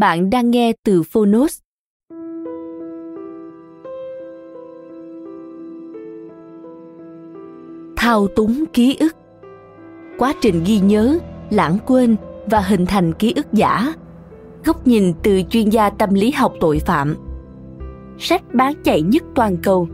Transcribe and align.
Bạn 0.00 0.30
đang 0.30 0.50
nghe 0.50 0.72
từ 0.84 1.02
Phonos. 1.02 1.58
Thao 7.96 8.26
túng 8.36 8.64
ký 8.72 8.96
ức. 9.00 9.16
Quá 10.18 10.34
trình 10.40 10.62
ghi 10.66 10.78
nhớ, 10.80 11.18
lãng 11.50 11.78
quên 11.86 12.16
và 12.46 12.60
hình 12.60 12.86
thành 12.86 13.12
ký 13.12 13.32
ức 13.36 13.46
giả. 13.52 13.94
Góc 14.64 14.86
nhìn 14.86 15.12
từ 15.22 15.42
chuyên 15.50 15.68
gia 15.68 15.90
tâm 15.90 16.14
lý 16.14 16.30
học 16.30 16.54
tội 16.60 16.78
phạm. 16.78 17.16
Sách 18.18 18.42
bán 18.54 18.72
chạy 18.84 19.02
nhất 19.02 19.22
toàn 19.34 19.56
cầu. 19.62 19.88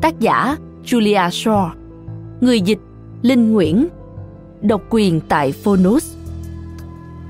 Tác 0.00 0.20
giả 0.20 0.56
Julia 0.84 1.28
Shaw. 1.28 1.70
Người 2.40 2.60
dịch 2.60 2.80
Linh 3.22 3.52
Nguyễn. 3.52 3.88
Độc 4.62 4.82
quyền 4.90 5.20
tại 5.28 5.52
Phonos. 5.52 6.21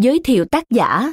Giới 0.00 0.20
thiệu 0.24 0.44
tác 0.44 0.64
giả 0.70 1.12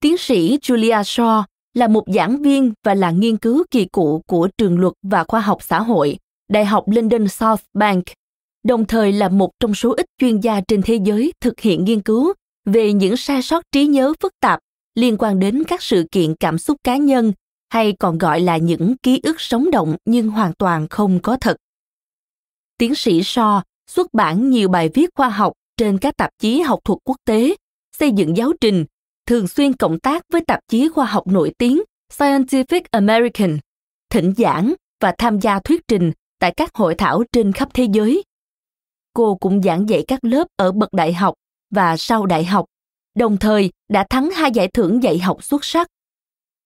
Tiến 0.00 0.16
sĩ 0.18 0.58
Julia 0.62 1.02
Shaw 1.02 1.42
là 1.74 1.88
một 1.88 2.04
giảng 2.06 2.42
viên 2.42 2.72
và 2.84 2.94
là 2.94 3.10
nghiên 3.10 3.36
cứu 3.36 3.64
kỳ 3.70 3.86
cựu 3.92 4.22
của 4.26 4.48
trường 4.58 4.78
luật 4.78 4.92
và 5.02 5.24
khoa 5.24 5.40
học 5.40 5.62
xã 5.62 5.80
hội, 5.80 6.18
Đại 6.48 6.64
học 6.64 6.84
London 6.86 7.28
South 7.28 7.60
Bank, 7.74 8.04
đồng 8.64 8.84
thời 8.84 9.12
là 9.12 9.28
một 9.28 9.50
trong 9.60 9.74
số 9.74 9.94
ít 9.96 10.06
chuyên 10.18 10.40
gia 10.40 10.60
trên 10.60 10.82
thế 10.82 10.98
giới 11.04 11.32
thực 11.40 11.60
hiện 11.60 11.84
nghiên 11.84 12.02
cứu 12.02 12.32
về 12.64 12.92
những 12.92 13.16
sai 13.16 13.42
sót 13.42 13.62
trí 13.72 13.86
nhớ 13.86 14.12
phức 14.20 14.32
tạp 14.40 14.60
liên 14.94 15.16
quan 15.18 15.38
đến 15.38 15.64
các 15.64 15.82
sự 15.82 16.06
kiện 16.10 16.34
cảm 16.40 16.58
xúc 16.58 16.76
cá 16.84 16.96
nhân 16.96 17.32
hay 17.68 17.92
còn 17.98 18.18
gọi 18.18 18.40
là 18.40 18.56
những 18.56 18.96
ký 19.02 19.20
ức 19.22 19.40
sống 19.40 19.70
động 19.70 19.96
nhưng 20.04 20.28
hoàn 20.28 20.52
toàn 20.52 20.88
không 20.88 21.20
có 21.22 21.36
thật. 21.40 21.56
Tiến 22.78 22.94
sĩ 22.94 23.20
Shaw 23.20 23.60
xuất 23.90 24.14
bản 24.14 24.50
nhiều 24.50 24.68
bài 24.68 24.90
viết 24.94 25.10
khoa 25.14 25.28
học 25.28 25.52
trên 25.76 25.98
các 25.98 26.16
tạp 26.16 26.30
chí 26.38 26.60
học 26.60 26.78
thuật 26.84 26.98
quốc 27.04 27.16
tế, 27.24 27.56
xây 27.98 28.10
dựng 28.10 28.36
giáo 28.36 28.52
trình, 28.60 28.84
thường 29.26 29.48
xuyên 29.48 29.72
cộng 29.72 29.98
tác 29.98 30.22
với 30.32 30.40
tạp 30.46 30.60
chí 30.68 30.88
khoa 30.88 31.06
học 31.06 31.26
nổi 31.26 31.52
tiếng 31.58 31.82
Scientific 32.12 32.80
American, 32.90 33.58
thỉnh 34.10 34.32
giảng 34.36 34.74
và 35.00 35.14
tham 35.18 35.40
gia 35.40 35.60
thuyết 35.60 35.80
trình 35.88 36.12
tại 36.38 36.54
các 36.56 36.70
hội 36.74 36.94
thảo 36.94 37.22
trên 37.32 37.52
khắp 37.52 37.68
thế 37.74 37.86
giới. 37.92 38.22
Cô 39.14 39.34
cũng 39.34 39.62
giảng 39.62 39.88
dạy 39.88 40.04
các 40.08 40.24
lớp 40.24 40.48
ở 40.56 40.72
bậc 40.72 40.92
đại 40.92 41.12
học 41.12 41.34
và 41.70 41.96
sau 41.96 42.26
đại 42.26 42.44
học, 42.44 42.66
đồng 43.14 43.36
thời 43.36 43.70
đã 43.88 44.06
thắng 44.10 44.30
hai 44.30 44.50
giải 44.50 44.68
thưởng 44.68 45.02
dạy 45.02 45.18
học 45.18 45.44
xuất 45.44 45.64
sắc. 45.64 45.88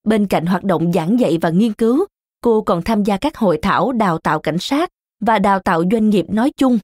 Bên 0.05 0.27
cạnh 0.27 0.47
hoạt 0.47 0.65
động 0.65 0.93
giảng 0.93 1.21
dạy 1.21 1.39
và 1.41 1.51
nghiên 1.51 1.73
cứu, 1.73 2.07
cô 2.41 2.63
còn 2.63 2.83
tham 2.83 3.03
gia 3.05 3.17
các 3.17 3.37
hội 3.37 3.59
thảo 3.63 3.93
đào 3.93 4.19
tạo 4.19 4.41
cảnh 4.41 4.59
sát 4.59 4.91
và 5.21 5.39
đào 5.39 5.61
tạo 5.61 5.85
doanh 5.91 6.11
nghiệp 6.11 6.27
nói 6.29 6.53
chung 6.57 6.79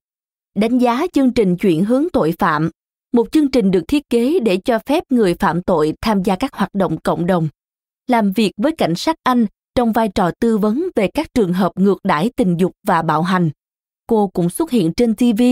đánh 0.56 0.78
giá 0.78 1.06
chương 1.12 1.32
trình 1.32 1.56
chuyển 1.56 1.84
hướng 1.84 2.06
tội 2.12 2.34
phạm. 2.38 2.70
Một 3.12 3.32
chương 3.32 3.50
trình 3.50 3.70
được 3.70 3.82
thiết 3.88 4.10
kế 4.10 4.40
để 4.40 4.56
cho 4.64 4.78
phép 4.86 5.04
người 5.10 5.34
phạm 5.34 5.62
tội 5.62 5.94
tham 6.00 6.22
gia 6.22 6.36
các 6.36 6.54
hoạt 6.54 6.74
động 6.74 7.00
cộng 7.00 7.26
đồng. 7.26 7.48
Làm 8.06 8.32
việc 8.32 8.52
với 8.56 8.72
cảnh 8.76 8.94
sát 8.96 9.16
anh 9.22 9.46
trong 9.74 9.92
vai 9.92 10.08
trò 10.08 10.30
tư 10.40 10.58
vấn 10.58 10.88
về 10.94 11.08
các 11.14 11.34
trường 11.34 11.52
hợp 11.52 11.72
ngược 11.76 11.98
đãi 12.04 12.30
tình 12.36 12.56
dục 12.56 12.72
và 12.86 13.02
bạo 13.02 13.22
hành. 13.22 13.50
Cô 14.06 14.28
cũng 14.28 14.50
xuất 14.50 14.70
hiện 14.70 14.92
trên 14.96 15.14
tv 15.14 15.42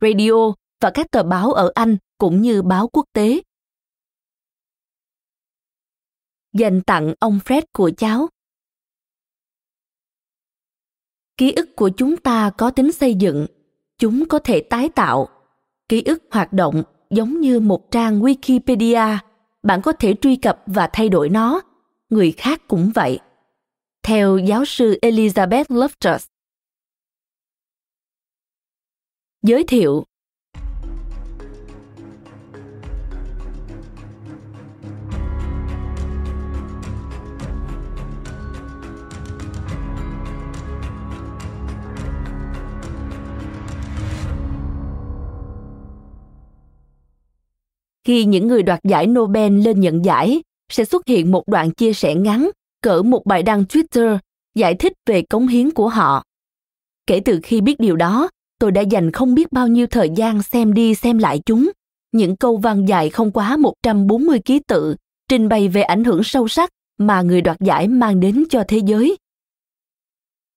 radio 0.00 0.52
và 0.80 0.90
các 0.94 1.10
tờ 1.10 1.22
báo 1.22 1.52
ở 1.52 1.72
anh 1.74 1.96
cũng 2.18 2.40
như 2.40 2.62
báo 2.62 2.88
quốc 2.88 3.04
tế. 3.12 3.40
Dành 6.52 6.82
tặng 6.82 7.14
ông 7.20 7.40
fred 7.44 7.62
của 7.72 7.90
cháu. 7.96 8.28
Ký 11.36 11.52
ức 11.52 11.76
của 11.76 11.90
chúng 11.96 12.16
ta 12.16 12.50
có 12.58 12.70
tính 12.70 12.92
xây 12.92 13.14
dựng 13.14 13.46
chúng 13.98 14.28
có 14.28 14.38
thể 14.38 14.60
tái 14.60 14.88
tạo. 14.88 15.28
Ký 15.88 16.02
ức 16.02 16.22
hoạt 16.30 16.52
động 16.52 16.82
giống 17.10 17.40
như 17.40 17.60
một 17.60 17.90
trang 17.90 18.20
wikipedia. 18.20 19.18
Bạn 19.62 19.82
có 19.82 19.92
thể 19.92 20.14
truy 20.20 20.36
cập 20.36 20.62
và 20.66 20.88
thay 20.92 21.08
đổi 21.08 21.28
nó. 21.28 21.60
Người 22.10 22.32
khác 22.32 22.62
cũng 22.68 22.90
vậy. 22.94 23.18
Theo 24.02 24.38
giáo 24.38 24.64
sư 24.64 24.98
elizabeth 25.02 25.64
loftus. 25.64 26.26
Giới 29.42 29.64
thiệu 29.64 30.04
khi 48.04 48.24
những 48.24 48.48
người 48.48 48.62
đoạt 48.62 48.80
giải 48.84 49.06
Nobel 49.06 49.58
lên 49.58 49.80
nhận 49.80 50.04
giải, 50.04 50.42
sẽ 50.72 50.84
xuất 50.84 51.06
hiện 51.06 51.32
một 51.32 51.48
đoạn 51.48 51.70
chia 51.70 51.92
sẻ 51.92 52.14
ngắn 52.14 52.50
cỡ 52.82 53.02
một 53.02 53.26
bài 53.26 53.42
đăng 53.42 53.62
Twitter 53.62 54.18
giải 54.54 54.74
thích 54.74 54.92
về 55.06 55.22
cống 55.22 55.46
hiến 55.46 55.70
của 55.70 55.88
họ. 55.88 56.24
Kể 57.06 57.20
từ 57.20 57.40
khi 57.42 57.60
biết 57.60 57.80
điều 57.80 57.96
đó, 57.96 58.28
tôi 58.58 58.72
đã 58.72 58.80
dành 58.80 59.12
không 59.12 59.34
biết 59.34 59.52
bao 59.52 59.68
nhiêu 59.68 59.86
thời 59.86 60.10
gian 60.16 60.42
xem 60.42 60.74
đi 60.74 60.94
xem 60.94 61.18
lại 61.18 61.40
chúng. 61.46 61.70
Những 62.12 62.36
câu 62.36 62.56
văn 62.56 62.86
dài 62.88 63.10
không 63.10 63.30
quá 63.30 63.56
140 63.56 64.38
ký 64.38 64.60
tự, 64.66 64.96
trình 65.28 65.48
bày 65.48 65.68
về 65.68 65.82
ảnh 65.82 66.04
hưởng 66.04 66.24
sâu 66.24 66.48
sắc 66.48 66.70
mà 66.98 67.22
người 67.22 67.40
đoạt 67.40 67.60
giải 67.60 67.88
mang 67.88 68.20
đến 68.20 68.44
cho 68.50 68.64
thế 68.68 68.78
giới. 68.78 69.16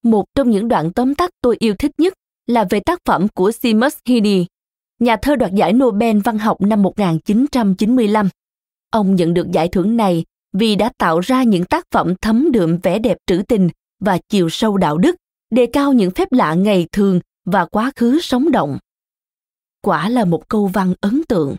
Một 0.03 0.25
trong 0.35 0.49
những 0.49 0.67
đoạn 0.67 0.93
tóm 0.93 1.15
tắt 1.15 1.29
tôi 1.41 1.55
yêu 1.59 1.75
thích 1.79 1.91
nhất 1.97 2.13
là 2.47 2.65
về 2.69 2.79
tác 2.79 2.99
phẩm 3.05 3.27
của 3.27 3.51
Seamus 3.51 3.97
Heaney, 4.05 4.45
nhà 4.99 5.15
thơ 5.21 5.35
đoạt 5.35 5.53
giải 5.53 5.73
Nobel 5.73 6.19
văn 6.23 6.37
học 6.37 6.61
năm 6.61 6.81
1995. 6.81 8.29
Ông 8.91 9.15
nhận 9.15 9.33
được 9.33 9.51
giải 9.51 9.67
thưởng 9.67 9.97
này 9.97 10.25
vì 10.53 10.75
đã 10.75 10.91
tạo 10.97 11.19
ra 11.19 11.43
những 11.43 11.65
tác 11.65 11.85
phẩm 11.91 12.13
thấm 12.21 12.51
đượm 12.51 12.77
vẻ 12.77 12.99
đẹp 12.99 13.17
trữ 13.25 13.41
tình 13.47 13.69
và 13.99 14.17
chiều 14.29 14.49
sâu 14.49 14.77
đạo 14.77 14.97
đức 14.97 15.15
đề 15.49 15.65
cao 15.65 15.93
những 15.93 16.11
phép 16.11 16.31
lạ 16.31 16.53
ngày 16.53 16.87
thường 16.91 17.19
và 17.45 17.65
quá 17.65 17.91
khứ 17.95 18.19
sống 18.21 18.51
động. 18.51 18.77
Quả 19.81 20.09
là 20.09 20.25
một 20.25 20.49
câu 20.49 20.67
văn 20.67 20.93
ấn 21.01 21.21
tượng. 21.27 21.55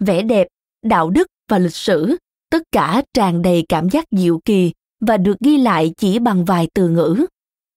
Vẻ 0.00 0.22
đẹp, 0.22 0.46
đạo 0.82 1.10
đức 1.10 1.26
và 1.48 1.58
lịch 1.58 1.74
sử, 1.74 2.16
tất 2.50 2.62
cả 2.72 3.02
tràn 3.14 3.42
đầy 3.42 3.64
cảm 3.68 3.90
giác 3.90 4.04
diệu 4.10 4.40
kỳ 4.44 4.72
và 5.00 5.16
được 5.16 5.36
ghi 5.40 5.58
lại 5.58 5.92
chỉ 5.96 6.18
bằng 6.18 6.44
vài 6.44 6.68
từ 6.74 6.88
ngữ. 6.88 7.26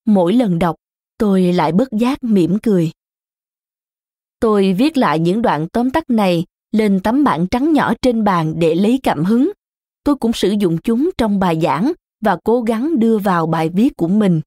Mỗi 0.06 0.32
lần 0.32 0.58
đọc, 0.58 0.76
tôi 1.18 1.52
lại 1.52 1.72
bất 1.72 1.88
giác 1.92 2.24
mỉm 2.24 2.58
cười. 2.62 2.90
Tôi 4.44 4.72
viết 4.72 4.96
lại 4.96 5.18
những 5.18 5.42
đoạn 5.42 5.68
tóm 5.68 5.90
tắt 5.90 6.10
này 6.10 6.44
lên 6.72 7.00
tấm 7.00 7.24
bảng 7.24 7.46
trắng 7.46 7.72
nhỏ 7.72 7.94
trên 8.02 8.24
bàn 8.24 8.54
để 8.58 8.74
lấy 8.74 9.00
cảm 9.02 9.24
hứng. 9.24 9.52
Tôi 10.04 10.16
cũng 10.16 10.32
sử 10.32 10.54
dụng 10.58 10.78
chúng 10.78 11.10
trong 11.18 11.38
bài 11.38 11.60
giảng 11.62 11.92
và 12.24 12.36
cố 12.44 12.62
gắng 12.62 12.98
đưa 12.98 13.18
vào 13.18 13.46
bài 13.46 13.68
viết 13.68 13.96
của 13.96 14.08
mình. 14.08 14.40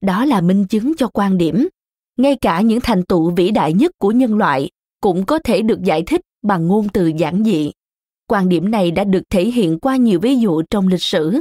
Đó 0.00 0.24
là 0.24 0.40
minh 0.40 0.66
chứng 0.66 0.96
cho 0.96 1.08
quan 1.08 1.38
điểm. 1.38 1.68
Ngay 2.18 2.36
cả 2.40 2.60
những 2.60 2.80
thành 2.80 3.02
tựu 3.04 3.30
vĩ 3.30 3.50
đại 3.50 3.72
nhất 3.72 3.92
của 3.98 4.10
nhân 4.10 4.36
loại 4.38 4.70
cũng 5.00 5.26
có 5.26 5.38
thể 5.38 5.62
được 5.62 5.82
giải 5.82 6.02
thích 6.02 6.20
bằng 6.42 6.66
ngôn 6.66 6.88
từ 6.88 7.06
giản 7.06 7.44
dị. 7.44 7.72
Quan 8.28 8.48
điểm 8.48 8.70
này 8.70 8.90
đã 8.90 9.04
được 9.04 9.22
thể 9.30 9.44
hiện 9.44 9.78
qua 9.78 9.96
nhiều 9.96 10.20
ví 10.20 10.36
dụ 10.36 10.62
trong 10.70 10.88
lịch 10.88 11.02
sử. 11.02 11.40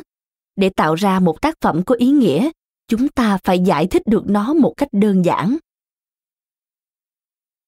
Để 0.56 0.70
tạo 0.70 0.96
ra 0.96 1.20
một 1.20 1.42
tác 1.42 1.56
phẩm 1.62 1.84
có 1.84 1.96
ý 1.96 2.10
nghĩa, 2.10 2.50
chúng 2.88 3.08
ta 3.08 3.38
phải 3.44 3.60
giải 3.60 3.88
thích 3.88 4.02
được 4.06 4.30
nó 4.30 4.54
một 4.54 4.74
cách 4.78 4.90
đơn 4.92 5.26
giản. 5.26 5.58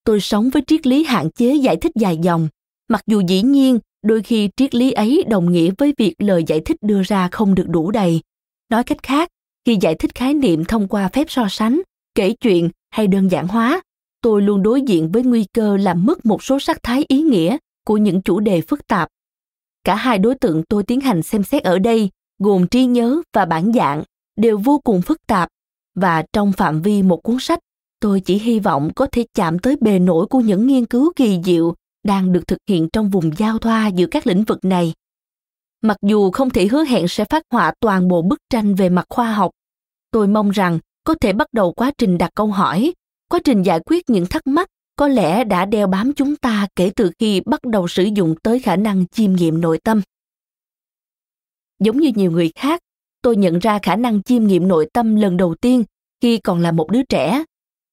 Tôi 0.08 0.20
sống 0.20 0.50
với 0.50 0.62
triết 0.68 0.88
lý 0.88 1.04
hạn 1.04 1.30
chế 1.32 1.56
giải 1.56 1.78
thích 1.78 1.92
dài 1.96 2.18
dòng, 2.18 2.48
mặc 2.90 3.02
dù 3.08 3.22
dĩ 3.28 3.42
nhiên 3.42 3.80
đôi 4.04 4.24
khi 4.24 4.50
triết 4.58 4.76
lý 4.76 4.92
ấy 4.92 5.24
đồng 5.28 5.52
nghĩa 5.52 5.72
với 5.78 5.94
việc 5.98 6.16
lời 6.18 6.44
giải 6.48 6.60
thích 6.66 6.78
đưa 6.82 7.02
ra 7.04 7.30
không 7.32 7.56
được 7.56 7.66
đủ 7.68 7.92
đầy. 7.92 8.22
Nói 8.70 8.84
cách 8.84 9.04
khác 9.04 9.30
khi 9.66 9.78
giải 9.82 9.96
thích 9.96 10.16
khái 10.16 10.34
niệm 10.34 10.66
thông 10.66 10.88
qua 10.88 11.10
phép 11.14 11.26
so 11.30 11.48
sánh 11.50 11.82
kể 12.16 12.34
chuyện 12.34 12.70
hay 12.90 13.08
đơn 13.08 13.32
giản 13.32 13.48
hóa 13.48 13.82
tôi 14.22 14.42
luôn 14.42 14.64
đối 14.64 14.82
diện 14.82 15.12
với 15.12 15.24
nguy 15.24 15.46
cơ 15.54 15.78
làm 15.78 16.06
mất 16.06 16.26
một 16.26 16.44
số 16.44 16.60
sắc 16.60 16.84
thái 16.84 17.06
ý 17.08 17.22
nghĩa 17.22 17.58
của 17.86 17.98
những 17.98 18.22
chủ 18.22 18.40
đề 18.40 18.62
phức 18.62 18.88
tạp. 18.88 19.10
Cả 19.84 19.96
hai 19.96 20.20
đối 20.20 20.36
tượng 20.36 20.64
tôi 20.70 20.84
tiến 20.84 21.02
hành 21.02 21.24
xem 21.24 21.44
xét 21.44 21.64
ở 21.64 21.80
đây 21.80 22.10
gồm 22.40 22.68
trí 22.68 22.86
nhớ 22.86 23.22
và 23.34 23.46
bản 23.46 23.72
dạng 23.74 24.04
đều 24.36 24.58
vô 24.58 24.80
cùng 24.84 25.02
phức 25.02 25.28
tạp 25.28 25.50
và 25.96 26.24
trong 26.34 26.52
phạm 26.52 26.82
vi 26.82 27.04
một 27.04 27.24
cuốn 27.24 27.40
sách 27.40 27.60
tôi 28.00 28.20
chỉ 28.20 28.38
hy 28.38 28.60
vọng 28.60 28.92
có 28.96 29.08
thể 29.12 29.26
chạm 29.34 29.60
tới 29.60 29.76
bề 29.82 30.00
nổi 30.00 30.28
của 30.28 30.40
những 30.40 30.68
nghiên 30.68 30.86
cứu 30.86 31.12
kỳ 31.16 31.40
diệu 31.44 31.76
đang 32.04 32.32
được 32.32 32.48
thực 32.48 32.60
hiện 32.70 32.88
trong 32.94 33.10
vùng 33.10 33.32
giao 33.38 33.58
thoa 33.58 33.88
giữa 33.88 34.06
các 34.06 34.28
lĩnh 34.28 34.44
vực 34.44 34.66
này. 34.66 34.94
Mặc 35.82 35.98
dù 36.02 36.32
không 36.32 36.50
thể 36.50 36.68
hứa 36.68 36.84
hẹn 36.84 37.08
sẽ 37.08 37.26
phát 37.26 37.44
họa 37.52 37.74
toàn 37.80 38.08
bộ 38.08 38.22
bức 38.22 38.40
tranh 38.50 38.76
về 38.76 38.90
mặt 38.90 39.06
khoa 39.10 39.34
học, 39.34 39.52
tôi 40.12 40.28
mong 40.28 40.50
rằng 40.50 40.80
có 41.04 41.16
thể 41.22 41.34
bắt 41.34 41.48
đầu 41.54 41.74
quá 41.74 41.92
trình 41.98 42.18
đặt 42.18 42.32
câu 42.36 42.48
hỏi, 42.48 42.94
quá 43.30 43.40
trình 43.44 43.64
giải 43.64 43.80
quyết 43.86 44.10
những 44.10 44.26
thắc 44.26 44.48
mắc 44.48 44.68
có 44.96 45.08
lẽ 45.08 45.44
đã 45.44 45.66
đeo 45.66 45.88
bám 45.88 46.14
chúng 46.14 46.36
ta 46.36 46.68
kể 46.76 46.92
từ 46.96 47.12
khi 47.20 47.42
bắt 47.46 47.64
đầu 47.64 47.88
sử 47.88 48.04
dụng 48.04 48.36
tới 48.44 48.60
khả 48.60 48.76
năng 48.76 49.08
chiêm 49.08 49.34
nghiệm 49.34 49.62
nội 49.62 49.80
tâm. 49.84 50.02
Giống 51.80 51.98
như 51.98 52.12
nhiều 52.16 52.32
người 52.32 52.52
khác, 52.56 52.82
tôi 53.22 53.36
nhận 53.36 53.60
ra 53.60 53.80
khả 53.84 53.96
năng 53.96 54.24
chiêm 54.24 54.48
nghiệm 54.48 54.68
nội 54.68 54.90
tâm 54.94 55.16
lần 55.16 55.38
đầu 55.38 55.56
tiên 55.56 55.84
khi 56.22 56.38
còn 56.38 56.60
là 56.60 56.72
một 56.72 56.92
đứa 56.92 57.04
trẻ. 57.04 57.44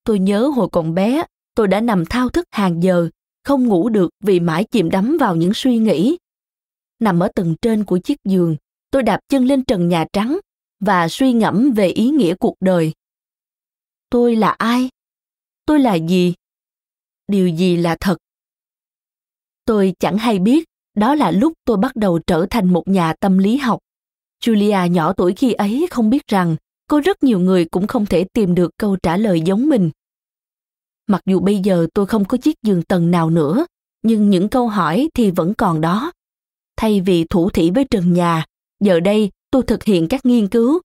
Tôi 0.04 0.18
nhớ 0.18 0.46
hồi 0.46 0.68
còn 0.72 0.94
bé, 0.94 1.24
tôi 1.54 1.68
đã 1.68 1.80
nằm 1.80 2.04
thao 2.10 2.28
thức 2.28 2.44
hàng 2.50 2.82
giờ 2.82 3.08
không 3.44 3.64
ngủ 3.64 3.88
được 3.88 4.10
vì 4.20 4.40
mãi 4.40 4.64
chìm 4.64 4.90
đắm 4.90 5.16
vào 5.20 5.36
những 5.36 5.54
suy 5.54 5.76
nghĩ. 5.76 6.18
Nằm 6.98 7.20
ở 7.20 7.28
tầng 7.34 7.54
trên 7.62 7.84
của 7.84 7.98
chiếc 7.98 8.18
giường, 8.24 8.56
tôi 8.90 9.02
đạp 9.02 9.20
chân 9.28 9.44
lên 9.44 9.64
trần 9.64 9.88
nhà 9.88 10.04
trắng 10.12 10.38
và 10.80 11.08
suy 11.08 11.32
ngẫm 11.32 11.72
về 11.72 11.88
ý 11.88 12.10
nghĩa 12.10 12.34
cuộc 12.34 12.54
đời. 12.60 12.92
Tôi 14.10 14.36
là 14.36 14.50
ai? 14.50 14.88
Tôi 15.66 15.80
là 15.80 15.94
gì? 15.94 16.34
Điều 17.28 17.48
gì 17.48 17.76
là 17.76 17.96
thật? 18.00 18.16
Tôi 19.64 19.94
chẳng 19.98 20.18
hay 20.18 20.38
biết 20.38 20.64
đó 20.94 21.14
là 21.14 21.30
lúc 21.30 21.52
tôi 21.64 21.76
bắt 21.76 21.96
đầu 21.96 22.18
trở 22.26 22.46
thành 22.50 22.72
một 22.72 22.88
nhà 22.88 23.14
tâm 23.20 23.38
lý 23.38 23.56
học. 23.56 23.80
Julia 24.44 24.86
nhỏ 24.86 25.12
tuổi 25.12 25.34
khi 25.36 25.52
ấy 25.52 25.86
không 25.90 26.10
biết 26.10 26.26
rằng 26.26 26.56
có 26.94 27.00
rất 27.00 27.23
nhiều 27.23 27.41
người 27.41 27.64
cũng 27.64 27.87
không 27.87 28.06
thể 28.06 28.25
tìm 28.25 28.55
được 28.55 28.70
câu 28.79 28.96
trả 28.96 29.17
lời 29.17 29.41
giống 29.41 29.69
mình. 29.69 29.91
Mặc 31.06 31.23
dù 31.26 31.41
bây 31.41 31.58
giờ 31.58 31.87
tôi 31.94 32.06
không 32.06 32.25
có 32.25 32.38
chiếc 32.38 32.62
giường 32.62 32.82
tầng 32.82 33.11
nào 33.11 33.31
nữa, 33.31 33.67
nhưng 34.02 34.31
những 34.31 34.49
câu 34.49 34.69
hỏi 34.69 35.08
thì 35.14 35.31
vẫn 35.31 35.55
còn 35.55 35.81
đó. 35.81 36.12
Thay 36.76 37.00
vì 37.00 37.25
thủ 37.25 37.50
thỉ 37.50 37.70
với 37.70 37.85
trần 37.91 38.12
nhà, 38.12 38.44
giờ 38.81 39.00
đây 39.00 39.31
tôi 39.50 39.62
thực 39.62 39.85
hiện 39.85 40.08
các 40.08 40.26
nghiên 40.26 40.49
cứu. 40.49 40.81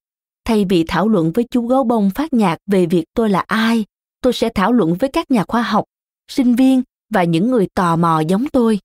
Thay 0.45 0.65
vì 0.69 0.85
thảo 0.87 1.07
luận 1.07 1.31
với 1.31 1.45
chú 1.51 1.67
gấu 1.67 1.83
bông 1.83 2.09
phát 2.09 2.33
nhạc 2.33 2.57
về 2.65 2.85
việc 2.85 3.05
tôi 3.13 3.29
là 3.29 3.39
ai, 3.47 3.85
tôi 4.21 4.33
sẽ 4.33 4.49
thảo 4.55 4.71
luận 4.71 4.93
với 4.93 5.09
các 5.13 5.31
nhà 5.31 5.43
khoa 5.47 5.61
học, 5.61 5.85
sinh 6.27 6.55
viên 6.55 6.83
và 7.09 7.23
những 7.23 7.51
người 7.51 7.67
tò 7.75 7.95
mò 7.95 8.19
giống 8.19 8.45
tôi. 8.53 8.79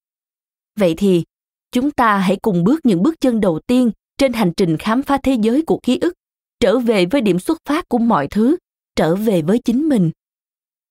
Vậy 0.78 0.94
thì, 0.96 1.24
chúng 1.72 1.90
ta 1.90 2.18
hãy 2.18 2.36
cùng 2.42 2.64
bước 2.64 2.80
những 2.86 3.02
bước 3.02 3.20
chân 3.20 3.40
đầu 3.40 3.60
tiên 3.66 3.90
trên 4.18 4.32
hành 4.32 4.52
trình 4.56 4.76
khám 4.76 5.02
phá 5.02 5.18
thế 5.22 5.36
giới 5.40 5.62
của 5.62 5.78
ký 5.82 5.98
ức 6.00 6.14
trở 6.64 6.78
về 6.78 7.06
với 7.06 7.20
điểm 7.20 7.38
xuất 7.38 7.58
phát 7.68 7.88
của 7.88 7.98
mọi 7.98 8.28
thứ, 8.28 8.56
trở 8.96 9.16
về 9.16 9.42
với 9.42 9.58
chính 9.64 9.88
mình. 9.88 10.10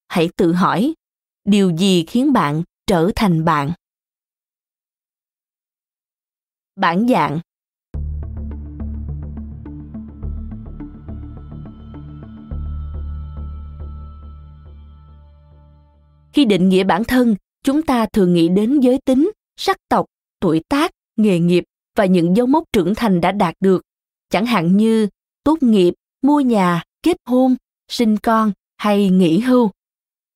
Hãy 0.07 0.29
tự 0.37 0.53
hỏi, 0.53 0.93
điều 1.45 1.77
gì 1.77 2.05
khiến 2.05 2.33
bạn 2.33 2.63
trở 2.87 3.11
thành 3.15 3.45
bạn? 3.45 3.71
Bản 6.75 7.07
dạng. 7.07 7.39
Khi 16.33 16.45
định 16.45 16.69
nghĩa 16.69 16.83
bản 16.83 17.03
thân, 17.03 17.35
chúng 17.63 17.81
ta 17.81 18.05
thường 18.13 18.33
nghĩ 18.33 18.49
đến 18.49 18.79
giới 18.79 18.99
tính, 19.05 19.31
sắc 19.57 19.77
tộc, 19.89 20.05
tuổi 20.39 20.61
tác, 20.69 20.91
nghề 21.17 21.39
nghiệp 21.39 21.63
và 21.95 22.05
những 22.05 22.37
dấu 22.37 22.47
mốc 22.47 22.63
trưởng 22.73 22.95
thành 22.95 23.21
đã 23.21 23.31
đạt 23.31 23.55
được. 23.59 23.81
Chẳng 24.29 24.45
hạn 24.45 24.77
như 24.77 25.07
tốt 25.43 25.63
nghiệp, 25.63 25.93
mua 26.21 26.39
nhà, 26.39 26.83
kết 27.03 27.17
hôn, 27.25 27.55
sinh 27.91 28.17
con 28.17 28.51
hay 28.77 29.09
nghỉ 29.09 29.39
hưu. 29.39 29.71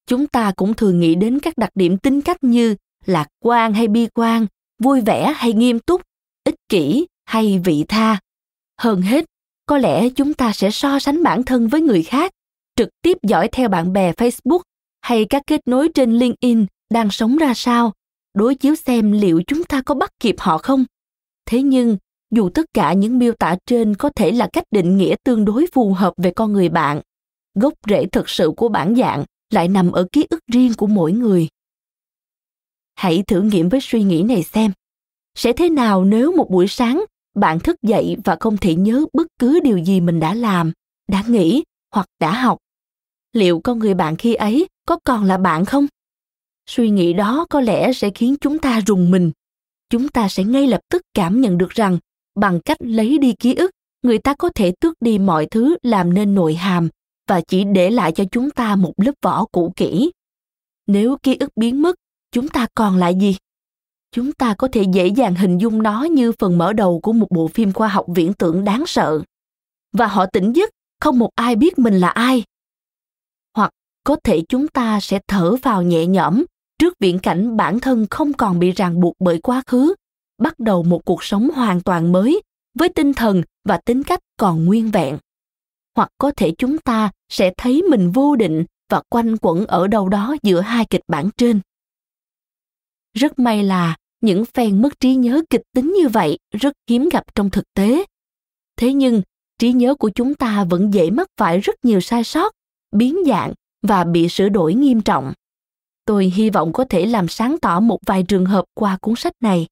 Chúng 0.08 0.28
ta 0.28 0.52
cũng 0.56 0.74
thường 0.74 1.00
nghĩ 1.00 1.16
đến 1.16 1.40
các 1.40 1.58
đặc 1.58 1.70
điểm 1.76 1.98
tính 1.98 2.22
cách 2.22 2.44
như 2.44 2.76
lạc 3.06 3.28
quan 3.40 3.74
hay 3.74 3.88
bi 3.88 4.08
quan, 4.14 4.48
vui 4.84 5.02
vẻ 5.02 5.34
hay 5.36 5.54
nghiêm 5.54 5.80
túc, 5.80 6.02
ích 6.44 6.56
kỷ 6.70 7.08
hay 7.26 7.62
vị 7.66 7.86
tha. 7.88 8.20
Hơn 8.82 9.02
hết, 9.02 9.26
có 9.66 9.78
lẽ 9.78 10.10
chúng 10.10 10.34
ta 10.34 10.54
sẽ 10.54 10.72
so 10.72 11.00
sánh 11.00 11.24
bản 11.24 11.44
thân 11.44 11.68
với 11.68 11.82
người 11.82 12.04
khác, 12.04 12.32
trực 12.76 12.90
tiếp 13.02 13.18
dõi 13.24 13.48
theo 13.52 13.70
bạn 13.70 13.94
bè 13.94 14.12
facebook 14.12 14.62
hay 15.02 15.26
các 15.26 15.44
kết 15.48 15.62
nối 15.66 15.90
trên 15.94 16.12
linkedin 16.18 16.66
đang 16.90 17.12
sống 17.12 17.38
ra 17.38 17.54
sao, 17.54 17.94
đối 18.34 18.56
chiếu 18.56 18.76
xem 18.76 19.12
liệu 19.12 19.42
chúng 19.48 19.64
ta 19.64 19.82
có 19.82 19.96
bắt 19.96 20.10
kịp 20.20 20.36
họ 20.40 20.58
không. 20.58 20.86
Thế 21.46 21.62
nhưng 21.62 21.98
dù 22.32 22.50
tất 22.50 22.66
cả 22.74 22.94
những 22.94 23.20
miêu 23.20 23.34
tả 23.34 23.56
trên 23.66 23.96
có 23.96 24.10
thể 24.16 24.32
là 24.32 24.50
cách 24.54 24.64
định 24.72 24.98
nghĩa 24.98 25.16
tương 25.24 25.46
đối 25.46 25.66
phù 25.74 25.94
hợp 25.94 26.14
về 26.18 26.32
con 26.32 26.54
người 26.54 26.70
bạn, 26.70 27.02
gốc 27.56 27.74
rễ 27.88 28.06
thực 28.06 28.30
sự 28.30 28.52
của 28.58 28.70
bản 28.70 28.96
dạng 28.96 29.26
lại 29.50 29.68
nằm 29.68 29.92
ở 29.92 30.08
ký 30.12 30.26
ức 30.30 30.40
riêng 30.48 30.74
của 30.78 30.88
mỗi 30.88 31.12
người. 31.12 31.48
Hãy 32.96 33.24
thử 33.28 33.42
nghiệm 33.42 33.70
với 33.70 33.82
suy 33.82 34.04
nghĩ 34.04 34.24
này 34.24 34.44
xem. 34.44 34.72
Sẽ 35.36 35.54
thế 35.54 35.70
nào 35.70 36.06
nếu 36.06 36.32
một 36.32 36.50
buổi 36.50 36.68
sáng 36.68 37.06
bạn 37.36 37.60
thức 37.60 37.76
dậy 37.82 38.18
và 38.24 38.38
không 38.40 38.58
thể 38.58 38.76
nhớ 38.76 39.06
bất 39.14 39.28
cứ 39.40 39.60
điều 39.60 39.78
gì 39.78 40.02
mình 40.02 40.20
đã 40.20 40.34
làm, 40.34 40.72
đã 41.08 41.24
nghĩ 41.28 41.64
hoặc 41.92 42.08
đã 42.20 42.42
học? 42.42 42.58
Liệu 43.34 43.60
con 43.64 43.80
người 43.80 43.94
bạn 43.94 44.16
khi 44.16 44.34
ấy 44.34 44.68
có 44.86 45.00
còn 45.04 45.24
là 45.24 45.38
bạn 45.38 45.66
không? 45.66 45.88
Suy 46.70 46.90
nghĩ 46.90 47.14
đó 47.14 47.46
có 47.50 47.62
lẽ 47.62 47.94
sẽ 47.94 48.10
khiến 48.10 48.36
chúng 48.42 48.60
ta 48.60 48.82
rùng 48.88 49.12
mình. 49.12 49.32
Chúng 49.90 50.10
ta 50.10 50.30
sẽ 50.30 50.44
ngay 50.44 50.68
lập 50.68 50.82
tức 50.90 51.02
cảm 51.14 51.42
nhận 51.42 51.58
được 51.58 51.70
rằng 51.70 51.98
bằng 52.38 52.60
cách 52.66 52.78
lấy 52.80 53.18
đi 53.18 53.34
ký 53.40 53.56
ức, 53.56 53.72
người 54.02 54.18
ta 54.18 54.34
có 54.34 54.50
thể 54.56 54.74
tước 54.80 54.94
đi 55.00 55.20
mọi 55.20 55.46
thứ 55.46 55.78
làm 55.82 56.14
nên 56.14 56.36
nội 56.36 56.56
hàm 56.56 56.90
và 57.28 57.42
chỉ 57.42 57.64
để 57.64 57.90
lại 57.90 58.12
cho 58.12 58.24
chúng 58.32 58.50
ta 58.50 58.76
một 58.76 58.94
lớp 58.98 59.12
vỏ 59.22 59.46
cũ 59.52 59.74
kỹ. 59.76 60.12
Nếu 60.88 61.18
ký 61.24 61.38
ức 61.40 61.50
biến 61.56 61.82
mất, 61.82 61.96
chúng 62.32 62.48
ta 62.48 62.68
còn 62.76 62.98
lại 62.98 63.16
gì? 63.16 63.38
Chúng 64.12 64.32
ta 64.32 64.54
có 64.54 64.68
thể 64.72 64.84
dễ 64.94 65.08
dàng 65.08 65.36
hình 65.36 65.58
dung 65.58 65.84
nó 65.84 66.04
như 66.04 66.32
phần 66.40 66.58
mở 66.58 66.74
đầu 66.74 67.00
của 67.00 67.14
một 67.14 67.28
bộ 67.30 67.48
phim 67.48 67.74
khoa 67.74 67.88
học 67.88 68.06
viễn 68.08 68.34
tưởng 68.34 68.64
đáng 68.64 68.84
sợ. 68.88 69.22
Và 69.94 70.08
họ 70.08 70.26
tỉnh 70.26 70.54
giấc, 70.54 70.70
không 71.02 71.20
một 71.20 71.30
ai 71.36 71.56
biết 71.56 71.80
mình 71.80 72.00
là 72.00 72.10
ai. 72.10 72.44
Hoặc 73.54 73.72
có 74.04 74.16
thể 74.24 74.42
chúng 74.50 74.68
ta 74.68 75.00
sẽ 75.00 75.20
thở 75.28 75.56
vào 75.56 75.82
nhẹ 75.84 76.06
nhõm 76.06 76.44
trước 76.80 76.94
viễn 77.00 77.20
cảnh 77.20 77.58
bản 77.58 77.80
thân 77.80 78.06
không 78.10 78.34
còn 78.34 78.60
bị 78.60 78.72
ràng 78.72 79.00
buộc 79.00 79.14
bởi 79.20 79.42
quá 79.42 79.64
khứ 79.68 79.94
bắt 80.38 80.60
đầu 80.60 80.84
một 80.84 81.06
cuộc 81.06 81.24
sống 81.24 81.50
hoàn 81.50 81.82
toàn 81.82 82.12
mới 82.12 82.42
với 82.80 82.90
tinh 82.90 83.14
thần 83.14 83.44
và 83.64 83.78
tính 83.78 84.04
cách 84.04 84.20
còn 84.38 84.66
nguyên 84.66 84.92
vẹn. 84.92 85.18
Hoặc 85.96 86.10
có 86.18 86.32
thể 86.38 86.52
chúng 86.58 86.78
ta 86.78 87.12
sẽ 87.30 87.54
thấy 87.58 87.84
mình 87.90 88.12
vô 88.12 88.36
định 88.36 88.66
và 88.90 89.02
quanh 89.10 89.38
quẩn 89.42 89.66
ở 89.66 89.88
đâu 89.88 90.10
đó 90.10 90.36
giữa 90.44 90.62
hai 90.62 90.86
kịch 90.86 91.02
bản 91.08 91.30
trên. 91.38 91.60
Rất 93.14 93.40
may 93.40 93.64
là 93.64 93.96
những 94.22 94.46
phen 94.46 94.82
mất 94.82 95.00
trí 95.00 95.16
nhớ 95.16 95.42
kịch 95.50 95.62
tính 95.74 95.94
như 95.94 96.08
vậy 96.08 96.40
rất 96.52 96.74
hiếm 96.90 97.10
gặp 97.10 97.36
trong 97.36 97.50
thực 97.50 97.74
tế. 97.74 98.06
Thế 98.78 98.94
nhưng, 98.94 99.22
trí 99.60 99.74
nhớ 99.74 99.96
của 99.96 100.10
chúng 100.10 100.36
ta 100.36 100.64
vẫn 100.64 100.94
dễ 100.94 101.10
mắc 101.10 101.28
phải 101.38 101.60
rất 101.60 101.86
nhiều 101.86 102.00
sai 102.00 102.24
sót, 102.24 102.54
biến 102.92 103.18
dạng 103.28 103.54
và 103.82 104.04
bị 104.04 104.30
sửa 104.30 104.50
đổi 104.50 104.74
nghiêm 104.74 105.02
trọng. 105.02 105.34
Tôi 106.06 106.26
hy 106.26 106.50
vọng 106.50 106.74
có 106.74 106.86
thể 106.90 107.06
làm 107.06 107.28
sáng 107.28 107.58
tỏ 107.62 107.80
một 107.80 108.00
vài 108.06 108.24
trường 108.24 108.46
hợp 108.46 108.66
qua 108.74 108.98
cuốn 109.02 109.16
sách 109.16 109.34
này 109.42 109.68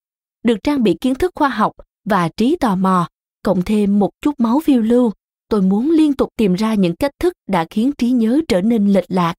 được 0.45 0.63
trang 0.63 0.83
bị 0.83 0.95
kiến 1.01 1.15
thức 1.15 1.31
khoa 1.35 1.49
học 1.49 1.71
và 2.05 2.29
trí 2.37 2.55
tò 2.55 2.75
mò, 2.75 3.07
cộng 3.43 3.61
thêm 3.61 3.99
một 3.99 4.09
chút 4.21 4.39
máu 4.39 4.59
phiêu 4.59 4.81
lưu, 4.81 5.11
tôi 5.49 5.61
muốn 5.61 5.91
liên 5.91 6.13
tục 6.13 6.29
tìm 6.37 6.53
ra 6.53 6.73
những 6.73 6.95
cách 6.95 7.11
thức 7.19 7.33
đã 7.47 7.65
khiến 7.69 7.91
trí 7.97 8.11
nhớ 8.11 8.41
trở 8.47 8.61
nên 8.61 8.93
lệch 8.93 9.05
lạc. 9.07 9.33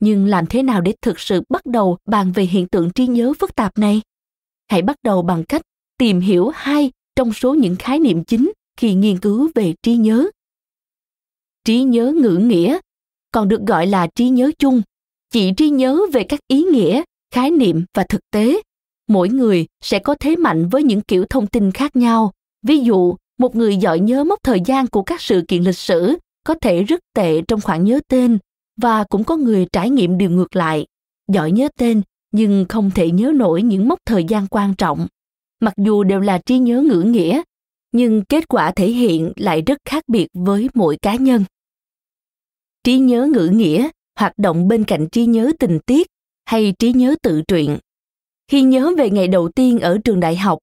Nhưng 0.00 0.26
làm 0.26 0.46
thế 0.46 0.62
nào 0.62 0.80
để 0.80 0.94
thực 1.02 1.20
sự 1.20 1.42
bắt 1.48 1.66
đầu 1.66 1.98
bàn 2.06 2.32
về 2.32 2.44
hiện 2.44 2.68
tượng 2.68 2.90
trí 2.90 3.06
nhớ 3.06 3.32
phức 3.38 3.54
tạp 3.54 3.78
này? 3.78 4.00
Hãy 4.68 4.82
bắt 4.82 4.96
đầu 5.02 5.22
bằng 5.22 5.44
cách 5.44 5.62
tìm 5.98 6.20
hiểu 6.20 6.48
hai 6.48 6.90
trong 7.16 7.32
số 7.32 7.54
những 7.54 7.76
khái 7.76 7.98
niệm 7.98 8.24
chính 8.24 8.52
khi 8.76 8.94
nghiên 8.94 9.18
cứu 9.18 9.50
về 9.54 9.74
trí 9.82 9.96
nhớ. 9.96 10.30
Trí 11.64 11.82
nhớ 11.82 12.12
ngữ 12.12 12.36
nghĩa, 12.36 12.78
còn 13.32 13.48
được 13.48 13.60
gọi 13.66 13.86
là 13.86 14.06
trí 14.14 14.28
nhớ 14.28 14.50
chung, 14.58 14.82
chỉ 15.30 15.52
trí 15.56 15.70
nhớ 15.70 16.00
về 16.12 16.24
các 16.24 16.40
ý 16.48 16.62
nghĩa, 16.62 17.02
khái 17.30 17.50
niệm 17.50 17.84
và 17.94 18.04
thực 18.08 18.20
tế 18.30 18.60
mỗi 19.08 19.28
người 19.28 19.66
sẽ 19.80 19.98
có 19.98 20.14
thế 20.20 20.36
mạnh 20.36 20.68
với 20.68 20.82
những 20.82 21.00
kiểu 21.00 21.24
thông 21.30 21.46
tin 21.46 21.72
khác 21.72 21.96
nhau. 21.96 22.32
Ví 22.62 22.78
dụ, 22.78 23.16
một 23.38 23.56
người 23.56 23.76
giỏi 23.76 24.00
nhớ 24.00 24.24
mốc 24.24 24.38
thời 24.42 24.60
gian 24.60 24.86
của 24.86 25.02
các 25.02 25.20
sự 25.20 25.44
kiện 25.48 25.62
lịch 25.62 25.78
sử, 25.78 26.16
có 26.44 26.54
thể 26.60 26.82
rất 26.82 27.00
tệ 27.14 27.40
trong 27.48 27.60
khoảng 27.60 27.84
nhớ 27.84 28.00
tên, 28.08 28.38
và 28.80 29.04
cũng 29.04 29.24
có 29.24 29.36
người 29.36 29.66
trải 29.72 29.90
nghiệm 29.90 30.18
điều 30.18 30.30
ngược 30.30 30.56
lại. 30.56 30.86
Giỏi 31.32 31.52
nhớ 31.52 31.68
tên, 31.78 32.02
nhưng 32.32 32.64
không 32.68 32.90
thể 32.94 33.10
nhớ 33.10 33.32
nổi 33.34 33.62
những 33.62 33.88
mốc 33.88 33.98
thời 34.06 34.24
gian 34.24 34.46
quan 34.46 34.74
trọng. 34.74 35.06
Mặc 35.60 35.74
dù 35.76 36.04
đều 36.04 36.20
là 36.20 36.38
trí 36.46 36.58
nhớ 36.58 36.80
ngữ 36.80 37.02
nghĩa, 37.02 37.42
nhưng 37.92 38.24
kết 38.24 38.48
quả 38.48 38.70
thể 38.70 38.90
hiện 38.90 39.32
lại 39.36 39.62
rất 39.62 39.78
khác 39.84 40.04
biệt 40.08 40.28
với 40.34 40.68
mỗi 40.74 40.96
cá 41.02 41.16
nhân. 41.16 41.44
Trí 42.84 42.98
nhớ 42.98 43.28
ngữ 43.32 43.48
nghĩa, 43.52 43.88
hoạt 44.18 44.32
động 44.36 44.68
bên 44.68 44.84
cạnh 44.84 45.08
trí 45.12 45.26
nhớ 45.26 45.52
tình 45.58 45.78
tiết 45.86 46.06
hay 46.44 46.74
trí 46.78 46.92
nhớ 46.92 47.14
tự 47.22 47.42
truyện 47.48 47.78
khi 48.48 48.62
nhớ 48.62 48.92
về 48.98 49.10
ngày 49.10 49.28
đầu 49.28 49.48
tiên 49.48 49.78
ở 49.78 49.98
trường 50.04 50.20
đại 50.20 50.36
học 50.36 50.58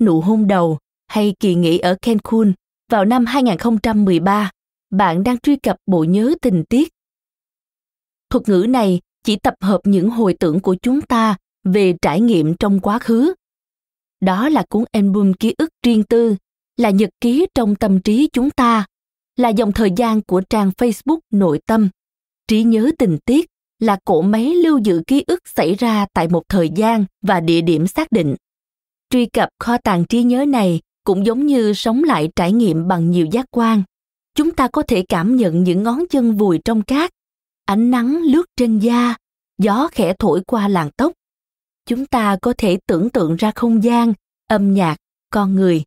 nụ 0.00 0.20
hôn 0.20 0.46
đầu 0.46 0.78
hay 1.06 1.34
kỳ 1.40 1.54
nghỉ 1.54 1.78
ở 1.78 1.96
Cancun 2.02 2.52
vào 2.90 3.04
năm 3.04 3.26
2013, 3.26 4.50
bạn 4.90 5.24
đang 5.24 5.38
truy 5.38 5.56
cập 5.56 5.76
bộ 5.86 6.04
nhớ 6.04 6.34
tình 6.42 6.64
tiết. 6.64 6.88
Thuật 8.30 8.48
ngữ 8.48 8.66
này 8.68 9.00
chỉ 9.24 9.36
tập 9.36 9.54
hợp 9.60 9.80
những 9.84 10.10
hồi 10.10 10.34
tưởng 10.40 10.60
của 10.60 10.76
chúng 10.82 11.02
ta 11.02 11.36
về 11.64 11.94
trải 12.02 12.20
nghiệm 12.20 12.54
trong 12.54 12.80
quá 12.80 12.98
khứ. 12.98 13.34
Đó 14.20 14.48
là 14.48 14.64
cuốn 14.68 14.84
album 14.92 15.32
ký 15.32 15.54
ức 15.58 15.70
riêng 15.82 16.04
tư, 16.04 16.36
là 16.76 16.90
nhật 16.90 17.10
ký 17.20 17.46
trong 17.54 17.76
tâm 17.76 18.00
trí 18.00 18.28
chúng 18.32 18.50
ta, 18.50 18.86
là 19.36 19.48
dòng 19.48 19.72
thời 19.72 19.90
gian 19.96 20.22
của 20.22 20.40
trang 20.50 20.70
Facebook 20.76 21.18
nội 21.30 21.60
tâm. 21.66 21.88
Trí 22.48 22.62
nhớ 22.62 22.90
tình 22.98 23.18
tiết 23.24 23.46
là 23.78 23.98
cỗ 24.04 24.22
máy 24.22 24.54
lưu 24.54 24.78
giữ 24.78 25.02
ký 25.06 25.24
ức 25.26 25.48
xảy 25.48 25.74
ra 25.74 26.06
tại 26.12 26.28
một 26.28 26.42
thời 26.48 26.70
gian 26.76 27.04
và 27.22 27.40
địa 27.40 27.60
điểm 27.60 27.86
xác 27.86 28.12
định. 28.12 28.36
Truy 29.10 29.26
cập 29.26 29.48
kho 29.58 29.78
tàng 29.78 30.04
trí 30.04 30.22
nhớ 30.22 30.44
này 30.44 30.80
cũng 31.04 31.26
giống 31.26 31.46
như 31.46 31.72
sống 31.72 32.04
lại 32.04 32.28
trải 32.36 32.52
nghiệm 32.52 32.88
bằng 32.88 33.10
nhiều 33.10 33.26
giác 33.26 33.46
quan. 33.50 33.82
Chúng 34.34 34.50
ta 34.50 34.68
có 34.68 34.82
thể 34.82 35.04
cảm 35.08 35.36
nhận 35.36 35.64
những 35.64 35.82
ngón 35.82 36.04
chân 36.10 36.36
vùi 36.36 36.58
trong 36.64 36.82
cát, 36.82 37.10
ánh 37.64 37.90
nắng 37.90 38.22
lướt 38.22 38.44
trên 38.56 38.78
da, 38.78 39.16
gió 39.58 39.88
khẽ 39.92 40.14
thổi 40.18 40.42
qua 40.46 40.68
làn 40.68 40.90
tóc. 40.96 41.12
Chúng 41.86 42.06
ta 42.06 42.36
có 42.42 42.54
thể 42.58 42.78
tưởng 42.86 43.10
tượng 43.10 43.36
ra 43.36 43.52
không 43.54 43.84
gian, 43.84 44.12
âm 44.48 44.74
nhạc, 44.74 44.96
con 45.30 45.54
người. 45.54 45.82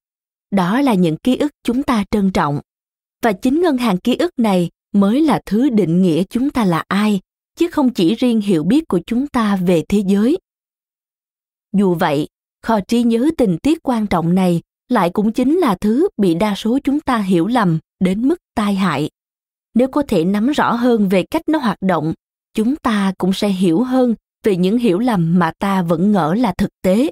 Đó 0.51 0.81
là 0.81 0.93
những 0.93 1.17
ký 1.17 1.37
ức 1.37 1.51
chúng 1.63 1.83
ta 1.83 2.03
trân 2.11 2.31
trọng. 2.31 2.59
Và 3.23 3.31
chính 3.31 3.61
ngân 3.61 3.77
hàng 3.77 3.97
ký 3.97 4.15
ức 4.15 4.39
này 4.39 4.69
mới 4.93 5.21
là 5.21 5.41
thứ 5.45 5.69
định 5.69 6.01
nghĩa 6.01 6.23
chúng 6.29 6.49
ta 6.49 6.65
là 6.65 6.83
ai 6.87 7.19
chứ 7.57 7.67
không 7.71 7.93
chỉ 7.93 8.15
riêng 8.15 8.41
hiểu 8.41 8.63
biết 8.63 8.87
của 8.87 8.99
chúng 9.07 9.27
ta 9.27 9.55
về 9.55 9.83
thế 9.89 10.03
giới. 10.07 10.37
Dù 11.73 11.95
vậy, 11.95 12.27
kho 12.61 12.79
trí 12.87 13.03
nhớ 13.03 13.29
tình 13.37 13.57
tiết 13.63 13.79
quan 13.83 14.07
trọng 14.07 14.35
này 14.35 14.61
lại 14.89 15.09
cũng 15.13 15.33
chính 15.33 15.57
là 15.57 15.77
thứ 15.81 16.07
bị 16.17 16.35
đa 16.35 16.55
số 16.55 16.79
chúng 16.83 16.99
ta 16.99 17.17
hiểu 17.17 17.47
lầm 17.47 17.79
đến 17.99 18.27
mức 18.27 18.37
tai 18.55 18.75
hại. 18.75 19.09
Nếu 19.73 19.87
có 19.87 20.03
thể 20.07 20.25
nắm 20.25 20.51
rõ 20.51 20.73
hơn 20.73 21.09
về 21.09 21.23
cách 21.31 21.41
nó 21.47 21.59
hoạt 21.59 21.77
động, 21.81 22.13
chúng 22.53 22.75
ta 22.75 23.13
cũng 23.17 23.33
sẽ 23.33 23.49
hiểu 23.49 23.83
hơn 23.83 24.15
về 24.43 24.55
những 24.55 24.77
hiểu 24.77 24.99
lầm 24.99 25.39
mà 25.39 25.51
ta 25.59 25.81
vẫn 25.81 26.11
ngỡ 26.11 26.33
là 26.33 26.53
thực 26.57 26.69
tế. 26.81 27.11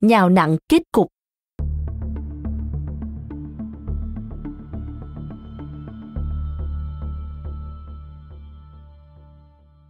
Nhào 0.00 0.30
nặng 0.30 0.56
kết 0.68 0.82
cục. 0.92 1.08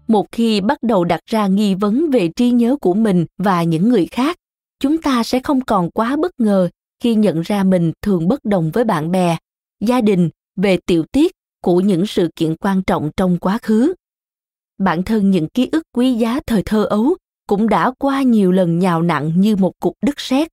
Một 0.08 0.32
khi 0.32 0.60
bắt 0.60 0.78
đầu 0.82 1.04
đặt 1.04 1.20
ra 1.26 1.46
nghi 1.46 1.74
vấn 1.74 2.10
về 2.10 2.28
trí 2.28 2.50
nhớ 2.50 2.76
của 2.80 2.94
mình 2.94 3.26
và 3.38 3.62
những 3.62 3.88
người 3.88 4.06
khác, 4.06 4.36
chúng 4.80 5.02
ta 5.02 5.22
sẽ 5.22 5.40
không 5.40 5.60
còn 5.60 5.90
quá 5.90 6.16
bất 6.16 6.40
ngờ 6.40 6.68
khi 7.02 7.14
nhận 7.14 7.40
ra 7.40 7.64
mình 7.64 7.92
thường 8.02 8.28
bất 8.28 8.44
đồng 8.44 8.70
với 8.70 8.84
bạn 8.84 9.10
bè, 9.10 9.36
gia 9.80 10.00
đình, 10.00 10.30
về 10.56 10.78
tiểu 10.86 11.04
tiết 11.12 11.32
của 11.62 11.80
những 11.80 12.06
sự 12.06 12.28
kiện 12.36 12.56
quan 12.56 12.82
trọng 12.82 13.10
trong 13.16 13.38
quá 13.38 13.58
khứ. 13.62 13.94
Bản 14.78 15.02
thân 15.02 15.30
những 15.30 15.48
ký 15.48 15.68
ức 15.72 15.82
quý 15.92 16.12
giá 16.12 16.40
thời 16.46 16.62
thơ 16.62 16.84
ấu 16.84 17.16
cũng 17.48 17.68
đã 17.68 17.92
qua 17.98 18.22
nhiều 18.22 18.52
lần 18.52 18.78
nhào 18.78 19.02
nặng 19.02 19.32
như 19.36 19.56
một 19.56 19.72
cục 19.80 19.94
đất 20.02 20.20
sét. 20.20 20.48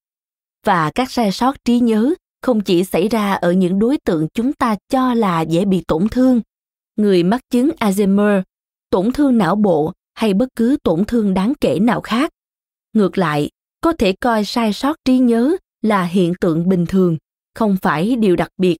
Và 0.65 0.91
các 0.95 1.11
sai 1.11 1.31
sót 1.31 1.55
trí 1.65 1.79
nhớ 1.79 2.13
không 2.41 2.61
chỉ 2.61 2.83
xảy 2.83 3.07
ra 3.07 3.33
ở 3.33 3.51
những 3.51 3.79
đối 3.79 3.97
tượng 3.97 4.27
chúng 4.33 4.53
ta 4.53 4.75
cho 4.89 5.13
là 5.13 5.41
dễ 5.41 5.65
bị 5.65 5.83
tổn 5.87 6.07
thương. 6.09 6.41
Người 6.95 7.23
mắc 7.23 7.41
chứng 7.49 7.69
alzheimer 7.79 8.41
tổn 8.95 9.11
thương 9.11 9.37
não 9.37 9.55
bộ 9.55 9.93
hay 10.13 10.33
bất 10.33 10.49
cứ 10.55 10.77
tổn 10.83 11.05
thương 11.05 11.33
đáng 11.33 11.53
kể 11.61 11.79
nào 11.79 12.01
khác. 12.01 12.31
Ngược 12.93 13.17
lại, 13.17 13.49
có 13.81 13.93
thể 13.93 14.13
coi 14.21 14.45
sai 14.45 14.73
sót 14.73 14.95
trí 15.05 15.17
nhớ 15.17 15.55
là 15.81 16.03
hiện 16.03 16.33
tượng 16.41 16.69
bình 16.69 16.85
thường, 16.85 17.17
không 17.55 17.77
phải 17.81 18.15
điều 18.15 18.35
đặc 18.35 18.49
biệt. 18.57 18.77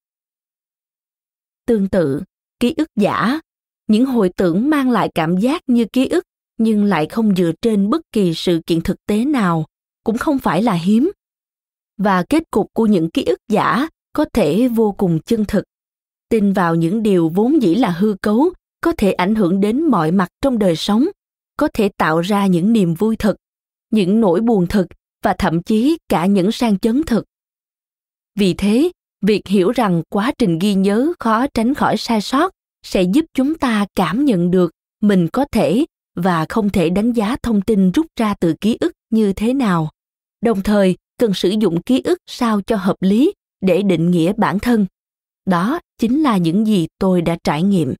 Tương 1.65 1.89
tự, 1.89 2.21
ký 2.59 2.73
ức 2.77 2.87
giả, 2.95 3.39
những 3.87 4.05
hồi 4.05 4.29
tưởng 4.37 4.69
mang 4.69 4.89
lại 4.89 5.11
cảm 5.15 5.37
giác 5.37 5.61
như 5.67 5.85
ký 5.93 6.07
ức 6.07 6.23
nhưng 6.57 6.83
lại 6.83 7.05
không 7.05 7.35
dựa 7.35 7.51
trên 7.61 7.89
bất 7.89 8.01
kỳ 8.11 8.33
sự 8.33 8.61
kiện 8.67 8.81
thực 8.81 9.05
tế 9.05 9.25
nào, 9.25 9.65
cũng 10.03 10.17
không 10.17 10.39
phải 10.39 10.63
là 10.63 10.73
hiếm. 10.73 11.11
Và 11.97 12.23
kết 12.29 12.43
cục 12.51 12.73
của 12.73 12.85
những 12.85 13.09
ký 13.09 13.23
ức 13.23 13.39
giả 13.47 13.87
có 14.13 14.25
thể 14.33 14.67
vô 14.67 14.91
cùng 14.91 15.19
chân 15.25 15.45
thực. 15.45 15.63
Tin 16.29 16.53
vào 16.53 16.75
những 16.75 17.03
điều 17.03 17.29
vốn 17.29 17.61
dĩ 17.61 17.75
là 17.75 17.91
hư 17.91 18.15
cấu 18.21 18.53
có 18.85 18.93
thể 18.97 19.11
ảnh 19.11 19.35
hưởng 19.35 19.59
đến 19.59 19.81
mọi 19.81 20.11
mặt 20.11 20.29
trong 20.41 20.59
đời 20.59 20.75
sống, 20.75 21.05
có 21.57 21.67
thể 21.73 21.89
tạo 21.97 22.21
ra 22.21 22.47
những 22.47 22.73
niềm 22.73 22.93
vui 22.93 23.15
thực, 23.15 23.35
những 23.91 24.21
nỗi 24.21 24.41
buồn 24.41 24.67
thực 24.67 24.87
và 25.23 25.33
thậm 25.37 25.61
chí 25.63 25.97
cả 26.09 26.25
những 26.25 26.51
sang 26.51 26.79
chấn 26.79 27.03
thực. 27.03 27.25
Vì 28.35 28.53
thế, 28.53 28.91
việc 29.21 29.47
hiểu 29.47 29.71
rằng 29.71 30.01
quá 30.09 30.31
trình 30.37 30.59
ghi 30.59 30.73
nhớ 30.73 31.13
khó 31.19 31.45
tránh 31.53 31.73
khỏi 31.73 31.97
sai 31.97 32.21
sót 32.21 32.51
sẽ 32.83 33.03
giúp 33.03 33.25
chúng 33.33 33.57
ta 33.57 33.85
cảm 33.95 34.25
nhận 34.25 34.51
được 34.51 34.71
mình 35.01 35.27
có 35.33 35.45
thể 35.51 35.85
và 36.15 36.45
không 36.49 36.69
thể 36.69 36.89
đánh 36.89 37.13
giá 37.13 37.35
thông 37.43 37.61
tin 37.61 37.91
rút 37.91 38.05
ra 38.19 38.33
từ 38.39 38.53
ký 38.61 38.77
ức 38.79 38.91
như 39.09 39.33
thế 39.33 39.53
nào. 39.53 39.89
Đồng 40.41 40.63
thời, 40.63 40.95
cần 41.19 41.33
sử 41.33 41.49
dụng 41.49 41.81
ký 41.81 42.01
ức 42.01 42.17
sao 42.25 42.61
cho 42.61 42.75
hợp 42.75 42.95
lý 42.99 43.33
để 43.61 43.81
định 43.81 44.11
nghĩa 44.11 44.33
bản 44.37 44.59
thân. 44.59 44.85
Đó 45.45 45.79
chính 45.97 46.23
là 46.23 46.37
những 46.37 46.67
gì 46.67 46.87
tôi 46.99 47.21
đã 47.21 47.37
trải 47.43 47.63
nghiệm 47.63 47.93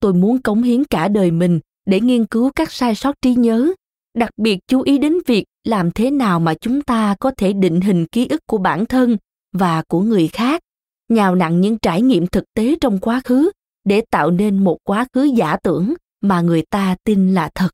tôi 0.00 0.14
muốn 0.14 0.42
cống 0.42 0.62
hiến 0.62 0.84
cả 0.84 1.08
đời 1.08 1.30
mình 1.30 1.60
để 1.86 2.00
nghiên 2.00 2.26
cứu 2.26 2.50
các 2.56 2.72
sai 2.72 2.94
sót 2.94 3.14
trí 3.22 3.34
nhớ. 3.34 3.72
Đặc 4.14 4.30
biệt 4.36 4.58
chú 4.66 4.82
ý 4.82 4.98
đến 4.98 5.18
việc 5.26 5.44
làm 5.64 5.90
thế 5.90 6.10
nào 6.10 6.40
mà 6.40 6.54
chúng 6.54 6.82
ta 6.82 7.16
có 7.20 7.30
thể 7.36 7.52
định 7.52 7.80
hình 7.80 8.06
ký 8.06 8.26
ức 8.26 8.40
của 8.46 8.58
bản 8.58 8.86
thân 8.86 9.16
và 9.52 9.82
của 9.88 10.00
người 10.00 10.28
khác. 10.28 10.60
Nhào 11.08 11.34
nặng 11.34 11.60
những 11.60 11.78
trải 11.78 12.02
nghiệm 12.02 12.26
thực 12.26 12.44
tế 12.54 12.76
trong 12.80 12.98
quá 12.98 13.20
khứ 13.24 13.50
để 13.84 14.02
tạo 14.10 14.30
nên 14.30 14.64
một 14.64 14.78
quá 14.84 15.06
khứ 15.12 15.22
giả 15.22 15.56
tưởng 15.62 15.94
mà 16.20 16.40
người 16.40 16.62
ta 16.70 16.96
tin 17.04 17.34
là 17.34 17.50
thật. 17.54 17.68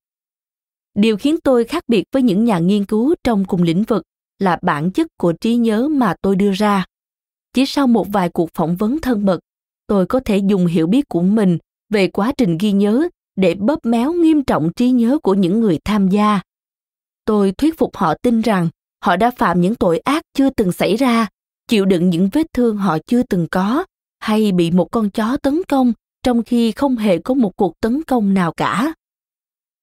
Điều 0.95 1.17
khiến 1.17 1.37
tôi 1.45 1.65
khác 1.65 1.85
biệt 1.89 2.05
với 2.13 2.23
những 2.23 2.45
nhà 2.45 2.59
nghiên 2.59 2.85
cứu 2.85 3.15
trong 3.25 3.45
cùng 3.45 3.63
lĩnh 3.63 3.83
vực 3.83 4.03
là 4.39 4.59
bản 4.63 4.91
chất 4.91 5.07
của 5.19 5.33
trí 5.33 5.57
nhớ 5.57 5.89
mà 5.89 6.15
tôi 6.23 6.37
đưa 6.37 6.53
ra. 6.53 6.85
Chỉ 7.53 7.67
sau 7.67 7.87
một 7.87 8.07
vài 8.13 8.29
cuộc 8.29 8.51
phỏng 8.55 8.77
vấn 8.77 9.01
thân 9.01 9.25
mật, 9.27 9.41
tôi 9.87 10.07
có 10.07 10.21
thể 10.21 10.37
dùng 10.39 10.67
hiểu 10.67 10.87
biết 10.87 11.09
của 11.09 11.23
mình 11.23 11.59
về 11.93 12.09
quá 12.09 12.33
trình 12.39 12.59
ghi 12.59 12.73
nhớ 12.73 13.09
để 13.37 13.55
bóp 13.55 13.87
méo 13.87 14.13
nghiêm 14.13 14.45
trọng 14.45 14.71
trí 14.77 14.91
nhớ 14.91 15.19
của 15.23 15.35
những 15.35 15.61
người 15.61 15.79
tham 15.85 16.09
gia. 16.09 16.41
Tôi 17.25 17.53
thuyết 17.53 17.79
phục 17.79 17.97
họ 17.97 18.15
tin 18.23 18.41
rằng 18.41 18.69
họ 19.05 19.17
đã 19.17 19.31
phạm 19.31 19.61
những 19.61 19.75
tội 19.75 19.99
ác 19.99 20.23
chưa 20.35 20.51
từng 20.51 20.73
xảy 20.73 20.97
ra, 20.97 21.29
chịu 21.69 21.85
đựng 21.85 22.11
những 22.11 22.29
vết 22.33 22.47
thương 22.53 22.77
họ 22.77 22.99
chưa 23.07 23.23
từng 23.23 23.47
có, 23.51 23.85
hay 24.19 24.53
bị 24.53 24.71
một 24.71 24.89
con 24.91 25.11
chó 25.11 25.37
tấn 25.37 25.63
công 25.69 25.93
trong 26.23 26.43
khi 26.43 26.73
không 26.73 26.97
hề 26.97 27.19
có 27.19 27.35
một 27.35 27.57
cuộc 27.57 27.81
tấn 27.81 28.03
công 28.03 28.35
nào 28.35 28.53
cả. 28.53 28.95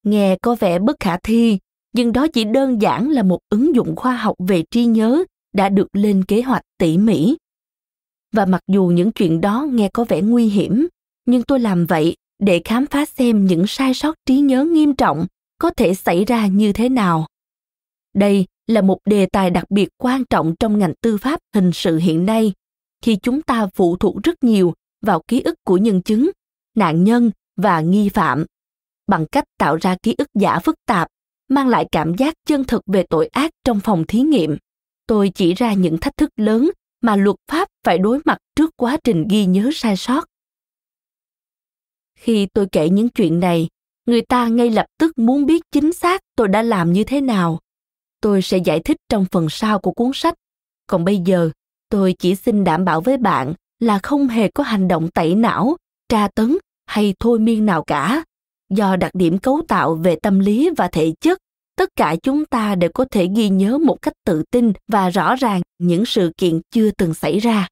Nghe 0.04 0.38
có 0.42 0.56
vẻ 0.60 0.80
bất 0.80 0.96
khả 1.00 1.18
thi, 1.18 1.58
nhưng 1.94 2.14
đó 2.14 2.28
chỉ 2.28 2.44
đơn 2.44 2.82
giản 2.82 3.10
là 3.10 3.24
một 3.24 3.40
ứng 3.50 3.76
dụng 3.76 3.96
khoa 3.96 4.16
học 4.16 4.36
về 4.48 4.64
trí 4.72 4.86
nhớ 4.86 5.24
đã 5.54 5.70
được 5.70 5.88
lên 5.94 6.24
kế 6.24 6.42
hoạch 6.42 6.64
tỉ 6.78 6.98
mỉ. 6.98 7.38
Và 8.34 8.46
mặc 8.46 8.62
dù 8.68 8.88
những 8.88 9.12
chuyện 9.12 9.42
đó 9.42 9.68
nghe 9.72 9.90
có 9.94 10.06
vẻ 10.10 10.22
nguy 10.22 10.46
hiểm 10.48 10.88
nhưng 11.30 11.44
tôi 11.44 11.60
làm 11.60 11.86
vậy 11.86 12.16
để 12.40 12.62
khám 12.66 12.86
phá 12.86 13.06
xem 13.06 13.46
những 13.46 13.68
sai 13.68 13.94
sót 13.94 14.16
trí 14.26 14.40
nhớ 14.40 14.66
nghiêm 14.66 14.96
trọng 14.96 15.26
có 15.60 15.70
thể 15.70 15.94
xảy 15.94 16.26
ra 16.26 16.48
như 16.48 16.74
thế 16.74 16.90
nào. 16.90 17.28
Đây 18.14 18.46
là 18.68 18.82
một 18.82 18.98
đề 19.06 19.26
tài 19.26 19.50
đặc 19.50 19.64
biệt 19.70 19.90
quan 19.98 20.26
trọng 20.26 20.56
trong 20.60 20.80
ngành 20.80 20.94
tư 21.02 21.18
pháp 21.18 21.40
hình 21.56 21.72
sự 21.74 21.98
hiện 21.98 22.26
nay. 22.26 22.54
Khi 23.02 23.16
chúng 23.16 23.42
ta 23.42 23.68
phụ 23.76 23.98
thuộc 23.98 24.24
rất 24.24 24.44
nhiều 24.44 24.74
vào 25.02 25.22
ký 25.28 25.42
ức 25.42 25.56
của 25.64 25.78
nhân 25.78 26.02
chứng, 26.02 26.32
nạn 26.76 27.04
nhân 27.04 27.32
và 27.58 27.82
nghi 27.82 28.10
phạm, 28.10 28.46
bằng 29.08 29.26
cách 29.32 29.44
tạo 29.58 29.76
ra 29.76 29.96
ký 30.04 30.16
ức 30.18 30.28
giả 30.40 30.60
phức 30.60 30.76
tạp, 30.86 31.08
mang 31.50 31.68
lại 31.68 31.86
cảm 31.92 32.16
giác 32.16 32.34
chân 32.46 32.64
thực 32.64 32.82
về 32.88 33.04
tội 33.10 33.28
ác 33.28 33.52
trong 33.64 33.80
phòng 33.80 34.04
thí 34.08 34.22
nghiệm, 34.22 34.58
tôi 35.08 35.32
chỉ 35.36 35.54
ra 35.54 35.74
những 35.74 35.98
thách 35.98 36.18
thức 36.18 36.30
lớn 36.36 36.70
mà 37.02 37.16
luật 37.16 37.36
pháp 37.52 37.68
phải 37.86 37.98
đối 37.98 38.20
mặt 38.26 38.38
trước 38.56 38.70
quá 38.78 38.98
trình 39.04 39.28
ghi 39.30 39.46
nhớ 39.46 39.70
sai 39.74 39.98
sót 39.98 40.26
khi 42.20 42.48
tôi 42.54 42.68
kể 42.72 42.90
những 42.90 43.10
chuyện 43.10 43.40
này, 43.40 43.68
người 44.06 44.22
ta 44.22 44.48
ngay 44.48 44.70
lập 44.70 44.86
tức 44.98 45.18
muốn 45.18 45.46
biết 45.46 45.62
chính 45.72 45.94
xác 45.94 46.22
tôi 46.36 46.48
đã 46.48 46.62
làm 46.62 46.94
như 46.94 47.04
thế 47.04 47.22
nào. 47.22 47.60
Tôi 48.22 48.42
sẽ 48.42 48.58
giải 48.58 48.80
thích 48.80 48.98
trong 49.10 49.26
phần 49.32 49.50
sau 49.50 49.80
của 49.80 49.92
cuốn 49.92 50.12
sách. 50.14 50.34
Còn 50.88 51.06
bây 51.06 51.18
giờ, 51.18 51.50
tôi 51.90 52.16
chỉ 52.20 52.36
xin 52.36 52.64
đảm 52.64 52.86
bảo 52.86 53.02
với 53.02 53.18
bạn 53.18 53.54
là 53.80 54.00
không 54.04 54.28
hề 54.28 54.48
có 54.48 54.64
hành 54.64 54.88
động 54.88 55.10
tẩy 55.12 55.36
não, 55.36 55.78
tra 56.10 56.28
tấn 56.36 56.58
hay 56.86 57.14
thôi 57.20 57.40
miên 57.40 57.66
nào 57.66 57.84
cả. 57.84 58.24
Do 58.70 58.96
đặc 58.96 59.12
điểm 59.16 59.38
cấu 59.38 59.62
tạo 59.68 59.96
về 59.96 60.16
tâm 60.16 60.40
lý 60.40 60.70
và 60.78 60.88
thể 60.88 61.14
chất, 61.22 61.38
tất 61.76 61.90
cả 61.96 62.16
chúng 62.24 62.46
ta 62.46 62.76
đều 62.76 62.90
có 62.94 63.06
thể 63.12 63.28
ghi 63.36 63.50
nhớ 63.50 63.78
một 63.78 64.02
cách 64.02 64.14
tự 64.26 64.44
tin 64.52 64.74
và 64.88 65.10
rõ 65.10 65.36
ràng 65.36 65.62
những 65.78 66.06
sự 66.06 66.32
kiện 66.38 66.62
chưa 66.72 66.92
từng 66.92 67.14
xảy 67.14 67.40
ra. 67.40 67.68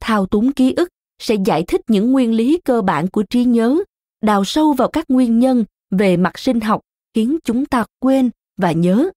Thao 0.00 0.26
túng 0.26 0.52
ký 0.52 0.74
ức 0.76 0.88
sẽ 1.18 1.36
giải 1.44 1.64
thích 1.68 1.80
những 1.88 2.12
nguyên 2.12 2.32
lý 2.32 2.60
cơ 2.64 2.82
bản 2.82 3.08
của 3.08 3.22
trí 3.22 3.44
nhớ, 3.44 3.78
đào 4.22 4.44
sâu 4.44 4.72
vào 4.72 4.88
các 4.88 5.04
nguyên 5.08 5.38
nhân 5.38 5.64
về 5.90 6.16
mặt 6.16 6.38
sinh 6.38 6.60
học 6.60 6.80
khiến 7.14 7.38
chúng 7.44 7.66
ta 7.66 7.84
quên 7.98 8.30
và 8.56 8.72
nhớ. 8.72 9.10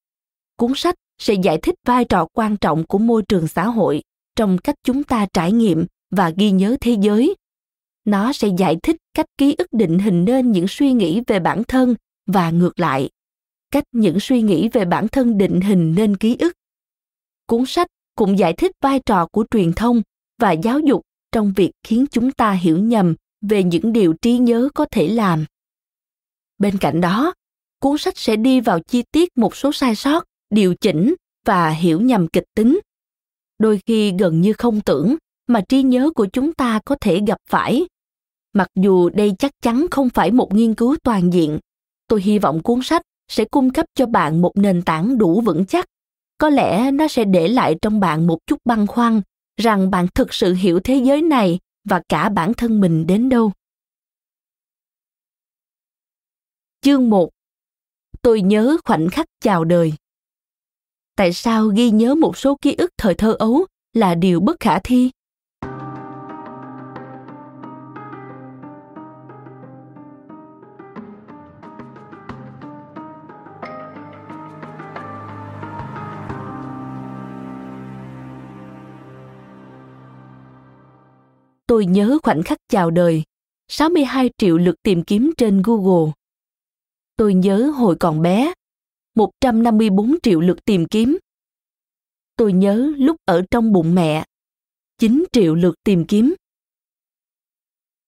Cuốn 0.57 0.71
sách 0.75 0.95
sẽ 1.17 1.33
giải 1.33 1.57
thích 1.61 1.75
vai 1.85 2.05
trò 2.05 2.27
quan 2.33 2.57
trọng 2.57 2.85
của 2.85 2.97
môi 2.97 3.23
trường 3.23 3.47
xã 3.47 3.65
hội 3.65 4.01
trong 4.35 4.57
cách 4.57 4.75
chúng 4.83 5.03
ta 5.03 5.27
trải 5.33 5.51
nghiệm 5.51 5.85
và 6.11 6.29
ghi 6.37 6.51
nhớ 6.51 6.77
thế 6.81 6.97
giới. 7.01 7.35
Nó 8.05 8.33
sẽ 8.33 8.47
giải 8.57 8.77
thích 8.83 8.95
cách 9.13 9.25
ký 9.37 9.55
ức 9.57 9.67
định 9.71 9.99
hình 9.99 10.25
nên 10.25 10.51
những 10.51 10.67
suy 10.67 10.93
nghĩ 10.93 11.21
về 11.27 11.39
bản 11.39 11.63
thân 11.63 11.95
và 12.25 12.51
ngược 12.51 12.79
lại, 12.79 13.09
cách 13.71 13.83
những 13.91 14.19
suy 14.19 14.41
nghĩ 14.41 14.69
về 14.69 14.85
bản 14.85 15.07
thân 15.07 15.37
định 15.37 15.61
hình 15.61 15.95
nên 15.95 16.17
ký 16.17 16.35
ức. 16.39 16.53
Cuốn 17.47 17.65
sách 17.65 17.87
cũng 18.15 18.39
giải 18.39 18.53
thích 18.53 18.71
vai 18.81 18.99
trò 19.05 19.27
của 19.31 19.45
truyền 19.51 19.73
thông 19.73 20.01
và 20.41 20.51
giáo 20.51 20.79
dục 20.79 21.01
trong 21.31 21.53
việc 21.55 21.71
khiến 21.83 22.05
chúng 22.11 22.31
ta 22.31 22.51
hiểu 22.51 22.77
nhầm 22.77 23.15
về 23.41 23.63
những 23.63 23.93
điều 23.93 24.13
trí 24.21 24.37
nhớ 24.37 24.69
có 24.73 24.85
thể 24.91 25.07
làm. 25.07 25.45
Bên 26.57 26.77
cạnh 26.77 27.01
đó, 27.01 27.33
cuốn 27.79 27.97
sách 27.97 28.17
sẽ 28.17 28.35
đi 28.35 28.61
vào 28.61 28.79
chi 28.79 29.03
tiết 29.11 29.37
một 29.37 29.55
số 29.55 29.71
sai 29.71 29.95
sót, 29.95 30.23
điều 30.49 30.75
chỉnh 30.75 31.15
và 31.45 31.69
hiểu 31.69 32.01
nhầm 32.01 32.27
kịch 32.27 32.45
tính. 32.55 32.79
Đôi 33.59 33.79
khi 33.85 34.13
gần 34.19 34.41
như 34.41 34.53
không 34.53 34.81
tưởng 34.81 35.15
mà 35.47 35.61
trí 35.69 35.83
nhớ 35.83 36.09
của 36.15 36.25
chúng 36.25 36.53
ta 36.53 36.79
có 36.85 36.95
thể 37.01 37.21
gặp 37.27 37.37
phải. 37.49 37.87
Mặc 38.53 38.67
dù 38.75 39.09
đây 39.09 39.33
chắc 39.39 39.51
chắn 39.61 39.85
không 39.91 40.09
phải 40.09 40.31
một 40.31 40.53
nghiên 40.53 40.75
cứu 40.75 40.95
toàn 41.03 41.33
diện, 41.33 41.59
tôi 42.07 42.21
hy 42.21 42.39
vọng 42.39 42.63
cuốn 42.63 42.79
sách 42.83 43.01
sẽ 43.27 43.45
cung 43.45 43.71
cấp 43.71 43.85
cho 43.95 44.05
bạn 44.05 44.41
một 44.41 44.51
nền 44.55 44.81
tảng 44.81 45.17
đủ 45.17 45.41
vững 45.41 45.65
chắc. 45.65 45.85
Có 46.37 46.49
lẽ 46.49 46.91
nó 46.91 47.07
sẽ 47.07 47.25
để 47.25 47.47
lại 47.47 47.75
trong 47.81 47.99
bạn 47.99 48.27
một 48.27 48.37
chút 48.47 48.57
băn 48.65 48.87
khoăn 48.87 49.21
rằng 49.57 49.91
bạn 49.91 50.07
thực 50.15 50.33
sự 50.33 50.53
hiểu 50.53 50.79
thế 50.83 51.01
giới 51.05 51.21
này 51.21 51.59
và 51.83 52.01
cả 52.09 52.29
bản 52.29 52.53
thân 52.53 52.79
mình 52.79 53.07
đến 53.07 53.29
đâu. 53.29 53.51
Chương 56.81 57.09
1 57.09 57.29
Tôi 58.21 58.41
nhớ 58.41 58.77
khoảnh 58.85 59.09
khắc 59.09 59.25
chào 59.39 59.63
đời. 59.63 59.93
Tại 61.15 61.33
sao 61.33 61.67
ghi 61.67 61.91
nhớ 61.91 62.15
một 62.15 62.37
số 62.37 62.57
ký 62.61 62.75
ức 62.75 62.91
thời 62.97 63.13
thơ 63.13 63.35
ấu 63.39 63.65
là 63.93 64.15
điều 64.15 64.39
bất 64.39 64.59
khả 64.59 64.79
thi? 64.79 65.11
Tôi 81.67 81.85
nhớ 81.85 82.17
khoảnh 82.23 82.43
khắc 82.43 82.57
chào 82.69 82.91
đời, 82.91 83.23
62 83.67 84.29
triệu 84.37 84.57
lượt 84.57 84.75
tìm 84.83 85.03
kiếm 85.03 85.31
trên 85.37 85.61
Google. 85.61 86.11
Tôi 87.15 87.33
nhớ 87.33 87.71
hồi 87.75 87.95
còn 87.99 88.21
bé, 88.21 88.53
154 89.15 90.15
triệu 90.23 90.39
lượt 90.39 90.65
tìm 90.65 90.85
kiếm. 90.85 91.17
Tôi 92.35 92.53
nhớ 92.53 92.93
lúc 92.97 93.15
ở 93.25 93.41
trong 93.51 93.71
bụng 93.71 93.95
mẹ, 93.95 94.25
9 94.97 95.25
triệu 95.31 95.55
lượt 95.55 95.75
tìm 95.83 96.05
kiếm. 96.05 96.33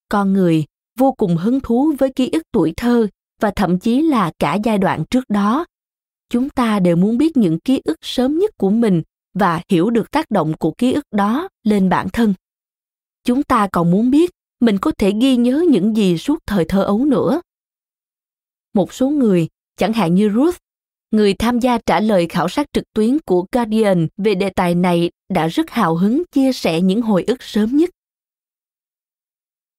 Con 0.08 0.32
người 0.32 0.64
vô 0.98 1.12
cùng 1.12 1.36
hứng 1.36 1.60
thú 1.60 1.92
với 1.98 2.12
ký 2.16 2.30
ức 2.32 2.42
tuổi 2.52 2.72
thơ 2.76 3.08
và 3.40 3.52
thậm 3.56 3.78
chí 3.78 4.02
là 4.02 4.32
cả 4.38 4.54
giai 4.64 4.78
đoạn 4.78 5.04
trước 5.10 5.24
đó. 5.28 5.66
Chúng 6.28 6.50
ta 6.50 6.78
đều 6.80 6.96
muốn 6.96 7.18
biết 7.18 7.36
những 7.36 7.58
ký 7.60 7.80
ức 7.84 7.98
sớm 8.02 8.38
nhất 8.38 8.50
của 8.58 8.70
mình 8.70 9.02
và 9.34 9.62
hiểu 9.68 9.90
được 9.90 10.10
tác 10.10 10.30
động 10.30 10.52
của 10.58 10.72
ký 10.78 10.92
ức 10.92 11.04
đó 11.10 11.48
lên 11.64 11.88
bản 11.88 12.08
thân 12.12 12.34
chúng 13.24 13.42
ta 13.42 13.68
còn 13.72 13.90
muốn 13.90 14.10
biết 14.10 14.30
mình 14.60 14.78
có 14.78 14.92
thể 14.98 15.12
ghi 15.20 15.36
nhớ 15.36 15.64
những 15.70 15.96
gì 15.96 16.18
suốt 16.18 16.38
thời 16.46 16.64
thơ 16.64 16.82
ấu 16.82 17.04
nữa. 17.04 17.40
Một 18.74 18.92
số 18.92 19.08
người, 19.08 19.48
chẳng 19.76 19.92
hạn 19.92 20.14
như 20.14 20.30
ruth, 20.34 20.56
người 21.10 21.34
tham 21.34 21.58
gia 21.58 21.78
trả 21.86 22.00
lời 22.00 22.26
khảo 22.28 22.48
sát 22.48 22.66
trực 22.72 22.84
tuyến 22.94 23.18
của 23.26 23.46
guardian 23.52 24.08
về 24.16 24.34
đề 24.34 24.50
tài 24.50 24.74
này 24.74 25.10
đã 25.28 25.46
rất 25.46 25.70
hào 25.70 25.96
hứng 25.96 26.22
chia 26.32 26.52
sẻ 26.52 26.80
những 26.80 27.02
hồi 27.02 27.24
ức 27.26 27.42
sớm 27.42 27.76
nhất. 27.76 27.90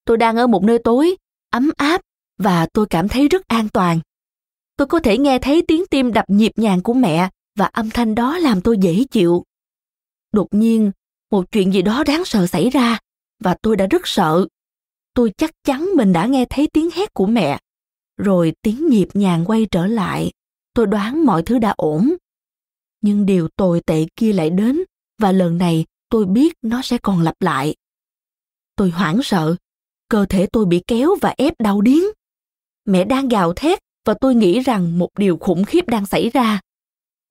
Tôi 0.05 0.17
đang 0.17 0.37
ở 0.37 0.47
một 0.47 0.63
nơi 0.63 0.79
tối, 0.83 1.15
ấm 1.51 1.71
áp, 1.77 2.01
và 2.37 2.67
tôi 2.73 2.85
cảm 2.89 3.07
thấy 3.07 3.27
rất 3.27 3.47
an 3.47 3.69
toàn. 3.69 3.99
Tôi 4.77 4.87
có 4.87 4.99
thể 4.99 5.17
nghe 5.17 5.39
thấy 5.39 5.63
tiếng 5.67 5.83
tim 5.89 6.13
đập 6.13 6.25
nhịp 6.27 6.51
nhàng 6.55 6.83
của 6.83 6.93
mẹ, 6.93 7.29
và 7.55 7.65
âm 7.65 7.89
thanh 7.89 8.15
đó 8.15 8.37
làm 8.37 8.61
tôi 8.61 8.77
dễ 8.77 9.03
chịu. 9.11 9.43
Đột 10.31 10.47
nhiên, 10.51 10.91
một 11.31 11.51
chuyện 11.51 11.73
gì 11.73 11.81
đó 11.81 12.03
đáng 12.03 12.25
sợ 12.25 12.47
xảy 12.47 12.69
ra 12.69 12.99
và 13.43 13.55
tôi 13.61 13.75
đã 13.75 13.87
rất 13.87 14.01
sợ. 14.07 14.47
Tôi 15.13 15.31
chắc 15.37 15.51
chắn 15.63 15.89
mình 15.95 16.13
đã 16.13 16.25
nghe 16.25 16.45
thấy 16.49 16.67
tiếng 16.73 16.89
hét 16.93 17.13
của 17.13 17.25
mẹ. 17.25 17.59
Rồi 18.17 18.53
tiếng 18.61 18.87
nhịp 18.89 19.07
nhàng 19.13 19.45
quay 19.45 19.67
trở 19.71 19.85
lại. 19.85 20.31
Tôi 20.73 20.87
đoán 20.87 21.25
mọi 21.25 21.43
thứ 21.43 21.59
đã 21.59 21.73
ổn. 21.77 22.15
Nhưng 23.01 23.25
điều 23.25 23.47
tồi 23.47 23.81
tệ 23.85 24.05
kia 24.15 24.33
lại 24.33 24.49
đến 24.49 24.83
và 25.19 25.31
lần 25.31 25.57
này 25.57 25.85
tôi 26.09 26.25
biết 26.25 26.53
nó 26.61 26.81
sẽ 26.81 26.97
còn 26.97 27.21
lặp 27.21 27.35
lại. 27.39 27.75
Tôi 28.75 28.89
hoảng 28.89 29.23
sợ, 29.23 29.55
cơ 30.09 30.25
thể 30.25 30.47
tôi 30.51 30.65
bị 30.65 30.81
kéo 30.87 31.15
và 31.21 31.33
ép 31.37 31.53
đau 31.59 31.81
điếng. 31.81 32.03
Mẹ 32.85 33.03
đang 33.03 33.27
gào 33.27 33.53
thét 33.53 33.79
và 34.05 34.13
tôi 34.21 34.35
nghĩ 34.35 34.59
rằng 34.59 34.99
một 34.99 35.09
điều 35.17 35.37
khủng 35.37 35.63
khiếp 35.63 35.87
đang 35.87 36.05
xảy 36.05 36.29
ra. 36.29 36.59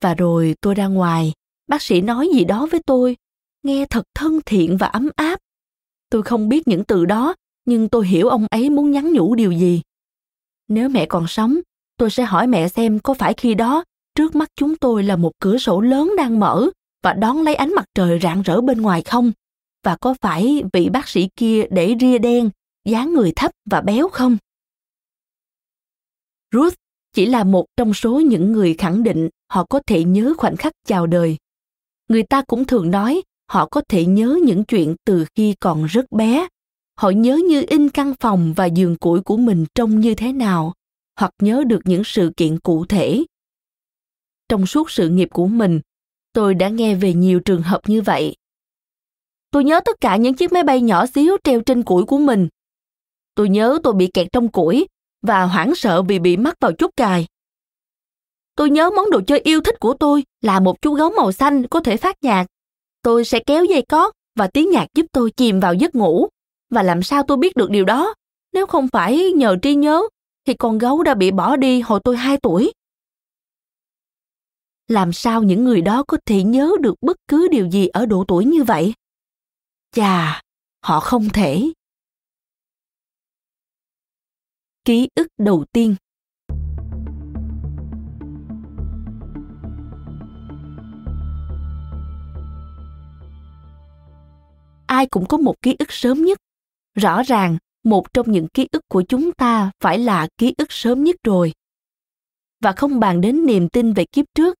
Và 0.00 0.14
rồi 0.14 0.54
tôi 0.60 0.74
ra 0.74 0.86
ngoài, 0.86 1.32
bác 1.66 1.82
sĩ 1.82 2.00
nói 2.00 2.28
gì 2.34 2.44
đó 2.44 2.66
với 2.70 2.80
tôi, 2.86 3.16
nghe 3.62 3.86
thật 3.90 4.02
thân 4.14 4.40
thiện 4.46 4.76
và 4.76 4.86
ấm 4.86 5.08
áp. 5.16 5.40
Tôi 6.10 6.22
không 6.22 6.48
biết 6.48 6.68
những 6.68 6.84
từ 6.84 7.04
đó, 7.04 7.34
nhưng 7.64 7.88
tôi 7.88 8.06
hiểu 8.06 8.28
ông 8.28 8.46
ấy 8.50 8.70
muốn 8.70 8.90
nhắn 8.90 9.12
nhủ 9.12 9.34
điều 9.34 9.52
gì. 9.52 9.82
Nếu 10.68 10.88
mẹ 10.88 11.06
còn 11.06 11.26
sống, 11.26 11.60
tôi 11.96 12.10
sẽ 12.10 12.22
hỏi 12.22 12.46
mẹ 12.46 12.68
xem 12.68 12.98
có 12.98 13.14
phải 13.14 13.34
khi 13.34 13.54
đó 13.54 13.84
trước 14.14 14.34
mắt 14.34 14.50
chúng 14.56 14.76
tôi 14.76 15.02
là 15.02 15.16
một 15.16 15.32
cửa 15.40 15.58
sổ 15.58 15.80
lớn 15.80 16.12
đang 16.16 16.40
mở 16.40 16.70
và 17.02 17.12
đón 17.12 17.42
lấy 17.42 17.54
ánh 17.54 17.74
mặt 17.74 17.84
trời 17.94 18.18
rạng 18.22 18.42
rỡ 18.42 18.60
bên 18.60 18.82
ngoài 18.82 19.02
không? 19.02 19.32
Và 19.84 19.96
có 20.00 20.14
phải 20.20 20.62
vị 20.72 20.88
bác 20.88 21.08
sĩ 21.08 21.28
kia 21.36 21.64
để 21.70 21.94
ria 22.00 22.18
đen, 22.18 22.50
dáng 22.84 23.14
người 23.14 23.32
thấp 23.36 23.50
và 23.70 23.80
béo 23.80 24.08
không? 24.08 24.36
Ruth 26.52 26.74
chỉ 27.12 27.26
là 27.26 27.44
một 27.44 27.66
trong 27.76 27.94
số 27.94 28.20
những 28.20 28.52
người 28.52 28.74
khẳng 28.78 29.02
định 29.02 29.28
họ 29.48 29.64
có 29.64 29.80
thể 29.86 30.04
nhớ 30.04 30.34
khoảnh 30.36 30.56
khắc 30.56 30.72
chào 30.86 31.06
đời. 31.06 31.36
Người 32.08 32.22
ta 32.22 32.42
cũng 32.42 32.64
thường 32.64 32.90
nói 32.90 33.22
họ 33.50 33.66
có 33.66 33.80
thể 33.88 34.06
nhớ 34.06 34.38
những 34.44 34.64
chuyện 34.64 34.96
từ 35.04 35.24
khi 35.34 35.54
còn 35.60 35.84
rất 35.84 36.12
bé. 36.12 36.48
Họ 36.96 37.10
nhớ 37.10 37.40
như 37.48 37.64
in 37.68 37.88
căn 37.88 38.14
phòng 38.20 38.52
và 38.56 38.64
giường 38.66 38.96
củi 38.96 39.20
của 39.20 39.36
mình 39.36 39.66
trông 39.74 40.00
như 40.00 40.14
thế 40.14 40.32
nào, 40.32 40.74
hoặc 41.16 41.34
nhớ 41.42 41.64
được 41.66 41.80
những 41.84 42.04
sự 42.04 42.32
kiện 42.36 42.58
cụ 42.58 42.84
thể. 42.84 43.24
Trong 44.48 44.66
suốt 44.66 44.90
sự 44.90 45.08
nghiệp 45.08 45.28
của 45.32 45.46
mình, 45.46 45.80
tôi 46.32 46.54
đã 46.54 46.68
nghe 46.68 46.94
về 46.94 47.14
nhiều 47.14 47.40
trường 47.40 47.62
hợp 47.62 47.80
như 47.86 48.02
vậy. 48.02 48.36
Tôi 49.50 49.64
nhớ 49.64 49.80
tất 49.84 50.00
cả 50.00 50.16
những 50.16 50.34
chiếc 50.34 50.52
máy 50.52 50.62
bay 50.62 50.80
nhỏ 50.80 51.06
xíu 51.06 51.36
treo 51.44 51.60
trên 51.60 51.82
củi 51.82 52.04
của 52.04 52.18
mình. 52.18 52.48
Tôi 53.34 53.48
nhớ 53.48 53.78
tôi 53.82 53.92
bị 53.92 54.06
kẹt 54.14 54.28
trong 54.32 54.48
củi 54.48 54.86
và 55.22 55.42
hoảng 55.42 55.74
sợ 55.74 56.02
vì 56.02 56.18
bị 56.18 56.36
mắc 56.36 56.54
vào 56.60 56.72
chốt 56.72 56.90
cài. 56.96 57.26
Tôi 58.56 58.70
nhớ 58.70 58.90
món 58.96 59.10
đồ 59.10 59.20
chơi 59.26 59.40
yêu 59.40 59.60
thích 59.60 59.80
của 59.80 59.94
tôi 59.94 60.24
là 60.40 60.60
một 60.60 60.82
chú 60.82 60.94
gấu 60.94 61.10
màu 61.10 61.32
xanh 61.32 61.66
có 61.66 61.80
thể 61.80 61.96
phát 61.96 62.16
nhạc. 62.22 62.46
Tôi 63.02 63.24
sẽ 63.24 63.40
kéo 63.46 63.64
dây 63.64 63.82
cót 63.88 64.14
và 64.38 64.46
tiếng 64.46 64.70
nhạc 64.70 64.86
giúp 64.94 65.06
tôi 65.12 65.30
chìm 65.30 65.60
vào 65.60 65.74
giấc 65.74 65.94
ngủ. 65.94 66.28
Và 66.70 66.82
làm 66.82 67.02
sao 67.02 67.22
tôi 67.28 67.36
biết 67.36 67.56
được 67.56 67.70
điều 67.70 67.84
đó? 67.84 68.14
Nếu 68.52 68.66
không 68.66 68.88
phải 68.88 69.32
nhờ 69.32 69.56
trí 69.62 69.74
nhớ, 69.74 70.02
thì 70.44 70.54
con 70.54 70.78
gấu 70.78 71.02
đã 71.02 71.14
bị 71.14 71.30
bỏ 71.30 71.56
đi 71.56 71.80
hồi 71.80 72.00
tôi 72.04 72.16
2 72.16 72.36
tuổi. 72.36 72.72
Làm 74.88 75.12
sao 75.12 75.42
những 75.42 75.64
người 75.64 75.80
đó 75.80 76.04
có 76.08 76.18
thể 76.26 76.42
nhớ 76.42 76.72
được 76.80 76.94
bất 77.00 77.16
cứ 77.28 77.48
điều 77.48 77.70
gì 77.70 77.86
ở 77.86 78.06
độ 78.06 78.24
tuổi 78.28 78.44
như 78.44 78.64
vậy? 78.64 78.94
Chà, 79.92 80.42
họ 80.82 81.00
không 81.00 81.28
thể. 81.28 81.72
Ký 84.84 85.08
ức 85.14 85.26
đầu 85.38 85.64
tiên 85.72 85.96
ai 94.90 95.06
cũng 95.06 95.26
có 95.26 95.38
một 95.38 95.62
ký 95.62 95.76
ức 95.78 95.92
sớm 95.92 96.24
nhất. 96.24 96.38
Rõ 96.94 97.22
ràng, 97.22 97.58
một 97.84 98.14
trong 98.14 98.32
những 98.32 98.48
ký 98.48 98.68
ức 98.72 98.82
của 98.88 99.02
chúng 99.02 99.32
ta 99.32 99.70
phải 99.80 99.98
là 99.98 100.28
ký 100.38 100.54
ức 100.58 100.72
sớm 100.72 101.04
nhất 101.04 101.16
rồi. 101.24 101.52
Và 102.62 102.72
không 102.72 103.00
bàn 103.00 103.20
đến 103.20 103.46
niềm 103.46 103.68
tin 103.68 103.92
về 103.92 104.04
kiếp 104.12 104.26
trước. 104.34 104.56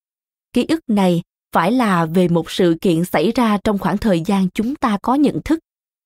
Ký 0.52 0.66
ức 0.68 0.80
này 0.88 1.22
phải 1.52 1.72
là 1.72 2.06
về 2.06 2.28
một 2.28 2.50
sự 2.50 2.76
kiện 2.80 3.04
xảy 3.04 3.32
ra 3.32 3.58
trong 3.64 3.78
khoảng 3.78 3.98
thời 3.98 4.20
gian 4.20 4.48
chúng 4.54 4.74
ta 4.74 4.98
có 5.02 5.14
nhận 5.14 5.42
thức. 5.44 5.58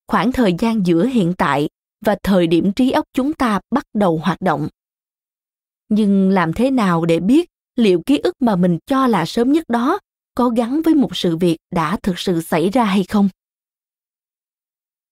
Khoảng 0.09 0.33
thời 0.33 0.55
gian 0.59 0.87
giữa 0.87 1.07
hiện 1.07 1.35
tại 1.39 1.69
và 2.05 2.17
thời 2.23 2.47
điểm 2.47 2.73
trí 2.73 2.91
óc 2.91 3.05
chúng 3.13 3.33
ta 3.33 3.61
bắt 3.71 3.85
đầu 3.95 4.21
hoạt 4.25 4.41
động. 4.41 4.69
Nhưng 5.89 6.31
làm 6.31 6.53
thế 6.53 6.71
nào 6.71 7.05
để 7.05 7.21
biết 7.21 7.49
liệu 7.77 8.03
ký 8.07 8.19
ức 8.19 8.35
mà 8.41 8.57
mình 8.57 8.79
cho 8.87 9.07
là 9.07 9.27
sớm 9.27 9.53
nhất 9.53 9.65
đó 9.69 9.99
có 10.35 10.49
gắn 10.49 10.83
với 10.83 10.95
một 10.95 11.17
sự 11.17 11.37
việc 11.37 11.57
đã 11.73 11.97
thực 12.03 12.19
sự 12.19 12.41
xảy 12.41 12.71
ra 12.71 12.85
hay 12.85 13.05
không? 13.05 13.29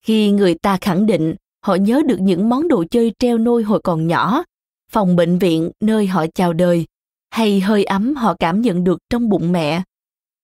Khi 0.03 0.31
người 0.31 0.55
ta 0.55 0.79
khẳng 0.81 1.07
định, 1.07 1.35
họ 1.65 1.75
nhớ 1.75 2.03
được 2.07 2.21
những 2.21 2.49
món 2.49 2.69
đồ 2.69 2.85
chơi 2.91 3.13
treo 3.19 3.39
nôi 3.39 3.63
hồi 3.63 3.81
còn 3.85 4.07
nhỏ, 4.07 4.45
phòng 4.93 5.17
bệnh 5.17 5.39
viện 5.39 5.71
nơi 5.81 6.07
họ 6.07 6.27
chào 6.35 6.53
đời, 6.53 6.87
hay 7.31 7.61
hơi 7.61 7.85
ấm 7.85 8.15
họ 8.15 8.35
cảm 8.39 8.61
nhận 8.61 8.85
được 8.85 8.99
trong 9.11 9.29
bụng 9.29 9.53
mẹ. 9.53 9.83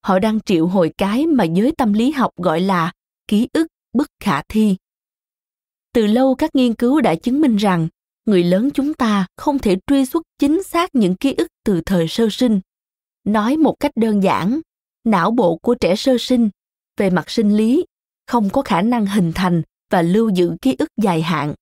Họ 0.05 0.18
đang 0.18 0.40
triệu 0.40 0.66
hồi 0.66 0.92
cái 0.99 1.27
mà 1.27 1.44
giới 1.44 1.73
tâm 1.73 1.92
lý 1.92 2.11
học 2.11 2.31
gọi 2.37 2.61
là 2.61 2.92
ký 3.29 3.49
ức 3.53 3.66
bất 3.92 4.09
khả 4.21 4.42
thi. 4.49 4.77
Từ 5.92 6.07
lâu 6.07 6.35
các 6.35 6.55
nghiên 6.55 6.75
cứu 6.75 7.01
đã 7.01 7.14
chứng 7.14 7.40
minh 7.40 7.57
rằng, 7.57 7.88
người 8.27 8.44
lớn 8.44 8.71
chúng 8.75 8.94
ta 8.94 9.27
không 9.37 9.59
thể 9.59 9.77
truy 9.87 10.07
xuất 10.07 10.23
chính 10.38 10.62
xác 10.62 10.94
những 10.94 11.16
ký 11.16 11.35
ức 11.35 11.49
từ 11.64 11.81
thời 11.81 12.09
sơ 12.09 12.29
sinh. 12.31 12.61
Nói 13.25 13.57
một 13.57 13.75
cách 13.81 13.92
đơn 13.97 14.23
giản, 14.23 14.61
não 15.05 15.31
bộ 15.31 15.57
của 15.57 15.75
trẻ 15.75 15.97
sơ 15.97 16.16
sinh 16.18 16.49
về 16.97 17.11
mặt 17.11 17.31
sinh 17.31 17.57
lý 17.57 17.85
không 18.29 18.51
có 18.51 18.62
khả 18.62 18.83
năng 18.83 19.07
hình 19.07 19.33
thành 19.35 19.62
và 19.91 20.03
lưu 20.03 20.29
giữ 20.29 20.57
ký 20.62 20.77
ức 20.79 20.88
dài 20.97 21.23
hạn. 21.23 21.55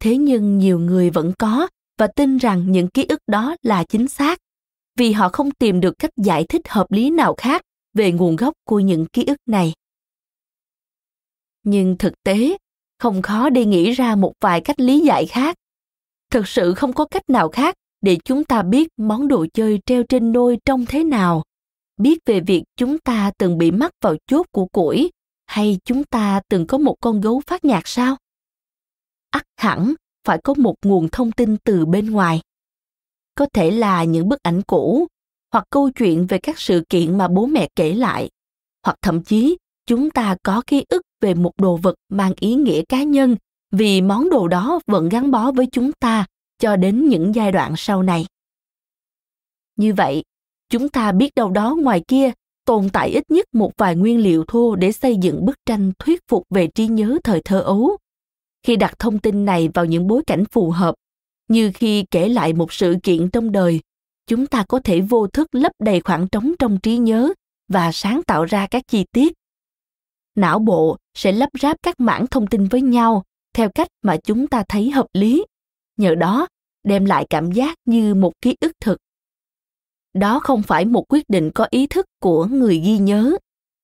Thế 0.00 0.16
nhưng 0.16 0.58
nhiều 0.58 0.78
người 0.78 1.10
vẫn 1.10 1.32
có 1.38 1.68
và 1.98 2.06
tin 2.06 2.36
rằng 2.36 2.72
những 2.72 2.88
ký 2.88 3.04
ức 3.04 3.20
đó 3.26 3.56
là 3.62 3.84
chính 3.84 4.08
xác, 4.08 4.38
vì 4.98 5.12
họ 5.12 5.28
không 5.28 5.50
tìm 5.50 5.80
được 5.80 5.94
cách 5.98 6.10
giải 6.16 6.44
thích 6.48 6.68
hợp 6.68 6.92
lý 6.92 7.10
nào 7.10 7.34
khác 7.38 7.62
về 7.94 8.12
nguồn 8.12 8.36
gốc 8.36 8.54
của 8.64 8.80
những 8.80 9.06
ký 9.06 9.24
ức 9.24 9.36
này. 9.46 9.72
Nhưng 11.62 11.96
thực 11.98 12.12
tế, 12.24 12.56
không 12.98 13.22
khó 13.22 13.50
để 13.50 13.64
nghĩ 13.64 13.90
ra 13.90 14.14
một 14.16 14.32
vài 14.40 14.60
cách 14.60 14.80
lý 14.80 15.00
giải 15.00 15.26
khác. 15.26 15.56
Thực 16.30 16.48
sự 16.48 16.74
không 16.74 16.92
có 16.92 17.04
cách 17.04 17.30
nào 17.30 17.48
khác 17.48 17.74
để 18.00 18.18
chúng 18.24 18.44
ta 18.44 18.62
biết 18.62 18.88
món 18.96 19.28
đồ 19.28 19.46
chơi 19.54 19.80
treo 19.86 20.02
trên 20.02 20.32
nôi 20.32 20.58
trông 20.64 20.86
thế 20.86 21.04
nào, 21.04 21.42
biết 21.96 22.18
về 22.26 22.40
việc 22.40 22.62
chúng 22.76 22.98
ta 22.98 23.30
từng 23.38 23.58
bị 23.58 23.70
mắc 23.70 23.90
vào 24.02 24.16
chốt 24.26 24.46
của 24.52 24.66
củi 24.66 25.10
hay 25.50 25.78
chúng 25.84 26.04
ta 26.04 26.40
từng 26.48 26.66
có 26.66 26.78
một 26.78 26.96
con 27.00 27.20
gấu 27.20 27.42
phát 27.46 27.64
nhạc 27.64 27.88
sao? 27.88 28.16
Ắt 29.30 29.46
hẳn, 29.56 29.94
phải 30.24 30.38
có 30.44 30.54
một 30.54 30.74
nguồn 30.84 31.08
thông 31.12 31.32
tin 31.32 31.56
từ 31.64 31.86
bên 31.86 32.10
ngoài. 32.10 32.40
Có 33.34 33.46
thể 33.52 33.70
là 33.70 34.04
những 34.04 34.28
bức 34.28 34.42
ảnh 34.42 34.62
cũ, 34.62 35.06
hoặc 35.52 35.64
câu 35.70 35.90
chuyện 35.90 36.26
về 36.26 36.38
các 36.38 36.58
sự 36.58 36.82
kiện 36.88 37.18
mà 37.18 37.28
bố 37.28 37.46
mẹ 37.46 37.68
kể 37.76 37.94
lại. 37.94 38.30
Hoặc 38.82 38.96
thậm 39.02 39.22
chí, 39.22 39.56
chúng 39.86 40.10
ta 40.10 40.36
có 40.42 40.62
ký 40.66 40.84
ức 40.88 41.02
về 41.20 41.34
một 41.34 41.52
đồ 41.56 41.76
vật 41.76 41.94
mang 42.08 42.32
ý 42.40 42.54
nghĩa 42.54 42.82
cá 42.88 43.02
nhân 43.02 43.36
vì 43.70 44.00
món 44.00 44.30
đồ 44.30 44.48
đó 44.48 44.80
vẫn 44.86 45.08
gắn 45.08 45.30
bó 45.30 45.52
với 45.52 45.66
chúng 45.72 45.92
ta 45.92 46.26
cho 46.58 46.76
đến 46.76 47.08
những 47.08 47.34
giai 47.34 47.52
đoạn 47.52 47.74
sau 47.76 48.02
này. 48.02 48.26
Như 49.76 49.94
vậy, 49.94 50.22
chúng 50.68 50.88
ta 50.88 51.12
biết 51.12 51.34
đâu 51.34 51.50
đó 51.50 51.74
ngoài 51.74 52.02
kia 52.08 52.32
tồn 52.64 52.88
tại 52.92 53.10
ít 53.10 53.30
nhất 53.30 53.46
một 53.52 53.72
vài 53.76 53.96
nguyên 53.96 54.18
liệu 54.18 54.44
thô 54.48 54.76
để 54.76 54.92
xây 54.92 55.16
dựng 55.16 55.44
bức 55.44 55.56
tranh 55.66 55.92
thuyết 55.98 56.20
phục 56.28 56.44
về 56.50 56.66
trí 56.66 56.86
nhớ 56.86 57.18
thời 57.24 57.40
thơ 57.44 57.60
ấu. 57.60 57.96
Khi 58.62 58.76
đặt 58.76 58.98
thông 58.98 59.18
tin 59.18 59.44
này 59.44 59.68
vào 59.74 59.84
những 59.84 60.06
bối 60.06 60.22
cảnh 60.26 60.44
phù 60.44 60.70
hợp, 60.70 60.94
như 61.48 61.70
khi 61.74 62.04
kể 62.10 62.28
lại 62.28 62.52
một 62.52 62.72
sự 62.72 62.96
kiện 63.02 63.30
trong 63.30 63.52
đời, 63.52 63.80
chúng 64.26 64.46
ta 64.46 64.64
có 64.68 64.80
thể 64.84 65.00
vô 65.00 65.26
thức 65.26 65.48
lấp 65.52 65.72
đầy 65.78 66.00
khoảng 66.00 66.28
trống 66.28 66.52
trong 66.58 66.78
trí 66.78 66.96
nhớ 66.96 67.32
và 67.68 67.92
sáng 67.92 68.22
tạo 68.22 68.44
ra 68.44 68.66
các 68.66 68.82
chi 68.88 69.04
tiết. 69.12 69.32
Não 70.34 70.58
bộ 70.58 70.96
sẽ 71.14 71.32
lắp 71.32 71.50
ráp 71.60 71.76
các 71.82 72.00
mảng 72.00 72.26
thông 72.26 72.46
tin 72.46 72.68
với 72.68 72.82
nhau 72.82 73.24
theo 73.54 73.68
cách 73.74 73.88
mà 74.02 74.16
chúng 74.24 74.46
ta 74.46 74.64
thấy 74.68 74.90
hợp 74.90 75.06
lý. 75.12 75.44
Nhờ 75.96 76.14
đó, 76.14 76.46
đem 76.84 77.04
lại 77.04 77.26
cảm 77.30 77.52
giác 77.52 77.78
như 77.84 78.14
một 78.14 78.32
ký 78.42 78.56
ức 78.60 78.72
thực 78.80 78.98
đó 80.14 80.40
không 80.40 80.62
phải 80.62 80.84
một 80.84 81.04
quyết 81.08 81.24
định 81.28 81.50
có 81.54 81.66
ý 81.70 81.86
thức 81.86 82.06
của 82.20 82.44
người 82.46 82.78
ghi 82.78 82.98
nhớ, 82.98 83.36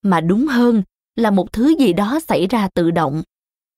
mà 0.03 0.21
đúng 0.21 0.47
hơn 0.47 0.83
là 1.17 1.31
một 1.31 1.53
thứ 1.53 1.75
gì 1.79 1.93
đó 1.93 2.21
xảy 2.29 2.47
ra 2.47 2.69
tự 2.75 2.91
động. 2.91 3.23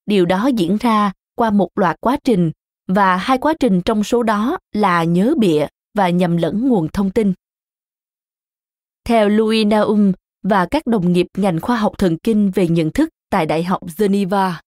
Điều 0.06 0.26
đó 0.26 0.46
diễn 0.46 0.76
ra 0.76 1.12
qua 1.34 1.50
một 1.50 1.68
loạt 1.74 1.96
quá 2.00 2.16
trình, 2.24 2.52
và 2.86 3.16
hai 3.16 3.38
quá 3.38 3.54
trình 3.60 3.82
trong 3.84 4.04
số 4.04 4.22
đó 4.22 4.58
là 4.72 5.04
nhớ 5.04 5.34
bịa 5.38 5.66
và 5.94 6.08
nhầm 6.08 6.36
lẫn 6.36 6.68
nguồn 6.68 6.88
thông 6.88 7.10
tin. 7.10 7.32
Theo 9.04 9.28
louis 9.28 9.66
naum 9.66 10.12
và 10.42 10.66
các 10.66 10.86
đồng 10.86 11.12
nghiệp 11.12 11.26
ngành 11.36 11.60
khoa 11.60 11.76
học 11.76 11.92
thần 11.98 12.16
kinh 12.22 12.50
về 12.50 12.68
nhận 12.68 12.90
thức 12.90 13.08
tại 13.30 13.46
đại 13.46 13.64
học 13.64 13.80
geneva, 13.98 14.60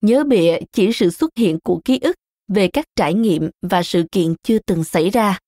nhớ 0.00 0.24
bịa 0.24 0.58
chỉ 0.72 0.92
sự 0.92 1.10
xuất 1.10 1.30
hiện 1.36 1.58
của 1.64 1.80
ký 1.84 1.98
ức 1.98 2.16
về 2.48 2.68
các 2.68 2.84
trải 2.96 3.14
nghiệm 3.14 3.50
và 3.62 3.82
sự 3.82 4.04
kiện 4.12 4.34
chưa 4.42 4.58
từng 4.66 4.84
xảy 4.84 5.10
ra 5.10 5.38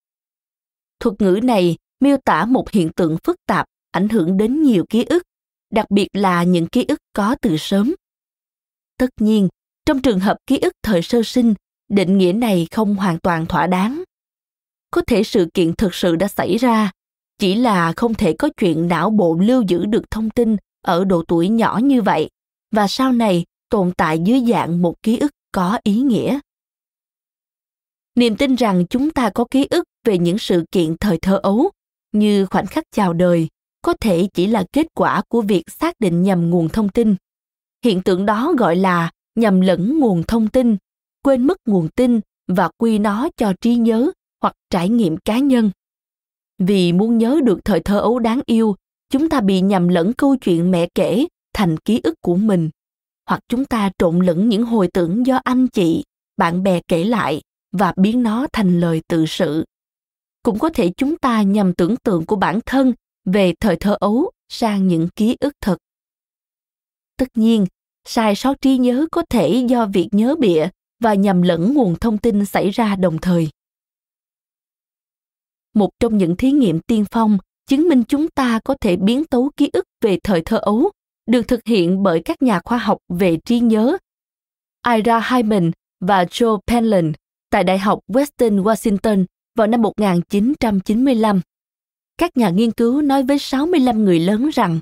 thuật 1.00 1.22
ngữ 1.22 1.40
này 1.42 1.76
miêu 2.00 2.16
tả 2.24 2.44
một 2.44 2.70
hiện 2.70 2.90
tượng 2.96 3.16
phức 3.24 3.36
tạp, 3.46 3.66
ảnh 3.90 4.08
hưởng 4.08 4.36
đến 4.36 4.62
nhiều 4.62 4.84
ký 4.88 5.04
ức, 5.04 5.22
đặc 5.70 5.90
biệt 5.90 6.08
là 6.12 6.42
những 6.42 6.66
ký 6.66 6.84
ức 6.88 6.98
có 7.12 7.36
từ 7.42 7.56
sớm. 7.56 7.94
Tất 8.98 9.10
nhiên, 9.20 9.48
trong 9.86 10.02
trường 10.02 10.20
hợp 10.20 10.36
ký 10.46 10.58
ức 10.58 10.72
thời 10.82 11.02
sơ 11.02 11.22
sinh, 11.22 11.54
định 11.88 12.18
nghĩa 12.18 12.32
này 12.32 12.66
không 12.70 12.94
hoàn 12.94 13.18
toàn 13.18 13.46
thỏa 13.46 13.66
đáng. 13.66 14.02
Có 14.90 15.02
thể 15.06 15.22
sự 15.22 15.48
kiện 15.54 15.74
thực 15.74 15.94
sự 15.94 16.16
đã 16.16 16.28
xảy 16.28 16.56
ra, 16.56 16.90
chỉ 17.38 17.54
là 17.54 17.92
không 17.96 18.14
thể 18.14 18.32
có 18.38 18.48
chuyện 18.56 18.88
não 18.88 19.10
bộ 19.10 19.38
lưu 19.40 19.62
giữ 19.62 19.86
được 19.86 20.10
thông 20.10 20.30
tin 20.30 20.56
ở 20.82 21.04
độ 21.04 21.22
tuổi 21.28 21.48
nhỏ 21.48 21.80
như 21.82 22.02
vậy, 22.02 22.30
và 22.70 22.88
sau 22.88 23.12
này 23.12 23.44
tồn 23.70 23.92
tại 23.96 24.18
dưới 24.24 24.40
dạng 24.48 24.82
một 24.82 25.02
ký 25.02 25.18
ức 25.18 25.30
có 25.52 25.78
ý 25.82 26.00
nghĩa. 26.00 26.40
Niềm 28.14 28.36
tin 28.36 28.54
rằng 28.54 28.84
chúng 28.90 29.10
ta 29.10 29.30
có 29.34 29.44
ký 29.50 29.66
ức 29.70 29.84
về 30.04 30.18
những 30.18 30.38
sự 30.38 30.64
kiện 30.72 30.96
thời 31.00 31.18
thơ 31.18 31.40
ấu, 31.42 31.70
như 32.12 32.46
khoảnh 32.46 32.66
khắc 32.66 32.84
chào 32.92 33.12
đời, 33.12 33.48
có 33.82 33.94
thể 34.00 34.28
chỉ 34.34 34.46
là 34.46 34.64
kết 34.72 34.86
quả 34.94 35.22
của 35.28 35.42
việc 35.42 35.62
xác 35.70 35.94
định 36.00 36.22
nhầm 36.22 36.50
nguồn 36.50 36.68
thông 36.68 36.88
tin. 36.88 37.16
Hiện 37.84 38.02
tượng 38.02 38.26
đó 38.26 38.54
gọi 38.58 38.76
là 38.76 39.10
nhầm 39.34 39.60
lẫn 39.60 39.98
nguồn 39.98 40.22
thông 40.22 40.48
tin, 40.48 40.76
quên 41.24 41.46
mất 41.46 41.56
nguồn 41.66 41.88
tin 41.88 42.20
và 42.48 42.70
quy 42.78 42.98
nó 42.98 43.28
cho 43.36 43.52
trí 43.60 43.74
nhớ 43.74 44.10
hoặc 44.42 44.54
trải 44.70 44.88
nghiệm 44.88 45.16
cá 45.16 45.38
nhân. 45.38 45.70
Vì 46.58 46.92
muốn 46.92 47.18
nhớ 47.18 47.40
được 47.44 47.64
thời 47.64 47.80
thơ 47.80 48.00
ấu 48.00 48.18
đáng 48.18 48.40
yêu, 48.46 48.74
chúng 49.10 49.28
ta 49.28 49.40
bị 49.40 49.60
nhầm 49.60 49.88
lẫn 49.88 50.12
câu 50.12 50.36
chuyện 50.36 50.70
mẹ 50.70 50.88
kể 50.94 51.26
thành 51.54 51.76
ký 51.76 52.00
ức 52.02 52.14
của 52.20 52.36
mình. 52.36 52.70
Hoặc 53.28 53.40
chúng 53.48 53.64
ta 53.64 53.90
trộn 53.98 54.20
lẫn 54.20 54.48
những 54.48 54.64
hồi 54.64 54.88
tưởng 54.88 55.26
do 55.26 55.40
anh 55.44 55.68
chị, 55.68 56.04
bạn 56.36 56.62
bè 56.62 56.80
kể 56.88 57.04
lại 57.04 57.42
và 57.72 57.92
biến 57.96 58.22
nó 58.22 58.46
thành 58.52 58.80
lời 58.80 59.02
tự 59.08 59.26
sự 59.26 59.64
cũng 60.44 60.58
có 60.58 60.68
thể 60.68 60.90
chúng 60.96 61.18
ta 61.18 61.42
nhằm 61.42 61.74
tưởng 61.74 61.96
tượng 61.96 62.26
của 62.26 62.36
bản 62.36 62.60
thân 62.66 62.92
về 63.24 63.54
thời 63.60 63.76
thơ 63.76 63.96
ấu 64.00 64.30
sang 64.48 64.88
những 64.88 65.08
ký 65.16 65.36
ức 65.40 65.52
thật. 65.60 65.76
tất 67.16 67.28
nhiên, 67.34 67.66
sai 68.04 68.34
sót 68.34 68.60
trí 68.60 68.78
nhớ 68.78 69.06
có 69.12 69.22
thể 69.30 69.64
do 69.68 69.86
việc 69.86 70.08
nhớ 70.12 70.34
bịa 70.38 70.68
và 71.00 71.14
nhầm 71.14 71.42
lẫn 71.42 71.74
nguồn 71.74 71.96
thông 72.00 72.18
tin 72.18 72.44
xảy 72.44 72.70
ra 72.70 72.96
đồng 72.96 73.18
thời 73.18 73.48
một 75.74 75.90
trong 76.00 76.18
những 76.18 76.36
thí 76.36 76.50
nghiệm 76.50 76.80
tiên 76.80 77.04
phong 77.10 77.38
chứng 77.66 77.88
minh 77.88 78.02
chúng 78.08 78.28
ta 78.28 78.60
có 78.64 78.76
thể 78.80 78.96
biến 78.96 79.24
tấu 79.24 79.50
ký 79.56 79.70
ức 79.72 79.84
về 80.00 80.18
thời 80.24 80.42
thơ 80.42 80.58
ấu 80.58 80.90
được 81.26 81.48
thực 81.48 81.60
hiện 81.66 82.02
bởi 82.02 82.22
các 82.24 82.42
nhà 82.42 82.60
khoa 82.64 82.78
học 82.78 82.98
về 83.08 83.36
trí 83.44 83.60
nhớ 83.60 83.96
Ira 84.94 85.20
Hyman 85.20 85.70
và 86.00 86.24
Joe 86.24 86.58
Penland 86.66 87.14
tại 87.50 87.64
Đại 87.64 87.78
học 87.78 87.98
Western 88.08 88.62
Washington 88.62 89.24
vào 89.54 89.66
năm 89.66 89.82
1995. 89.82 91.40
Các 92.18 92.36
nhà 92.36 92.50
nghiên 92.50 92.72
cứu 92.72 93.02
nói 93.02 93.22
với 93.22 93.38
65 93.38 94.04
người 94.04 94.20
lớn 94.20 94.50
rằng 94.54 94.80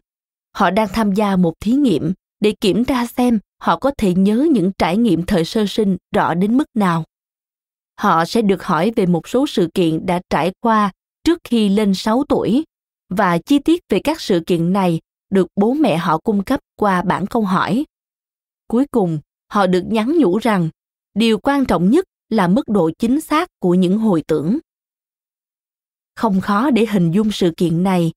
họ 0.54 0.70
đang 0.70 0.88
tham 0.92 1.14
gia 1.14 1.36
một 1.36 1.52
thí 1.60 1.72
nghiệm 1.72 2.12
để 2.40 2.54
kiểm 2.60 2.84
tra 2.84 3.06
xem 3.06 3.38
họ 3.58 3.78
có 3.78 3.90
thể 3.98 4.14
nhớ 4.14 4.46
những 4.50 4.72
trải 4.78 4.96
nghiệm 4.96 5.26
thời 5.26 5.44
sơ 5.44 5.66
sinh 5.66 5.96
rõ 6.14 6.34
đến 6.34 6.56
mức 6.56 6.64
nào. 6.74 7.04
Họ 8.00 8.24
sẽ 8.24 8.42
được 8.42 8.62
hỏi 8.64 8.92
về 8.96 9.06
một 9.06 9.28
số 9.28 9.46
sự 9.46 9.68
kiện 9.74 10.06
đã 10.06 10.20
trải 10.30 10.52
qua 10.60 10.92
trước 11.24 11.38
khi 11.44 11.68
lên 11.68 11.94
6 11.94 12.24
tuổi 12.28 12.64
và 13.08 13.38
chi 13.38 13.58
tiết 13.58 13.80
về 13.88 14.00
các 14.04 14.20
sự 14.20 14.40
kiện 14.46 14.72
này 14.72 15.00
được 15.30 15.46
bố 15.56 15.74
mẹ 15.74 15.96
họ 15.96 16.18
cung 16.18 16.44
cấp 16.44 16.60
qua 16.76 17.02
bản 17.02 17.26
câu 17.26 17.42
hỏi. 17.42 17.84
Cuối 18.66 18.86
cùng, 18.90 19.18
họ 19.48 19.66
được 19.66 19.82
nhắn 19.86 20.18
nhủ 20.18 20.38
rằng 20.38 20.68
điều 21.14 21.38
quan 21.38 21.64
trọng 21.64 21.90
nhất 21.90 22.04
là 22.32 22.48
mức 22.48 22.68
độ 22.68 22.90
chính 22.98 23.20
xác 23.20 23.48
của 23.60 23.74
những 23.74 23.98
hồi 23.98 24.22
tưởng. 24.26 24.58
Không 26.16 26.40
khó 26.40 26.70
để 26.70 26.86
hình 26.86 27.10
dung 27.10 27.30
sự 27.32 27.52
kiện 27.56 27.82
này, 27.82 28.12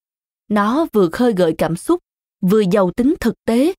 nó 0.47 0.86
vừa 0.93 1.10
khơi 1.10 1.34
gợi 1.34 1.56
cảm 1.58 1.75
xúc, 1.75 1.99
vừa 2.41 2.63
giàu 2.71 2.91
tính 2.91 3.15
thực 3.19 3.34
tế. 3.45 3.73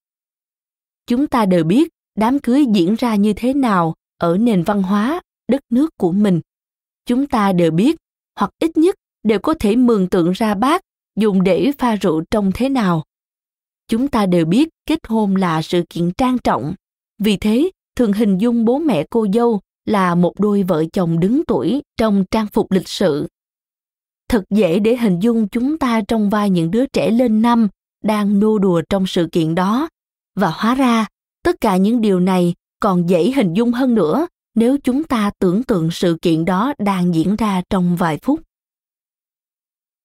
Chúng 1.07 1.27
ta 1.27 1.45
đều 1.45 1.63
biết 1.63 1.89
đám 2.15 2.39
cưới 2.39 2.65
diễn 2.73 2.95
ra 2.95 3.15
như 3.15 3.33
thế 3.35 3.53
nào 3.53 3.95
ở 4.17 4.37
nền 4.37 4.63
văn 4.63 4.83
hóa, 4.83 5.21
đất 5.47 5.61
nước 5.69 5.89
của 5.97 6.11
mình. 6.11 6.41
Chúng 7.05 7.27
ta 7.27 7.53
đều 7.53 7.71
biết, 7.71 7.95
hoặc 8.35 8.51
ít 8.59 8.77
nhất 8.77 8.95
đều 9.23 9.39
có 9.39 9.53
thể 9.59 9.75
mường 9.75 10.09
tượng 10.09 10.31
ra 10.31 10.55
bác 10.55 10.81
dùng 11.15 11.43
để 11.43 11.71
pha 11.77 11.95
rượu 11.95 12.23
trông 12.31 12.51
thế 12.55 12.69
nào. 12.69 13.03
Chúng 13.87 14.07
ta 14.07 14.25
đều 14.25 14.45
biết 14.45 14.69
kết 14.85 14.99
hôn 15.07 15.35
là 15.35 15.61
sự 15.61 15.83
kiện 15.89 16.11
trang 16.17 16.37
trọng, 16.37 16.73
vì 17.19 17.37
thế 17.37 17.71
thường 17.95 18.13
hình 18.13 18.37
dung 18.37 18.65
bố 18.65 18.79
mẹ 18.79 19.05
cô 19.09 19.27
dâu 19.33 19.61
là 19.87 20.15
một 20.15 20.33
đôi 20.39 20.63
vợ 20.63 20.83
chồng 20.93 21.19
đứng 21.19 21.45
tuổi 21.47 21.81
trong 21.97 22.23
trang 22.31 22.47
phục 22.47 22.71
lịch 22.71 22.87
sự. 22.87 23.27
Thật 24.29 24.43
dễ 24.49 24.79
để 24.79 24.97
hình 24.97 25.19
dung 25.19 25.47
chúng 25.47 25.77
ta 25.77 26.01
trong 26.07 26.29
vai 26.29 26.49
những 26.49 26.71
đứa 26.71 26.85
trẻ 26.85 27.11
lên 27.11 27.41
năm 27.41 27.67
đang 28.03 28.39
nô 28.39 28.59
đùa 28.59 28.81
trong 28.89 29.07
sự 29.07 29.27
kiện 29.31 29.55
đó. 29.55 29.89
Và 30.35 30.49
hóa 30.49 30.75
ra, 30.75 31.07
tất 31.43 31.55
cả 31.61 31.77
những 31.77 32.01
điều 32.01 32.19
này 32.19 32.53
còn 32.79 33.09
dễ 33.09 33.31
hình 33.31 33.53
dung 33.53 33.71
hơn 33.71 33.95
nữa 33.95 34.27
nếu 34.55 34.77
chúng 34.83 35.03
ta 35.03 35.31
tưởng 35.39 35.63
tượng 35.63 35.91
sự 35.91 36.17
kiện 36.21 36.45
đó 36.45 36.73
đang 36.77 37.15
diễn 37.15 37.35
ra 37.35 37.61
trong 37.69 37.95
vài 37.95 38.19
phút. 38.21 38.41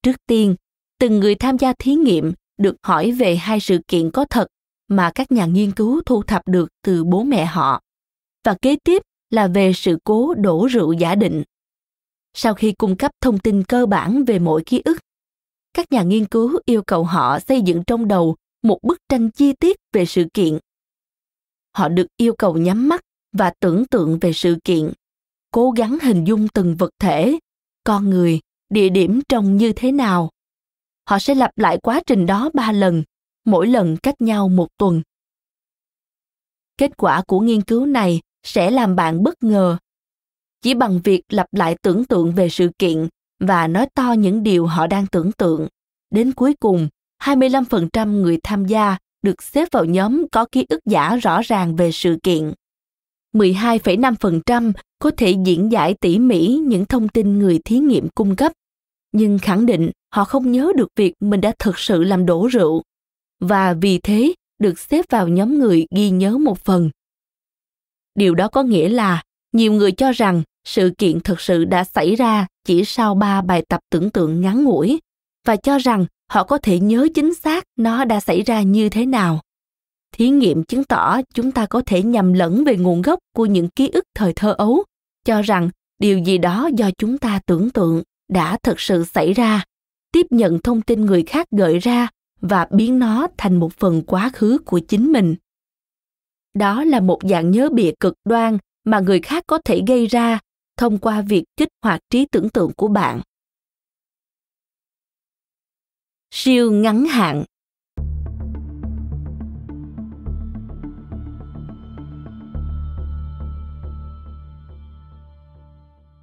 Trước 0.02 0.16
tiên, 0.26 0.54
từng 0.98 1.20
người 1.20 1.34
tham 1.34 1.58
gia 1.58 1.72
thí 1.78 1.94
nghiệm 1.94 2.32
được 2.58 2.76
hỏi 2.82 3.12
về 3.12 3.36
hai 3.36 3.60
sự 3.60 3.78
kiện 3.88 4.10
có 4.10 4.24
thật 4.30 4.46
mà 4.88 5.10
các 5.14 5.32
nhà 5.32 5.46
nghiên 5.46 5.72
cứu 5.72 6.02
thu 6.06 6.22
thập 6.22 6.42
được 6.46 6.68
từ 6.82 7.04
bố 7.04 7.22
mẹ 7.22 7.44
họ 7.44 7.80
và 8.44 8.56
kế 8.62 8.76
tiếp 8.84 9.02
là 9.32 9.48
về 9.48 9.72
sự 9.72 9.98
cố 10.04 10.34
đổ 10.34 10.66
rượu 10.66 10.92
giả 10.92 11.14
định. 11.14 11.42
Sau 12.34 12.54
khi 12.54 12.72
cung 12.72 12.96
cấp 12.96 13.10
thông 13.20 13.38
tin 13.38 13.64
cơ 13.64 13.86
bản 13.86 14.24
về 14.24 14.38
mỗi 14.38 14.62
ký 14.66 14.82
ức, 14.84 14.98
các 15.74 15.92
nhà 15.92 16.02
nghiên 16.02 16.26
cứu 16.26 16.60
yêu 16.64 16.82
cầu 16.86 17.04
họ 17.04 17.38
xây 17.40 17.62
dựng 17.62 17.82
trong 17.86 18.08
đầu 18.08 18.36
một 18.62 18.78
bức 18.82 18.98
tranh 19.08 19.30
chi 19.30 19.52
tiết 19.52 19.76
về 19.92 20.06
sự 20.06 20.24
kiện. 20.34 20.58
Họ 21.76 21.88
được 21.88 22.06
yêu 22.16 22.34
cầu 22.38 22.56
nhắm 22.56 22.88
mắt 22.88 23.00
và 23.32 23.52
tưởng 23.60 23.86
tượng 23.86 24.18
về 24.18 24.32
sự 24.32 24.56
kiện, 24.64 24.92
cố 25.52 25.70
gắng 25.70 25.98
hình 26.02 26.24
dung 26.24 26.48
từng 26.48 26.76
vật 26.76 26.90
thể, 26.98 27.38
con 27.84 28.10
người, 28.10 28.40
địa 28.70 28.88
điểm 28.88 29.20
trông 29.28 29.56
như 29.56 29.72
thế 29.76 29.92
nào. 29.92 30.30
Họ 31.08 31.18
sẽ 31.18 31.34
lặp 31.34 31.58
lại 31.58 31.78
quá 31.82 32.00
trình 32.06 32.26
đó 32.26 32.50
ba 32.54 32.72
lần, 32.72 33.02
mỗi 33.44 33.66
lần 33.66 33.96
cách 34.02 34.20
nhau 34.20 34.48
một 34.48 34.68
tuần. 34.78 35.02
Kết 36.78 36.96
quả 36.96 37.22
của 37.26 37.40
nghiên 37.40 37.62
cứu 37.62 37.86
này 37.86 38.20
sẽ 38.42 38.70
làm 38.70 38.96
bạn 38.96 39.22
bất 39.22 39.42
ngờ 39.42 39.78
chỉ 40.62 40.74
bằng 40.74 41.00
việc 41.04 41.22
lặp 41.28 41.46
lại 41.52 41.76
tưởng 41.82 42.04
tượng 42.04 42.32
về 42.32 42.48
sự 42.48 42.70
kiện 42.78 43.08
và 43.40 43.66
nói 43.66 43.86
to 43.94 44.12
những 44.12 44.42
điều 44.42 44.66
họ 44.66 44.86
đang 44.86 45.06
tưởng 45.06 45.32
tượng. 45.32 45.68
Đến 46.10 46.32
cuối 46.32 46.54
cùng, 46.60 46.88
25% 47.22 48.22
người 48.22 48.38
tham 48.42 48.66
gia 48.66 48.96
được 49.22 49.42
xếp 49.42 49.68
vào 49.72 49.84
nhóm 49.84 50.28
có 50.32 50.46
ký 50.52 50.66
ức 50.68 50.80
giả 50.84 51.16
rõ 51.16 51.40
ràng 51.42 51.76
về 51.76 51.92
sự 51.92 52.18
kiện. 52.22 52.52
12,5% 53.34 54.72
có 54.98 55.10
thể 55.16 55.34
diễn 55.44 55.72
giải 55.72 55.94
tỉ 56.00 56.18
mỉ 56.18 56.46
những 56.48 56.86
thông 56.86 57.08
tin 57.08 57.38
người 57.38 57.58
thí 57.64 57.78
nghiệm 57.78 58.08
cung 58.08 58.36
cấp, 58.36 58.52
nhưng 59.12 59.38
khẳng 59.38 59.66
định 59.66 59.90
họ 60.14 60.24
không 60.24 60.52
nhớ 60.52 60.72
được 60.76 60.88
việc 60.96 61.14
mình 61.20 61.40
đã 61.40 61.52
thực 61.58 61.78
sự 61.78 62.04
làm 62.04 62.26
đổ 62.26 62.46
rượu 62.46 62.82
và 63.40 63.74
vì 63.74 63.98
thế 63.98 64.34
được 64.58 64.78
xếp 64.78 65.04
vào 65.10 65.28
nhóm 65.28 65.58
người 65.58 65.86
ghi 65.96 66.10
nhớ 66.10 66.38
một 66.38 66.58
phần. 66.58 66.90
Điều 68.14 68.34
đó 68.34 68.48
có 68.48 68.62
nghĩa 68.62 68.88
là 68.88 69.22
nhiều 69.52 69.72
người 69.72 69.92
cho 69.92 70.12
rằng 70.12 70.42
sự 70.64 70.92
kiện 70.98 71.20
thực 71.20 71.40
sự 71.40 71.64
đã 71.64 71.84
xảy 71.84 72.16
ra 72.16 72.46
chỉ 72.64 72.84
sau 72.84 73.14
ba 73.14 73.40
bài 73.40 73.64
tập 73.68 73.80
tưởng 73.90 74.10
tượng 74.10 74.40
ngắn 74.40 74.64
ngủi 74.64 75.00
và 75.46 75.56
cho 75.56 75.78
rằng 75.78 76.06
họ 76.30 76.44
có 76.44 76.58
thể 76.58 76.80
nhớ 76.80 77.08
chính 77.14 77.34
xác 77.34 77.64
nó 77.76 78.04
đã 78.04 78.20
xảy 78.20 78.42
ra 78.42 78.62
như 78.62 78.88
thế 78.88 79.06
nào. 79.06 79.40
Thí 80.12 80.28
nghiệm 80.28 80.64
chứng 80.64 80.84
tỏ 80.84 81.20
chúng 81.34 81.52
ta 81.52 81.66
có 81.66 81.82
thể 81.86 82.02
nhầm 82.02 82.32
lẫn 82.32 82.64
về 82.64 82.76
nguồn 82.76 83.02
gốc 83.02 83.18
của 83.36 83.46
những 83.46 83.68
ký 83.68 83.88
ức 83.88 84.04
thời 84.14 84.32
thơ 84.32 84.54
ấu, 84.58 84.84
cho 85.24 85.42
rằng 85.42 85.70
điều 85.98 86.18
gì 86.18 86.38
đó 86.38 86.70
do 86.74 86.90
chúng 86.98 87.18
ta 87.18 87.40
tưởng 87.46 87.70
tượng 87.70 88.02
đã 88.28 88.58
thực 88.62 88.80
sự 88.80 89.04
xảy 89.04 89.32
ra, 89.32 89.64
tiếp 90.12 90.26
nhận 90.30 90.58
thông 90.58 90.82
tin 90.82 91.06
người 91.06 91.22
khác 91.22 91.46
gợi 91.50 91.78
ra 91.78 92.08
và 92.40 92.66
biến 92.70 92.98
nó 92.98 93.26
thành 93.36 93.60
một 93.60 93.72
phần 93.72 94.02
quá 94.02 94.30
khứ 94.34 94.58
của 94.64 94.78
chính 94.78 95.12
mình 95.12 95.34
đó 96.54 96.84
là 96.84 97.00
một 97.00 97.18
dạng 97.28 97.50
nhớ 97.50 97.68
bịa 97.72 97.90
cực 98.00 98.14
đoan 98.24 98.58
mà 98.84 99.00
người 99.00 99.20
khác 99.20 99.44
có 99.46 99.58
thể 99.64 99.80
gây 99.86 100.06
ra 100.06 100.38
thông 100.76 100.98
qua 100.98 101.20
việc 101.20 101.44
kích 101.56 101.68
hoạt 101.82 102.00
trí 102.10 102.26
tưởng 102.26 102.48
tượng 102.48 102.72
của 102.76 102.88
bạn. 102.88 103.20
Siêu 106.30 106.72
ngắn 106.72 107.04
hạn. 107.04 107.44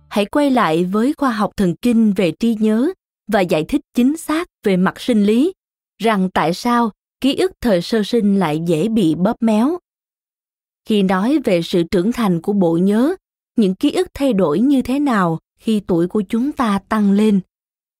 Hãy 0.10 0.26
quay 0.26 0.52
lại 0.52 0.86
với 0.86 1.14
khoa 1.18 1.32
học 1.32 1.52
thần 1.58 1.76
kinh 1.82 2.14
về 2.14 2.32
trí 2.32 2.56
nhớ 2.60 2.90
và 3.28 3.42
giải 3.42 3.66
thích 3.68 3.82
chính 3.94 4.18
xác 4.18 4.48
về 4.64 4.78
mặt 4.78 5.00
sinh 5.00 5.24
lý, 5.24 5.54
rằng 5.98 6.30
tại 6.34 6.54
sao 6.54 6.92
ký 7.22 7.36
ức 7.36 7.52
thời 7.62 7.82
sơ 7.82 8.04
sinh 8.04 8.40
lại 8.40 8.60
dễ 8.66 8.88
bị 8.88 9.16
bóp 9.16 9.36
méo 9.40 9.78
khi 10.90 11.04
nói 11.04 11.40
về 11.44 11.62
sự 11.62 11.84
trưởng 11.84 12.12
thành 12.12 12.42
của 12.42 12.54
bộ 12.54 12.78
nhớ 12.78 13.16
những 13.56 13.76
ký 13.76 13.92
ức 13.92 14.08
thay 14.14 14.34
đổi 14.34 14.60
như 14.60 14.82
thế 14.82 15.00
nào 15.00 15.40
khi 15.60 15.80
tuổi 15.88 16.08
của 16.08 16.22
chúng 16.22 16.52
ta 16.52 16.80
tăng 16.90 17.12
lên 17.12 17.40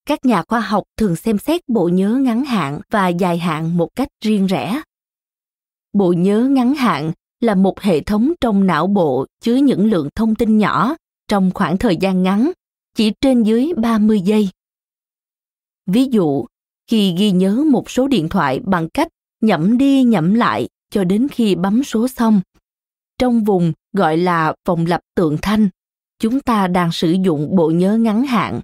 các 0.06 0.24
nhà 0.24 0.42
khoa 0.48 0.60
học 0.60 0.84
thường 0.96 1.16
xem 1.16 1.38
xét 1.38 1.60
bộ 1.68 1.88
nhớ 1.88 2.08
ngắn 2.08 2.44
hạn 2.44 2.80
và 2.90 3.08
dài 3.08 3.38
hạn 3.38 3.76
một 3.76 3.88
cách 3.96 4.08
riêng 4.24 4.46
rẽ 4.46 4.82
bộ 5.92 6.12
nhớ 6.12 6.48
ngắn 6.50 6.74
hạn 6.74 7.12
là 7.40 7.54
một 7.54 7.80
hệ 7.80 8.00
thống 8.00 8.32
trong 8.40 8.66
não 8.66 8.86
bộ 8.86 9.26
chứa 9.40 9.54
những 9.54 9.90
lượng 9.90 10.08
thông 10.14 10.34
tin 10.34 10.58
nhỏ 10.58 10.96
trong 11.28 11.50
khoảng 11.54 11.78
thời 11.78 11.96
gian 11.96 12.22
ngắn, 12.22 12.52
chỉ 12.96 13.12
trên 13.20 13.42
dưới 13.42 13.72
30 13.76 14.20
giây. 14.20 14.48
Ví 15.86 16.04
dụ, 16.04 16.44
khi 16.90 17.14
ghi 17.18 17.30
nhớ 17.30 17.64
một 17.70 17.90
số 17.90 18.08
điện 18.08 18.28
thoại 18.28 18.60
bằng 18.64 18.88
cách 18.88 19.08
nhẩm 19.40 19.78
đi 19.78 20.02
nhẩm 20.02 20.34
lại 20.34 20.68
cho 20.90 21.04
đến 21.04 21.28
khi 21.28 21.54
bấm 21.54 21.84
số 21.84 22.08
xong, 22.08 22.40
trong 23.20 23.44
vùng 23.44 23.72
gọi 23.92 24.16
là 24.16 24.54
vòng 24.66 24.86
lập 24.86 25.00
tượng 25.14 25.36
thanh. 25.42 25.68
Chúng 26.18 26.40
ta 26.40 26.66
đang 26.66 26.92
sử 26.92 27.16
dụng 27.24 27.56
bộ 27.56 27.70
nhớ 27.70 27.96
ngắn 27.96 28.22
hạn. 28.26 28.60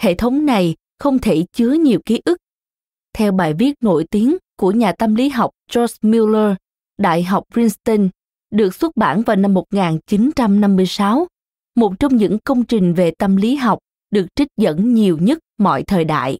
Hệ 0.00 0.14
thống 0.14 0.46
này 0.46 0.74
không 0.98 1.18
thể 1.18 1.44
chứa 1.52 1.72
nhiều 1.72 2.00
ký 2.06 2.20
ức. 2.24 2.38
Theo 3.12 3.32
bài 3.32 3.54
viết 3.54 3.74
nổi 3.80 4.04
tiếng 4.10 4.36
của 4.56 4.72
nhà 4.72 4.92
tâm 4.92 5.14
lý 5.14 5.28
học 5.28 5.50
George 5.74 5.94
Miller, 6.02 6.56
Đại 6.98 7.22
học 7.22 7.44
Princeton, 7.52 8.08
được 8.50 8.74
xuất 8.74 8.96
bản 8.96 9.22
vào 9.22 9.36
năm 9.36 9.54
1956, 9.54 11.26
một 11.76 11.92
trong 11.98 12.16
những 12.16 12.38
công 12.44 12.64
trình 12.64 12.94
về 12.94 13.10
tâm 13.18 13.36
lý 13.36 13.56
học 13.56 13.78
được 14.10 14.26
trích 14.34 14.48
dẫn 14.56 14.94
nhiều 14.94 15.18
nhất 15.20 15.38
mọi 15.58 15.82
thời 15.82 16.04
đại. 16.04 16.38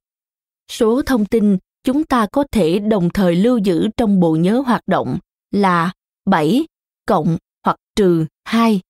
Số 0.71 1.03
thông 1.03 1.25
tin 1.25 1.59
chúng 1.85 2.05
ta 2.05 2.27
có 2.33 2.45
thể 2.53 2.79
đồng 2.79 3.11
thời 3.11 3.37
lưu 3.37 3.59
giữ 3.59 3.89
trong 3.97 4.21
bộ 4.21 4.37
nhớ 4.37 4.63
hoạt 4.67 4.83
động 4.87 5.19
là 5.51 5.93
7 6.31 6.67
cộng 7.07 7.37
hoặc 7.65 7.77
trừ 7.97 8.27
2. 8.45 8.81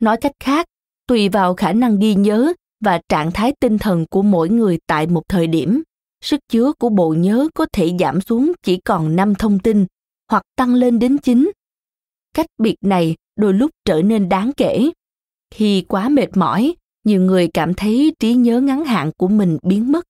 Nói 0.00 0.16
cách 0.20 0.32
khác, 0.40 0.66
tùy 1.06 1.28
vào 1.28 1.54
khả 1.54 1.72
năng 1.72 1.98
ghi 1.98 2.14
nhớ 2.14 2.52
và 2.80 3.00
trạng 3.08 3.30
thái 3.32 3.52
tinh 3.60 3.78
thần 3.78 4.06
của 4.10 4.22
mỗi 4.22 4.48
người 4.48 4.78
tại 4.86 5.06
một 5.06 5.22
thời 5.28 5.46
điểm, 5.46 5.82
sức 6.20 6.40
chứa 6.48 6.72
của 6.78 6.88
bộ 6.88 7.14
nhớ 7.18 7.48
có 7.54 7.66
thể 7.72 7.92
giảm 7.98 8.20
xuống 8.20 8.52
chỉ 8.62 8.76
còn 8.76 9.16
5 9.16 9.34
thông 9.34 9.58
tin 9.58 9.86
hoặc 10.30 10.42
tăng 10.56 10.74
lên 10.74 10.98
đến 10.98 11.18
9. 11.18 11.50
Cách 12.34 12.46
biệt 12.58 12.76
này 12.80 13.16
đôi 13.36 13.52
lúc 13.52 13.70
trở 13.84 14.02
nên 14.02 14.28
đáng 14.28 14.52
kể. 14.56 14.90
Khi 15.50 15.84
quá 15.88 16.08
mệt 16.08 16.36
mỏi, 16.36 16.74
nhiều 17.04 17.20
người 17.20 17.48
cảm 17.54 17.74
thấy 17.74 18.14
trí 18.18 18.34
nhớ 18.34 18.60
ngắn 18.60 18.84
hạn 18.84 19.10
của 19.18 19.28
mình 19.28 19.58
biến 19.62 19.92
mất. 19.92 20.06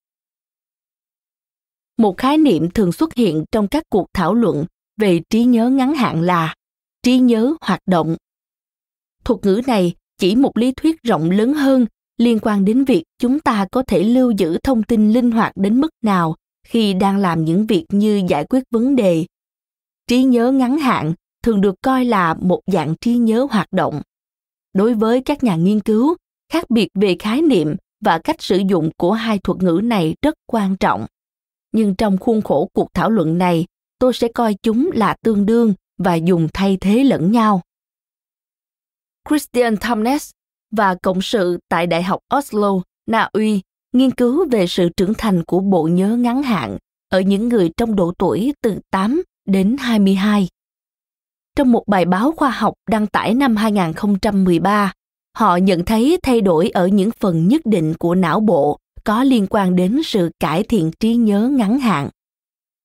Một 1.96 2.16
khái 2.16 2.38
niệm 2.38 2.70
thường 2.70 2.92
xuất 2.92 3.14
hiện 3.14 3.44
trong 3.52 3.68
các 3.68 3.82
cuộc 3.90 4.06
thảo 4.14 4.34
luận 4.34 4.66
về 4.96 5.20
trí 5.30 5.44
nhớ 5.44 5.70
ngắn 5.70 5.94
hạn 5.94 6.20
là 6.20 6.54
trí 7.02 7.18
nhớ 7.18 7.54
hoạt 7.60 7.80
động. 7.86 8.16
Thuật 9.24 9.40
ngữ 9.42 9.60
này 9.66 9.94
chỉ 10.18 10.36
một 10.36 10.56
lý 10.56 10.72
thuyết 10.72 11.02
rộng 11.02 11.30
lớn 11.30 11.54
hơn 11.54 11.86
liên 12.18 12.38
quan 12.42 12.64
đến 12.64 12.84
việc 12.84 13.04
chúng 13.18 13.40
ta 13.40 13.66
có 13.72 13.82
thể 13.82 14.04
lưu 14.04 14.30
giữ 14.30 14.58
thông 14.62 14.82
tin 14.82 15.12
linh 15.12 15.30
hoạt 15.30 15.52
đến 15.56 15.80
mức 15.80 15.90
nào 16.02 16.36
khi 16.66 16.94
đang 16.94 17.18
làm 17.18 17.44
những 17.44 17.66
việc 17.66 17.84
như 17.88 18.22
giải 18.28 18.44
quyết 18.44 18.62
vấn 18.70 18.96
đề. 18.96 19.26
Trí 20.06 20.22
nhớ 20.22 20.52
ngắn 20.52 20.78
hạn 20.78 21.14
thường 21.42 21.60
được 21.60 21.74
coi 21.82 22.04
là 22.04 22.34
một 22.34 22.60
dạng 22.66 22.94
trí 23.00 23.16
nhớ 23.16 23.46
hoạt 23.50 23.72
động. 23.72 24.02
Đối 24.74 24.94
với 24.94 25.20
các 25.20 25.44
nhà 25.44 25.56
nghiên 25.56 25.80
cứu, 25.80 26.16
khác 26.52 26.70
biệt 26.70 26.88
về 26.94 27.16
khái 27.18 27.42
niệm 27.42 27.76
và 28.04 28.18
cách 28.18 28.42
sử 28.42 28.62
dụng 28.68 28.90
của 28.96 29.12
hai 29.12 29.38
thuật 29.38 29.62
ngữ 29.62 29.80
này 29.84 30.14
rất 30.22 30.34
quan 30.46 30.76
trọng. 30.76 31.06
Nhưng 31.72 31.94
trong 31.94 32.18
khuôn 32.18 32.42
khổ 32.42 32.70
cuộc 32.72 32.88
thảo 32.94 33.10
luận 33.10 33.38
này 33.38 33.66
tôi 33.98 34.12
sẽ 34.14 34.28
coi 34.28 34.54
chúng 34.62 34.90
là 34.94 35.16
tương 35.22 35.46
đương 35.46 35.74
và 35.98 36.14
dùng 36.14 36.48
thay 36.54 36.78
thế 36.80 37.04
lẫn 37.04 37.32
nhau 37.32 37.62
christian 39.28 39.76
Thomnes 39.76 40.30
và 40.70 40.94
cộng 41.02 41.22
sự 41.22 41.58
tại 41.68 41.86
Đại 41.86 42.02
học 42.02 42.20
Oslo, 42.36 42.72
Na 43.06 43.28
Uy 43.32 43.60
nghiên 43.92 44.10
cứu 44.10 44.48
về 44.50 44.66
sự 44.66 44.88
trưởng 44.96 45.14
thành 45.18 45.42
của 45.44 45.60
bộ 45.60 45.88
nhớ 45.88 46.16
ngắn 46.16 46.42
hạn 46.42 46.78
ở 47.08 47.20
những 47.20 47.48
người 47.48 47.70
trong 47.76 47.96
độ 47.96 48.12
tuổi 48.18 48.54
từ 48.62 48.78
8 48.90 49.22
đến 49.44 49.76
22. 49.78 50.48
Trong 51.56 51.72
một 51.72 51.84
bài 51.86 52.04
báo 52.04 52.32
khoa 52.32 52.50
học 52.50 52.74
đăng 52.90 53.06
tải 53.06 53.34
năm 53.34 53.56
2013, 53.56 54.92
họ 55.36 55.56
nhận 55.56 55.84
thấy 55.84 56.18
thay 56.22 56.40
đổi 56.40 56.68
ở 56.68 56.86
những 56.86 57.10
phần 57.10 57.48
nhất 57.48 57.60
định 57.64 57.94
của 57.98 58.14
não 58.14 58.40
bộ 58.40 58.78
có 59.04 59.24
liên 59.24 59.46
quan 59.50 59.76
đến 59.76 60.00
sự 60.04 60.30
cải 60.40 60.62
thiện 60.62 60.90
trí 61.00 61.14
nhớ 61.14 61.48
ngắn 61.48 61.78
hạn. 61.78 62.08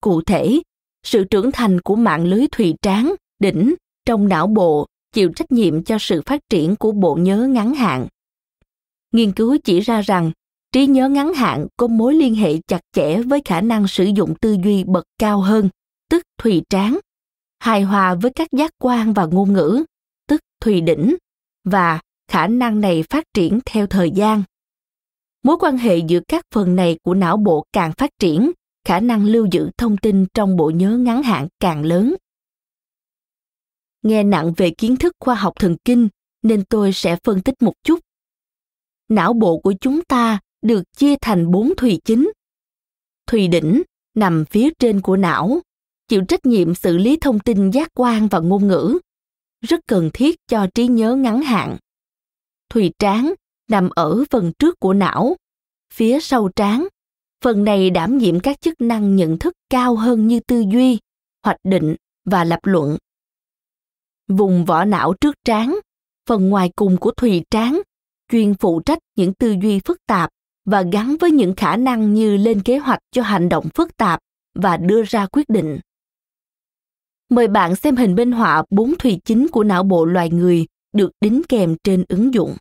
Cụ 0.01 0.21
thể, 0.21 0.61
sự 1.03 1.23
trưởng 1.23 1.51
thành 1.51 1.81
của 1.81 1.95
mạng 1.95 2.25
lưới 2.25 2.47
thùy 2.51 2.75
tráng, 2.81 3.15
đỉnh 3.39 3.75
trong 4.05 4.27
não 4.27 4.47
bộ 4.47 4.87
chịu 5.11 5.31
trách 5.35 5.51
nhiệm 5.51 5.83
cho 5.83 5.97
sự 5.99 6.21
phát 6.25 6.41
triển 6.49 6.75
của 6.75 6.91
bộ 6.91 7.15
nhớ 7.15 7.37
ngắn 7.37 7.73
hạn. 7.73 8.07
Nghiên 9.11 9.31
cứu 9.31 9.57
chỉ 9.63 9.79
ra 9.79 10.01
rằng 10.01 10.31
trí 10.71 10.87
nhớ 10.87 11.09
ngắn 11.09 11.33
hạn 11.33 11.67
có 11.77 11.87
mối 11.87 12.13
liên 12.13 12.35
hệ 12.35 12.57
chặt 12.67 12.81
chẽ 12.93 13.21
với 13.21 13.41
khả 13.45 13.61
năng 13.61 13.87
sử 13.87 14.03
dụng 14.03 14.35
tư 14.41 14.57
duy 14.63 14.83
bậc 14.83 15.05
cao 15.17 15.41
hơn, 15.41 15.69
tức 16.09 16.23
thùy 16.37 16.61
tráng, 16.69 16.99
hài 17.59 17.81
hòa 17.81 18.15
với 18.15 18.31
các 18.35 18.47
giác 18.51 18.71
quan 18.79 19.13
và 19.13 19.25
ngôn 19.25 19.53
ngữ, 19.53 19.83
tức 20.27 20.41
thùy 20.61 20.81
đỉnh, 20.81 21.15
và 21.63 21.99
khả 22.27 22.47
năng 22.47 22.81
này 22.81 23.03
phát 23.09 23.23
triển 23.33 23.59
theo 23.65 23.87
thời 23.87 24.11
gian. 24.11 24.43
Mối 25.43 25.57
quan 25.59 25.77
hệ 25.77 25.97
giữa 25.97 26.19
các 26.27 26.45
phần 26.53 26.75
này 26.75 26.97
của 27.03 27.13
não 27.13 27.37
bộ 27.37 27.65
càng 27.73 27.91
phát 27.97 28.09
triển, 28.19 28.51
khả 28.85 28.99
năng 28.99 29.25
lưu 29.25 29.47
giữ 29.51 29.69
thông 29.77 29.97
tin 29.97 30.25
trong 30.33 30.57
bộ 30.57 30.69
nhớ 30.69 30.97
ngắn 30.97 31.23
hạn 31.23 31.47
càng 31.59 31.83
lớn. 31.83 32.15
Nghe 34.01 34.23
nặng 34.23 34.53
về 34.57 34.71
kiến 34.77 34.95
thức 34.97 35.15
khoa 35.19 35.35
học 35.35 35.53
thần 35.59 35.75
kinh, 35.85 36.09
nên 36.41 36.63
tôi 36.69 36.93
sẽ 36.93 37.17
phân 37.23 37.41
tích 37.41 37.61
một 37.61 37.73
chút. 37.83 37.99
Não 39.09 39.33
bộ 39.33 39.57
của 39.57 39.73
chúng 39.81 40.03
ta 40.03 40.39
được 40.61 40.83
chia 40.97 41.15
thành 41.21 41.51
bốn 41.51 41.75
thùy 41.77 41.99
chính. 42.05 42.31
Thùy 43.27 43.47
đỉnh 43.47 43.81
nằm 44.15 44.45
phía 44.45 44.69
trên 44.79 45.01
của 45.01 45.17
não, 45.17 45.61
chịu 46.07 46.21
trách 46.27 46.45
nhiệm 46.45 46.75
xử 46.75 46.97
lý 46.97 47.17
thông 47.21 47.39
tin 47.39 47.71
giác 47.71 47.89
quan 47.93 48.27
và 48.27 48.39
ngôn 48.39 48.67
ngữ, 48.67 48.99
rất 49.61 49.79
cần 49.87 50.09
thiết 50.13 50.35
cho 50.47 50.67
trí 50.73 50.87
nhớ 50.87 51.15
ngắn 51.15 51.41
hạn. 51.41 51.77
Thùy 52.69 52.91
tráng 52.99 53.33
nằm 53.69 53.89
ở 53.89 54.23
phần 54.29 54.51
trước 54.59 54.79
của 54.79 54.93
não, 54.93 55.35
phía 55.93 56.19
sau 56.19 56.49
trán 56.55 56.87
phần 57.43 57.63
này 57.63 57.89
đảm 57.89 58.17
nhiệm 58.17 58.39
các 58.39 58.61
chức 58.61 58.81
năng 58.81 59.15
nhận 59.15 59.39
thức 59.39 59.53
cao 59.69 59.95
hơn 59.95 60.27
như 60.27 60.39
tư 60.39 60.63
duy 60.71 60.99
hoạch 61.43 61.57
định 61.63 61.95
và 62.25 62.43
lập 62.43 62.59
luận 62.63 62.97
vùng 64.31 64.65
vỏ 64.65 64.85
não 64.85 65.13
trước 65.21 65.35
trán, 65.45 65.75
phần 66.29 66.49
ngoài 66.49 66.71
cùng 66.75 66.97
của 66.97 67.11
thùy 67.11 67.43
trán, 67.51 67.81
chuyên 68.31 68.53
phụ 68.53 68.81
trách 68.85 68.99
những 69.15 69.33
tư 69.33 69.55
duy 69.61 69.79
phức 69.85 69.97
tạp 70.07 70.29
và 70.65 70.83
gắn 70.91 71.15
với 71.19 71.31
những 71.31 71.53
khả 71.57 71.77
năng 71.77 72.13
như 72.13 72.37
lên 72.37 72.61
kế 72.61 72.77
hoạch 72.77 72.99
cho 73.11 73.21
hành 73.21 73.49
động 73.49 73.69
phức 73.75 73.97
tạp 73.97 74.19
và 74.55 74.77
đưa 74.77 75.03
ra 75.03 75.27
quyết 75.31 75.49
định. 75.49 75.79
Mời 77.29 77.47
bạn 77.47 77.75
xem 77.75 77.95
hình 77.95 78.15
minh 78.15 78.31
họa 78.31 78.63
bốn 78.69 78.93
thùy 78.99 79.19
chính 79.25 79.47
của 79.47 79.63
não 79.63 79.83
bộ 79.83 80.05
loài 80.05 80.29
người 80.29 80.65
được 80.93 81.11
đính 81.21 81.41
kèm 81.49 81.75
trên 81.83 82.05
ứng 82.09 82.33
dụng. 82.33 82.55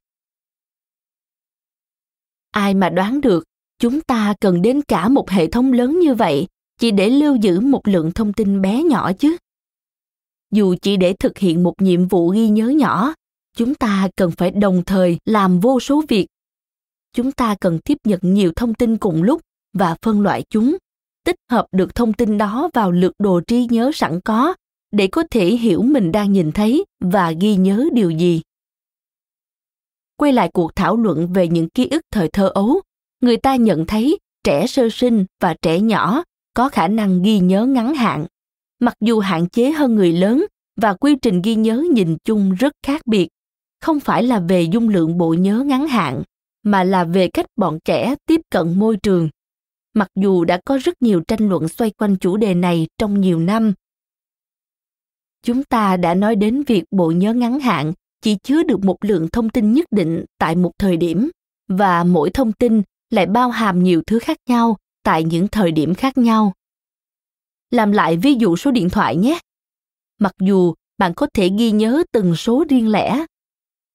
Ai 2.50 2.74
mà 2.74 2.88
đoán 2.90 3.20
được 3.20 3.44
chúng 3.80 4.00
ta 4.00 4.34
cần 4.40 4.62
đến 4.62 4.82
cả 4.88 5.08
một 5.08 5.30
hệ 5.30 5.46
thống 5.46 5.72
lớn 5.72 5.98
như 5.98 6.14
vậy, 6.14 6.46
chỉ 6.80 6.90
để 6.90 7.10
lưu 7.10 7.36
giữ 7.36 7.60
một 7.60 7.88
lượng 7.88 8.12
thông 8.12 8.32
tin 8.32 8.62
bé 8.62 8.82
nhỏ 8.82 9.12
chứ? 9.12 9.36
dù 10.52 10.74
chỉ 10.82 10.96
để 10.96 11.12
thực 11.12 11.38
hiện 11.38 11.62
một 11.62 11.74
nhiệm 11.82 12.08
vụ 12.08 12.28
ghi 12.28 12.48
nhớ 12.48 12.68
nhỏ, 12.68 13.14
chúng 13.56 13.74
ta 13.74 14.08
cần 14.16 14.30
phải 14.30 14.50
đồng 14.50 14.82
thời 14.86 15.18
làm 15.24 15.60
vô 15.60 15.80
số 15.80 16.02
việc 16.08 16.26
chúng 17.12 17.32
ta 17.32 17.54
cần 17.60 17.78
tiếp 17.78 17.98
nhận 18.04 18.20
nhiều 18.22 18.52
thông 18.56 18.74
tin 18.74 18.96
cùng 18.96 19.22
lúc 19.22 19.40
và 19.72 19.96
phân 20.02 20.20
loại 20.20 20.44
chúng, 20.50 20.76
tích 21.24 21.36
hợp 21.50 21.66
được 21.72 21.94
thông 21.94 22.12
tin 22.12 22.38
đó 22.38 22.70
vào 22.74 22.90
lược 22.90 23.12
đồ 23.18 23.40
trí 23.40 23.66
nhớ 23.70 23.90
sẵn 23.94 24.20
có, 24.24 24.54
để 24.92 25.06
có 25.06 25.24
thể 25.30 25.46
hiểu 25.46 25.82
mình 25.82 26.12
đang 26.12 26.32
nhìn 26.32 26.52
thấy 26.52 26.84
và 27.00 27.32
ghi 27.40 27.56
nhớ 27.56 27.88
điều 27.92 28.10
gì 28.10 28.42
quay 30.16 30.32
lại 30.32 30.50
cuộc 30.52 30.76
thảo 30.76 30.96
luận 30.96 31.32
về 31.32 31.48
những 31.48 31.68
ký 31.68 31.88
ức 31.90 32.02
thời 32.10 32.28
thơ 32.28 32.48
ấu 32.54 32.80
người 33.20 33.36
ta 33.36 33.56
nhận 33.56 33.86
thấy 33.86 34.18
trẻ 34.44 34.66
sơ 34.66 34.88
sinh 34.88 35.24
và 35.40 35.54
trẻ 35.62 35.80
nhỏ 35.80 36.22
có 36.54 36.68
khả 36.68 36.88
năng 36.88 37.22
ghi 37.22 37.38
nhớ 37.38 37.66
ngắn 37.66 37.94
hạn. 37.94 38.26
Mặc 38.80 38.94
dù 39.00 39.18
hạn 39.18 39.48
chế 39.48 39.70
hơn 39.70 39.94
người 39.94 40.12
lớn 40.12 40.46
và 40.76 40.94
quy 40.94 41.14
trình 41.22 41.42
ghi 41.42 41.54
nhớ 41.54 41.84
nhìn 41.94 42.16
chung 42.24 42.54
rất 42.54 42.72
khác 42.86 43.02
biệt, 43.06 43.28
không 43.80 44.00
phải 44.00 44.22
là 44.22 44.40
về 44.48 44.62
dung 44.62 44.88
lượng 44.88 45.18
bộ 45.18 45.34
nhớ 45.34 45.62
ngắn 45.66 45.88
hạn, 45.88 46.22
mà 46.62 46.84
là 46.84 47.04
về 47.04 47.28
cách 47.28 47.46
bọn 47.56 47.78
trẻ 47.84 48.14
tiếp 48.26 48.40
cận 48.50 48.78
môi 48.78 48.96
trường. 48.96 49.28
Mặc 49.94 50.08
dù 50.20 50.44
đã 50.44 50.60
có 50.64 50.78
rất 50.78 51.02
nhiều 51.02 51.22
tranh 51.28 51.48
luận 51.48 51.68
xoay 51.68 51.90
quanh 51.90 52.16
chủ 52.16 52.36
đề 52.36 52.54
này 52.54 52.86
trong 52.98 53.20
nhiều 53.20 53.40
năm, 53.40 53.74
chúng 55.42 55.64
ta 55.64 55.96
đã 55.96 56.14
nói 56.14 56.36
đến 56.36 56.62
việc 56.62 56.84
bộ 56.90 57.10
nhớ 57.10 57.34
ngắn 57.34 57.60
hạn 57.60 57.92
chỉ 58.22 58.36
chứa 58.42 58.62
được 58.62 58.84
một 58.84 58.96
lượng 59.04 59.28
thông 59.28 59.50
tin 59.50 59.72
nhất 59.72 59.86
định 59.90 60.24
tại 60.38 60.56
một 60.56 60.70
thời 60.78 60.96
điểm 60.96 61.30
và 61.68 62.04
mỗi 62.04 62.30
thông 62.30 62.52
tin 62.52 62.82
lại 63.10 63.26
bao 63.26 63.50
hàm 63.50 63.82
nhiều 63.82 64.02
thứ 64.06 64.18
khác 64.18 64.36
nhau 64.46 64.76
tại 65.02 65.24
những 65.24 65.48
thời 65.48 65.72
điểm 65.72 65.94
khác 65.94 66.18
nhau 66.18 66.52
làm 67.70 67.92
lại 67.92 68.16
ví 68.16 68.34
dụ 68.34 68.56
số 68.56 68.70
điện 68.70 68.90
thoại 68.90 69.16
nhé. 69.16 69.38
Mặc 70.18 70.32
dù 70.40 70.74
bạn 70.98 71.12
có 71.16 71.26
thể 71.34 71.50
ghi 71.58 71.70
nhớ 71.70 72.04
từng 72.12 72.36
số 72.36 72.64
riêng 72.68 72.88
lẻ 72.88 73.26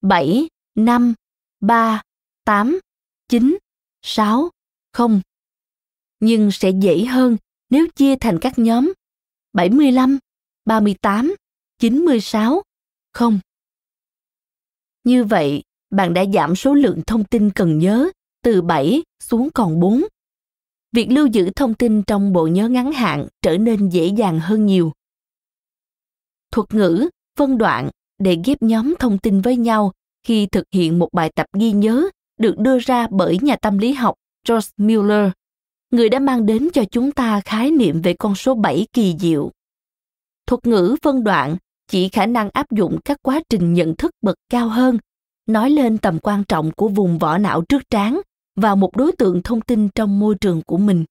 7, 0.01 0.47
5, 0.75 1.13
3, 1.59 2.01
8, 2.45 2.79
9, 3.29 3.57
6, 4.01 4.49
0. 4.93 5.21
Nhưng 6.19 6.51
sẽ 6.51 6.69
dễ 6.69 7.05
hơn 7.05 7.37
nếu 7.69 7.87
chia 7.95 8.15
thành 8.15 8.39
các 8.41 8.59
nhóm 8.59 8.93
75, 9.53 10.19
38, 10.65 11.35
96, 11.79 12.61
0. 13.13 13.39
Như 15.03 15.23
vậy, 15.23 15.63
bạn 15.89 16.13
đã 16.13 16.25
giảm 16.33 16.55
số 16.55 16.73
lượng 16.73 17.01
thông 17.07 17.23
tin 17.23 17.51
cần 17.55 17.79
nhớ 17.79 18.09
từ 18.45 18.61
7 18.61 19.03
xuống 19.23 19.49
còn 19.53 19.79
4 19.79 20.01
việc 20.91 21.07
lưu 21.11 21.27
giữ 21.27 21.49
thông 21.55 21.73
tin 21.73 22.03
trong 22.03 22.33
bộ 22.33 22.47
nhớ 22.47 22.69
ngắn 22.69 22.91
hạn 22.91 23.27
trở 23.41 23.57
nên 23.57 23.89
dễ 23.89 24.05
dàng 24.05 24.39
hơn 24.39 24.65
nhiều 24.65 24.91
thuật 26.51 26.73
ngữ 26.73 27.09
phân 27.37 27.57
đoạn 27.57 27.89
để 28.19 28.37
ghép 28.45 28.61
nhóm 28.61 28.95
thông 28.99 29.17
tin 29.17 29.41
với 29.41 29.57
nhau 29.57 29.91
khi 30.23 30.45
thực 30.45 30.63
hiện 30.71 30.99
một 30.99 31.09
bài 31.13 31.31
tập 31.35 31.45
ghi 31.59 31.71
nhớ 31.71 32.09
được 32.39 32.57
đưa 32.57 32.79
ra 32.79 33.07
bởi 33.11 33.37
nhà 33.41 33.55
tâm 33.55 33.77
lý 33.77 33.93
học 33.93 34.15
George 34.47 34.69
Mueller, 34.77 35.31
người 35.91 36.09
đã 36.09 36.19
mang 36.19 36.45
đến 36.45 36.69
cho 36.73 36.83
chúng 36.91 37.11
ta 37.11 37.41
khái 37.45 37.71
niệm 37.71 38.01
về 38.01 38.13
con 38.13 38.35
số 38.35 38.55
7 38.55 38.87
kỳ 38.93 39.15
diệu. 39.19 39.51
Thuật 40.47 40.67
ngữ 40.67 40.95
phân 41.01 41.23
đoạn 41.23 41.57
chỉ 41.87 42.09
khả 42.09 42.25
năng 42.25 42.49
áp 42.49 42.71
dụng 42.71 42.99
các 43.05 43.17
quá 43.21 43.41
trình 43.49 43.73
nhận 43.73 43.95
thức 43.95 44.11
bậc 44.21 44.35
cao 44.49 44.69
hơn, 44.69 44.97
nói 45.45 45.69
lên 45.69 45.97
tầm 45.97 46.19
quan 46.19 46.43
trọng 46.43 46.71
của 46.71 46.87
vùng 46.87 47.17
vỏ 47.17 47.37
não 47.37 47.61
trước 47.61 47.89
trán 47.89 48.21
vào 48.55 48.75
một 48.75 48.97
đối 48.97 49.11
tượng 49.11 49.41
thông 49.43 49.61
tin 49.61 49.89
trong 49.89 50.19
môi 50.19 50.35
trường 50.41 50.61
của 50.61 50.77
mình. 50.77 51.05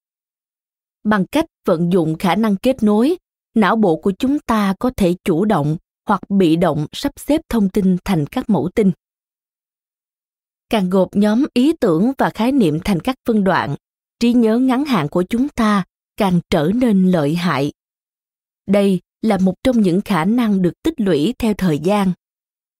Bằng 1.04 1.26
cách 1.26 1.44
vận 1.66 1.92
dụng 1.92 2.18
khả 2.18 2.34
năng 2.34 2.56
kết 2.56 2.82
nối, 2.82 3.16
não 3.54 3.76
bộ 3.76 3.96
của 3.96 4.12
chúng 4.18 4.38
ta 4.38 4.74
có 4.78 4.90
thể 4.96 5.14
chủ 5.24 5.44
động 5.44 5.76
hoặc 6.08 6.20
bị 6.30 6.56
động 6.56 6.86
sắp 6.92 7.12
xếp 7.16 7.40
thông 7.48 7.68
tin 7.68 7.96
thành 8.04 8.26
các 8.26 8.50
mẫu 8.50 8.70
tin. 8.74 8.90
Càng 10.70 10.90
gộp 10.90 11.08
nhóm 11.16 11.44
ý 11.54 11.72
tưởng 11.80 12.12
và 12.18 12.30
khái 12.30 12.52
niệm 12.52 12.78
thành 12.84 13.00
các 13.00 13.16
phân 13.26 13.44
đoạn, 13.44 13.76
trí 14.20 14.32
nhớ 14.32 14.58
ngắn 14.58 14.84
hạn 14.84 15.08
của 15.08 15.22
chúng 15.22 15.48
ta 15.48 15.84
càng 16.16 16.40
trở 16.50 16.70
nên 16.74 17.10
lợi 17.10 17.34
hại. 17.34 17.72
Đây 18.66 19.00
là 19.22 19.38
một 19.38 19.54
trong 19.64 19.80
những 19.80 20.00
khả 20.00 20.24
năng 20.24 20.62
được 20.62 20.82
tích 20.82 21.00
lũy 21.00 21.34
theo 21.38 21.54
thời 21.54 21.78
gian. 21.78 22.12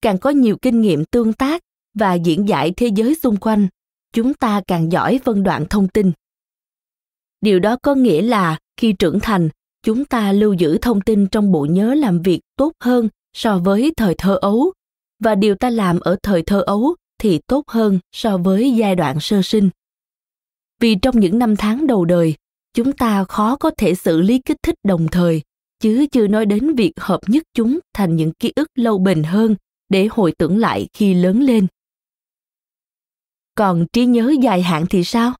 Càng 0.03 0.19
có 0.19 0.31
nhiều 0.31 0.57
kinh 0.63 0.81
nghiệm 0.81 1.05
tương 1.05 1.33
tác 1.33 1.63
và 1.95 2.15
diễn 2.15 2.49
giải 2.49 2.73
thế 2.77 2.87
giới 2.87 3.15
xung 3.15 3.37
quanh 3.37 3.69
chúng 4.15 4.35
ta 4.35 4.61
càng 4.67 4.93
giỏi 4.93 5.21
phân 5.25 5.43
đoạn 5.43 5.67
thông 5.71 5.89
tin 5.89 6.13
điều 7.41 7.59
đó 7.59 7.77
có 7.83 7.95
nghĩa 7.95 8.23
là 8.23 8.59
khi 8.77 8.93
trưởng 8.93 9.21
thành 9.21 9.49
chúng 9.83 10.05
ta 10.05 10.33
lưu 10.33 10.53
giữ 10.53 10.79
thông 10.79 11.01
tin 11.01 11.27
trong 11.27 11.53
bộ 11.53 11.67
nhớ 11.71 11.95
làm 11.95 12.23
việc 12.23 12.41
tốt 12.57 12.73
hơn 12.81 13.09
so 13.33 13.59
với 13.59 13.93
thời 13.97 14.15
thơ 14.15 14.39
ấu 14.41 14.73
và 15.25 15.35
điều 15.35 15.55
ta 15.55 15.71
làm 15.71 16.01
ở 16.01 16.17
thời 16.23 16.43
thơ 16.43 16.61
ấu 16.61 16.95
thì 17.19 17.41
tốt 17.47 17.69
hơn 17.69 17.99
so 18.13 18.39
với 18.39 18.75
giai 18.75 18.97
đoạn 18.97 19.21
sơ 19.21 19.43
sinh. 19.43 19.71
Vì 20.81 20.95
trong 20.95 21.21
những 21.21 21.39
năm 21.39 21.57
tháng 21.57 21.87
đầu 21.87 22.05
đời, 22.05 22.35
chúng 22.75 22.93
ta 22.93 23.25
khó 23.25 23.57
có 23.57 23.71
thể 23.79 23.95
xử 23.95 24.21
lý 24.21 24.39
kích 24.39 24.57
thích 24.63 24.75
đồng 24.85 25.09
thời, 25.09 25.43
chứ 25.81 26.07
chưa 26.13 26.27
nói 26.27 26.47
đến 26.47 26.75
việc 26.75 26.93
hợp 26.97 27.21
nhất 27.27 27.43
chúng 27.55 27.79
thành 27.95 28.17
những 28.17 28.33
ký 28.33 28.53
ức 28.57 28.69
lâu 28.75 28.99
bền 28.99 29.23
hơn 29.23 29.57
để 29.89 30.09
hồi 30.11 30.33
tưởng 30.39 30.59
lại 30.59 30.89
khi 30.93 31.15
lớn 31.15 31.43
lên. 31.43 31.67
Còn 33.55 33.87
trí 33.93 34.07
nhớ 34.07 34.35
dài 34.43 34.63
hạn 34.63 34.87
thì 34.91 35.05
sao? 35.05 35.33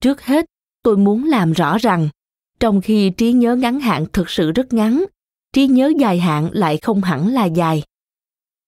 Trước 0.00 0.22
hết, 0.22 0.46
tôi 0.82 0.96
muốn 0.96 1.24
làm 1.24 1.52
rõ 1.52 1.78
rằng, 1.78 2.08
trong 2.60 2.80
khi 2.80 3.10
trí 3.10 3.32
nhớ 3.32 3.56
ngắn 3.56 3.80
hạn 3.80 4.06
thực 4.12 4.30
sự 4.30 4.52
rất 4.52 4.72
ngắn, 4.72 5.04
trí 5.52 5.66
nhớ 5.66 5.92
dài 5.98 6.18
hạn 6.18 6.48
lại 6.52 6.78
không 6.78 7.00
hẳn 7.00 7.28
là 7.28 7.44
dài. 7.44 7.82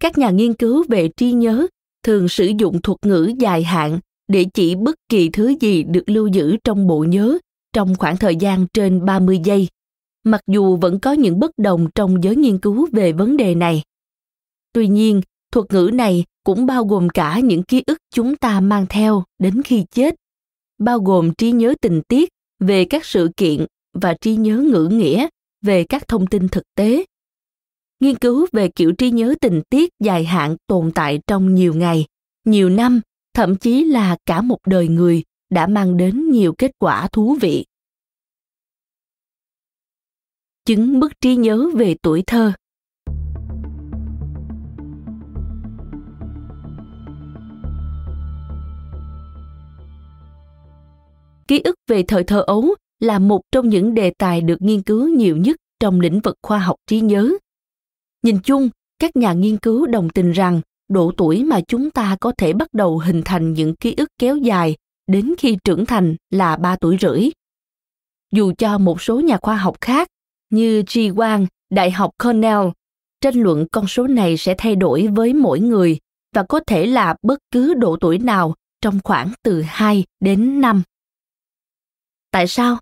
Các 0.00 0.18
nhà 0.18 0.30
nghiên 0.30 0.54
cứu 0.54 0.84
về 0.88 1.08
trí 1.16 1.32
nhớ 1.32 1.66
thường 2.02 2.28
sử 2.28 2.52
dụng 2.58 2.82
thuật 2.82 2.98
ngữ 3.06 3.32
dài 3.38 3.62
hạn 3.62 4.00
để 4.28 4.46
chỉ 4.54 4.74
bất 4.74 4.94
kỳ 5.08 5.28
thứ 5.28 5.54
gì 5.60 5.82
được 5.82 6.04
lưu 6.06 6.26
giữ 6.26 6.56
trong 6.64 6.86
bộ 6.86 7.04
nhớ 7.04 7.38
trong 7.72 7.94
khoảng 7.98 8.16
thời 8.16 8.36
gian 8.36 8.66
trên 8.74 9.04
30 9.04 9.40
giây, 9.44 9.68
mặc 10.24 10.40
dù 10.46 10.76
vẫn 10.76 11.00
có 11.00 11.12
những 11.12 11.40
bất 11.40 11.50
đồng 11.58 11.88
trong 11.94 12.24
giới 12.24 12.36
nghiên 12.36 12.58
cứu 12.58 12.88
về 12.92 13.12
vấn 13.12 13.36
đề 13.36 13.54
này. 13.54 13.82
Tuy 14.72 14.88
nhiên, 14.88 15.20
thuật 15.52 15.72
ngữ 15.72 15.90
này 15.92 16.24
cũng 16.44 16.66
bao 16.66 16.84
gồm 16.84 17.08
cả 17.08 17.40
những 17.40 17.62
ký 17.62 17.82
ức 17.86 17.98
chúng 18.14 18.36
ta 18.36 18.60
mang 18.60 18.86
theo 18.88 19.24
đến 19.38 19.62
khi 19.62 19.84
chết, 19.90 20.14
bao 20.78 20.98
gồm 20.98 21.34
trí 21.34 21.52
nhớ 21.52 21.74
tình 21.80 22.02
tiết 22.08 22.28
về 22.60 22.84
các 22.84 23.04
sự 23.04 23.30
kiện 23.36 23.66
và 23.92 24.14
trí 24.20 24.36
nhớ 24.36 24.56
ngữ 24.56 24.88
nghĩa 24.92 25.28
về 25.62 25.84
các 25.84 26.08
thông 26.08 26.26
tin 26.26 26.48
thực 26.48 26.64
tế. 26.74 27.04
Nghiên 28.00 28.18
cứu 28.18 28.46
về 28.52 28.68
kiểu 28.68 28.92
trí 28.92 29.10
nhớ 29.10 29.34
tình 29.40 29.62
tiết 29.70 29.90
dài 30.00 30.24
hạn 30.24 30.56
tồn 30.66 30.92
tại 30.94 31.20
trong 31.26 31.54
nhiều 31.54 31.74
ngày, 31.74 32.06
nhiều 32.44 32.70
năm, 32.70 33.00
thậm 33.34 33.56
chí 33.56 33.84
là 33.84 34.16
cả 34.26 34.40
một 34.40 34.58
đời 34.66 34.88
người 34.88 35.22
đã 35.50 35.66
mang 35.66 35.96
đến 35.96 36.30
nhiều 36.30 36.54
kết 36.58 36.70
quả 36.78 37.08
thú 37.12 37.36
vị. 37.40 37.64
Chứng 40.64 41.00
bức 41.00 41.20
trí 41.20 41.36
nhớ 41.36 41.70
về 41.74 41.96
tuổi 42.02 42.22
thơ 42.26 42.52
ký 51.48 51.60
ức 51.64 51.74
về 51.88 52.02
thời 52.02 52.24
thơ 52.24 52.44
ấu 52.46 52.74
là 53.00 53.18
một 53.18 53.40
trong 53.52 53.68
những 53.68 53.94
đề 53.94 54.12
tài 54.18 54.40
được 54.40 54.62
nghiên 54.62 54.82
cứu 54.82 55.08
nhiều 55.08 55.36
nhất 55.36 55.56
trong 55.80 56.00
lĩnh 56.00 56.20
vực 56.20 56.36
khoa 56.42 56.58
học 56.58 56.76
trí 56.86 57.00
nhớ. 57.00 57.32
Nhìn 58.22 58.38
chung, 58.44 58.68
các 58.98 59.16
nhà 59.16 59.32
nghiên 59.32 59.56
cứu 59.56 59.86
đồng 59.86 60.10
tình 60.10 60.32
rằng 60.32 60.60
độ 60.88 61.12
tuổi 61.16 61.44
mà 61.44 61.60
chúng 61.68 61.90
ta 61.90 62.16
có 62.20 62.32
thể 62.38 62.52
bắt 62.52 62.68
đầu 62.72 62.98
hình 62.98 63.22
thành 63.24 63.52
những 63.52 63.76
ký 63.76 63.94
ức 63.96 64.08
kéo 64.18 64.36
dài 64.36 64.76
đến 65.06 65.34
khi 65.38 65.56
trưởng 65.64 65.86
thành 65.86 66.16
là 66.30 66.56
3 66.56 66.76
tuổi 66.76 66.96
rưỡi. 67.00 67.30
Dù 68.32 68.52
cho 68.58 68.78
một 68.78 69.02
số 69.02 69.20
nhà 69.20 69.38
khoa 69.42 69.56
học 69.56 69.76
khác 69.80 70.08
như 70.50 70.82
Ji 70.82 71.14
Wang, 71.14 71.46
Đại 71.70 71.90
học 71.90 72.10
Cornell, 72.18 72.68
tranh 73.20 73.34
luận 73.34 73.66
con 73.72 73.86
số 73.86 74.06
này 74.06 74.36
sẽ 74.36 74.54
thay 74.58 74.76
đổi 74.76 75.06
với 75.06 75.34
mỗi 75.34 75.60
người 75.60 75.98
và 76.34 76.42
có 76.42 76.60
thể 76.66 76.86
là 76.86 77.14
bất 77.22 77.38
cứ 77.50 77.74
độ 77.74 77.96
tuổi 78.00 78.18
nào 78.18 78.54
trong 78.80 78.98
khoảng 79.04 79.32
từ 79.42 79.62
2 79.62 80.04
đến 80.20 80.60
5. 80.60 80.82
Tại 82.32 82.46
sao? 82.46 82.78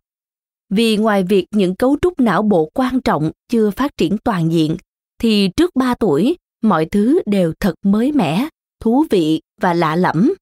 Vì 0.68 0.96
ngoài 0.96 1.24
việc 1.24 1.46
những 1.50 1.74
cấu 1.74 1.96
trúc 2.02 2.20
não 2.20 2.42
bộ 2.42 2.70
quan 2.74 3.00
trọng 3.00 3.30
chưa 3.48 3.70
phát 3.70 3.96
triển 3.96 4.18
toàn 4.24 4.52
diện, 4.52 4.76
thì 5.18 5.48
trước 5.56 5.70
3 5.74 5.94
tuổi, 5.94 6.36
mọi 6.62 6.86
thứ 6.86 7.20
đều 7.26 7.52
thật 7.60 7.74
mới 7.82 8.12
mẻ, 8.12 8.48
thú 8.80 9.04
vị 9.10 9.40
và 9.60 9.74
lạ 9.74 9.96
lẫm. 9.96 10.34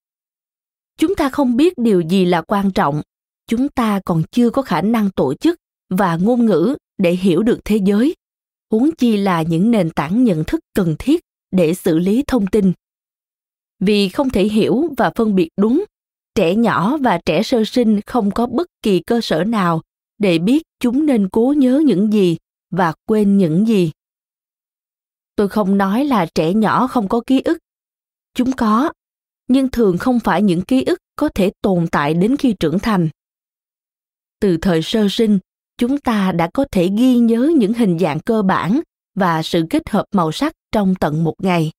Chúng 0.99 1.15
ta 1.15 1.29
không 1.29 1.57
biết 1.57 1.73
điều 1.79 2.01
gì 2.01 2.25
là 2.25 2.43
quan 2.43 2.71
trọng, 2.71 3.03
chúng 3.47 3.69
ta 3.69 4.01
còn 4.05 4.23
chưa 4.31 4.51
có 4.51 4.63
khả 4.63 4.81
năng 4.81 5.11
tổ 5.11 5.35
chức 5.35 5.57
và 5.91 6.17
ngôn 6.17 6.47
ngữ 6.47 6.77
để 6.99 7.13
hiểu 7.13 7.43
được 7.43 7.59
thế 7.65 7.77
giới, 7.77 8.15
huống 8.71 8.91
chi 8.99 9.17
là 9.17 9.43
những 9.43 9.71
nền 9.71 9.91
tảng 9.91 10.25
nhận 10.25 10.45
thức 10.45 10.61
cần 10.75 10.97
thiết 10.99 11.21
để 11.51 11.75
xử 11.75 11.99
lý 11.99 12.25
thông 12.27 12.47
tin. 12.47 12.73
Vì 13.81 14.09
không 14.09 14.31
thể 14.31 14.45
hiểu 14.45 14.89
và 14.97 15.13
phân 15.17 15.35
biệt 15.35 15.49
đúng 15.57 15.85
trẻ 16.39 16.55
nhỏ 16.55 16.97
và 16.97 17.18
trẻ 17.26 17.43
sơ 17.43 17.64
sinh 17.64 18.01
không 18.07 18.30
có 18.30 18.47
bất 18.47 18.66
kỳ 18.82 19.01
cơ 19.01 19.20
sở 19.20 19.45
nào 19.45 19.82
để 20.18 20.39
biết 20.39 20.62
chúng 20.80 21.07
nên 21.07 21.28
cố 21.28 21.55
nhớ 21.57 21.82
những 21.86 22.12
gì 22.12 22.36
và 22.70 22.93
quên 23.07 23.39
những 23.39 23.68
gì. 23.68 23.91
Tôi 25.36 25.49
không 25.49 25.78
nói 25.78 26.05
là 26.05 26.26
trẻ 26.34 26.55
nhỏ 26.55 26.86
không 26.86 27.09
có 27.09 27.20
ký 27.26 27.41
ức. 27.41 27.59
Chúng 28.34 28.53
có, 28.53 28.93
nhưng 29.49 29.70
thường 29.70 29.99
không 29.99 30.20
phải 30.20 30.43
những 30.43 30.62
ký 30.62 30.84
ức 30.84 30.99
có 31.16 31.28
thể 31.34 31.51
tồn 31.62 31.86
tại 31.93 32.14
đến 32.14 32.36
khi 32.36 32.55
trưởng 32.61 32.78
thành. 32.78 33.09
Từ 34.41 34.57
thời 34.57 34.82
sơ 34.82 35.07
sinh, 35.11 35.39
chúng 35.78 36.01
ta 36.01 36.32
đã 36.32 36.51
có 36.55 36.64
thể 36.72 36.91
ghi 36.99 37.16
nhớ 37.18 37.53
những 37.57 37.74
hình 37.74 37.99
dạng 37.99 38.20
cơ 38.20 38.43
bản 38.43 38.80
và 39.14 39.43
sự 39.43 39.64
kết 39.70 39.89
hợp 39.89 40.05
màu 40.12 40.32
sắc 40.32 40.53
trong 40.72 40.95
tận 40.95 41.24
một 41.24 41.34
ngày. 41.39 41.70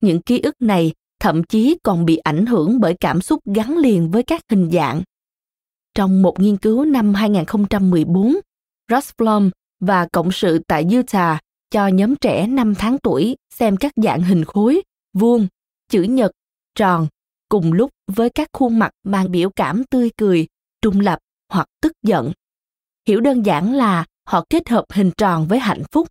Những 0.00 0.22
ký 0.22 0.40
ức 0.40 0.54
này 0.60 0.92
thậm 1.20 1.44
chí 1.44 1.76
còn 1.82 2.04
bị 2.04 2.16
ảnh 2.16 2.46
hưởng 2.46 2.80
bởi 2.80 2.94
cảm 3.00 3.20
xúc 3.20 3.40
gắn 3.54 3.78
liền 3.78 4.10
với 4.10 4.22
các 4.22 4.40
hình 4.50 4.70
dạng. 4.72 5.02
Trong 5.94 6.22
một 6.22 6.40
nghiên 6.40 6.56
cứu 6.56 6.84
năm 6.84 7.14
2014, 7.14 8.36
Russ 8.90 9.10
Blum 9.18 9.50
và 9.80 10.08
cộng 10.12 10.32
sự 10.32 10.58
tại 10.68 10.86
Utah 10.98 11.40
cho 11.70 11.86
nhóm 11.86 12.16
trẻ 12.16 12.46
5 12.46 12.74
tháng 12.74 12.98
tuổi 12.98 13.36
xem 13.54 13.76
các 13.76 13.92
dạng 13.96 14.22
hình 14.22 14.44
khối, 14.44 14.82
vuông, 15.12 15.46
chữ 15.90 16.02
nhật, 16.02 16.30
tròn, 16.74 17.06
cùng 17.48 17.72
lúc 17.72 17.90
với 18.12 18.30
các 18.30 18.48
khuôn 18.52 18.78
mặt 18.78 18.90
mang 19.04 19.30
biểu 19.30 19.50
cảm 19.50 19.84
tươi 19.84 20.10
cười, 20.16 20.46
trung 20.82 21.00
lập 21.00 21.18
hoặc 21.52 21.68
tức 21.82 21.92
giận. 22.02 22.32
Hiểu 23.08 23.20
đơn 23.20 23.46
giản 23.46 23.74
là 23.74 24.04
họ 24.28 24.44
kết 24.50 24.68
hợp 24.68 24.84
hình 24.92 25.10
tròn 25.16 25.46
với 25.48 25.58
hạnh 25.58 25.82
phúc 25.92 26.08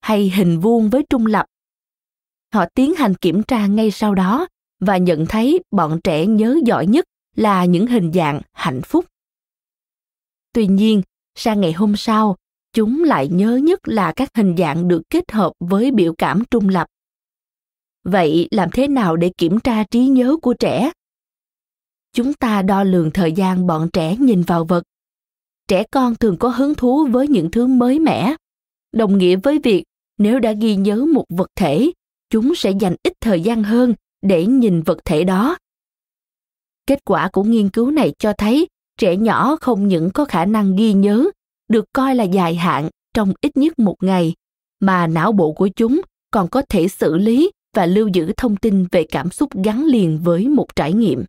hay 0.00 0.30
hình 0.30 0.60
vuông 0.60 0.90
với 0.90 1.02
trung 1.10 1.26
lập 1.26 1.46
họ 2.54 2.64
tiến 2.74 2.94
hành 2.94 3.14
kiểm 3.14 3.42
tra 3.42 3.66
ngay 3.66 3.90
sau 3.90 4.14
đó 4.14 4.46
và 4.80 4.96
nhận 4.96 5.26
thấy 5.26 5.60
bọn 5.70 6.00
trẻ 6.04 6.26
nhớ 6.26 6.58
giỏi 6.64 6.86
nhất 6.86 7.04
là 7.36 7.64
những 7.64 7.86
hình 7.86 8.12
dạng 8.12 8.40
hạnh 8.52 8.82
phúc. 8.82 9.04
Tuy 10.52 10.66
nhiên, 10.66 11.02
sang 11.34 11.60
ngày 11.60 11.72
hôm 11.72 11.96
sau, 11.96 12.36
chúng 12.72 13.04
lại 13.04 13.28
nhớ 13.28 13.56
nhất 13.56 13.88
là 13.88 14.12
các 14.16 14.28
hình 14.34 14.56
dạng 14.58 14.88
được 14.88 15.02
kết 15.10 15.32
hợp 15.32 15.52
với 15.60 15.90
biểu 15.90 16.14
cảm 16.18 16.42
trung 16.50 16.68
lập. 16.68 16.86
Vậy 18.04 18.48
làm 18.50 18.68
thế 18.72 18.88
nào 18.88 19.16
để 19.16 19.30
kiểm 19.36 19.60
tra 19.60 19.84
trí 19.90 20.06
nhớ 20.06 20.36
của 20.42 20.54
trẻ? 20.54 20.90
Chúng 22.12 22.34
ta 22.34 22.62
đo 22.62 22.84
lường 22.84 23.10
thời 23.10 23.32
gian 23.32 23.66
bọn 23.66 23.88
trẻ 23.92 24.16
nhìn 24.16 24.42
vào 24.42 24.64
vật. 24.64 24.82
Trẻ 25.68 25.84
con 25.90 26.14
thường 26.14 26.36
có 26.36 26.48
hứng 26.48 26.74
thú 26.74 27.06
với 27.06 27.28
những 27.28 27.50
thứ 27.50 27.66
mới 27.66 27.98
mẻ, 27.98 28.34
đồng 28.92 29.18
nghĩa 29.18 29.36
với 29.36 29.58
việc 29.58 29.84
nếu 30.18 30.38
đã 30.38 30.52
ghi 30.52 30.76
nhớ 30.76 31.06
một 31.12 31.24
vật 31.28 31.48
thể 31.56 31.92
chúng 32.30 32.54
sẽ 32.54 32.70
dành 32.80 32.96
ít 33.02 33.12
thời 33.20 33.40
gian 33.40 33.62
hơn 33.62 33.94
để 34.22 34.46
nhìn 34.46 34.82
vật 34.82 34.98
thể 35.04 35.24
đó. 35.24 35.56
Kết 36.86 37.04
quả 37.04 37.28
của 37.32 37.42
nghiên 37.42 37.68
cứu 37.68 37.90
này 37.90 38.12
cho 38.18 38.32
thấy 38.38 38.66
trẻ 38.98 39.16
nhỏ 39.16 39.56
không 39.60 39.88
những 39.88 40.10
có 40.14 40.24
khả 40.24 40.44
năng 40.44 40.76
ghi 40.76 40.92
nhớ, 40.92 41.24
được 41.68 41.84
coi 41.92 42.14
là 42.14 42.24
dài 42.24 42.54
hạn 42.54 42.88
trong 43.14 43.32
ít 43.40 43.56
nhất 43.56 43.78
một 43.78 43.96
ngày, 44.02 44.34
mà 44.80 45.06
não 45.06 45.32
bộ 45.32 45.52
của 45.52 45.68
chúng 45.68 46.00
còn 46.30 46.48
có 46.48 46.62
thể 46.68 46.88
xử 46.88 47.16
lý 47.16 47.50
và 47.76 47.86
lưu 47.86 48.08
giữ 48.08 48.32
thông 48.36 48.56
tin 48.56 48.86
về 48.92 49.04
cảm 49.10 49.30
xúc 49.30 49.50
gắn 49.64 49.84
liền 49.84 50.18
với 50.22 50.48
một 50.48 50.76
trải 50.76 50.92
nghiệm. 50.92 51.24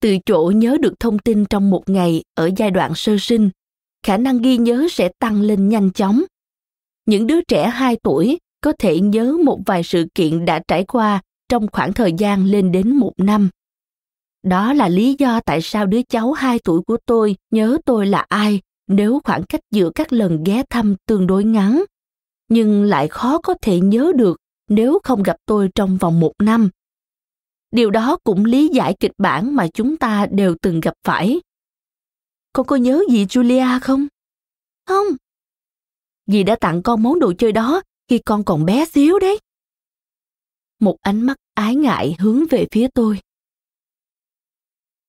Từ 0.00 0.18
chỗ 0.26 0.52
nhớ 0.56 0.76
được 0.80 1.00
thông 1.00 1.18
tin 1.18 1.44
trong 1.44 1.70
một 1.70 1.88
ngày 1.88 2.22
ở 2.34 2.50
giai 2.56 2.70
đoạn 2.70 2.92
sơ 2.94 3.16
sinh, 3.20 3.50
khả 4.02 4.16
năng 4.16 4.38
ghi 4.38 4.56
nhớ 4.56 4.86
sẽ 4.90 5.10
tăng 5.18 5.40
lên 5.40 5.68
nhanh 5.68 5.92
chóng. 5.92 6.22
Những 7.06 7.26
đứa 7.26 7.40
trẻ 7.40 7.68
2 7.68 7.96
tuổi 8.02 8.38
có 8.60 8.72
thể 8.78 9.00
nhớ 9.00 9.36
một 9.44 9.60
vài 9.66 9.82
sự 9.82 10.06
kiện 10.14 10.44
đã 10.44 10.60
trải 10.68 10.84
qua 10.84 11.22
trong 11.48 11.66
khoảng 11.72 11.92
thời 11.92 12.12
gian 12.18 12.44
lên 12.44 12.72
đến 12.72 12.96
một 12.96 13.12
năm. 13.16 13.48
Đó 14.42 14.72
là 14.72 14.88
lý 14.88 15.16
do 15.18 15.40
tại 15.40 15.62
sao 15.62 15.86
đứa 15.86 16.02
cháu 16.02 16.32
2 16.32 16.58
tuổi 16.64 16.82
của 16.82 16.96
tôi 17.06 17.36
nhớ 17.50 17.78
tôi 17.84 18.06
là 18.06 18.26
ai 18.28 18.60
nếu 18.86 19.20
khoảng 19.24 19.42
cách 19.42 19.60
giữa 19.70 19.90
các 19.94 20.12
lần 20.12 20.44
ghé 20.44 20.62
thăm 20.70 20.94
tương 21.06 21.26
đối 21.26 21.44
ngắn, 21.44 21.84
nhưng 22.48 22.84
lại 22.84 23.08
khó 23.08 23.38
có 23.38 23.54
thể 23.62 23.80
nhớ 23.80 24.12
được 24.16 24.36
nếu 24.68 24.98
không 25.04 25.22
gặp 25.22 25.36
tôi 25.46 25.68
trong 25.74 25.96
vòng 25.96 26.20
một 26.20 26.32
năm. 26.38 26.70
Điều 27.70 27.90
đó 27.90 28.18
cũng 28.24 28.44
lý 28.44 28.68
giải 28.68 28.96
kịch 29.00 29.12
bản 29.18 29.56
mà 29.56 29.66
chúng 29.74 29.96
ta 29.96 30.26
đều 30.30 30.54
từng 30.62 30.80
gặp 30.80 30.94
phải. 31.04 31.40
Con 32.52 32.66
có 32.66 32.76
nhớ 32.76 33.02
gì 33.10 33.24
Julia 33.24 33.80
không? 33.80 34.06
Không. 34.86 35.06
Dì 36.26 36.42
đã 36.42 36.56
tặng 36.56 36.82
con 36.82 37.02
món 37.02 37.20
đồ 37.20 37.32
chơi 37.38 37.52
đó 37.52 37.82
khi 38.08 38.18
con 38.18 38.44
còn 38.44 38.64
bé 38.64 38.84
xíu 38.84 39.18
đấy. 39.18 39.38
Một 40.80 40.96
ánh 41.00 41.20
mắt 41.20 41.36
ái 41.54 41.74
ngại 41.74 42.16
hướng 42.18 42.46
về 42.46 42.66
phía 42.72 42.88
tôi. 42.94 43.20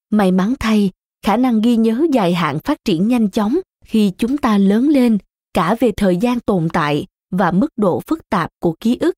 May 0.09 0.31
mắn 0.31 0.53
thay, 0.59 0.91
khả 1.25 1.37
năng 1.37 1.61
ghi 1.61 1.75
nhớ 1.75 2.07
dài 2.11 2.33
hạn 2.33 2.59
phát 2.59 2.77
triển 2.85 3.07
nhanh 3.07 3.29
chóng 3.29 3.59
khi 3.85 4.11
chúng 4.17 4.37
ta 4.37 4.57
lớn 4.57 4.87
lên 4.87 5.17
cả 5.53 5.75
về 5.79 5.91
thời 5.97 6.17
gian 6.17 6.39
tồn 6.39 6.67
tại 6.73 7.05
và 7.31 7.51
mức 7.51 7.67
độ 7.77 8.01
phức 8.07 8.29
tạp 8.29 8.49
của 8.59 8.75
ký 8.79 8.97
ức 8.99 9.15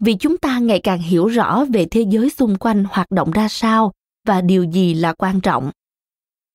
vì 0.00 0.14
chúng 0.14 0.38
ta 0.38 0.58
ngày 0.58 0.80
càng 0.82 1.00
hiểu 1.00 1.26
rõ 1.26 1.64
về 1.64 1.86
thế 1.90 2.04
giới 2.08 2.30
xung 2.30 2.56
quanh 2.58 2.84
hoạt 2.90 3.10
động 3.10 3.30
ra 3.30 3.48
sao 3.48 3.92
và 4.26 4.40
điều 4.40 4.64
gì 4.64 4.94
là 4.94 5.12
quan 5.12 5.40
trọng 5.40 5.70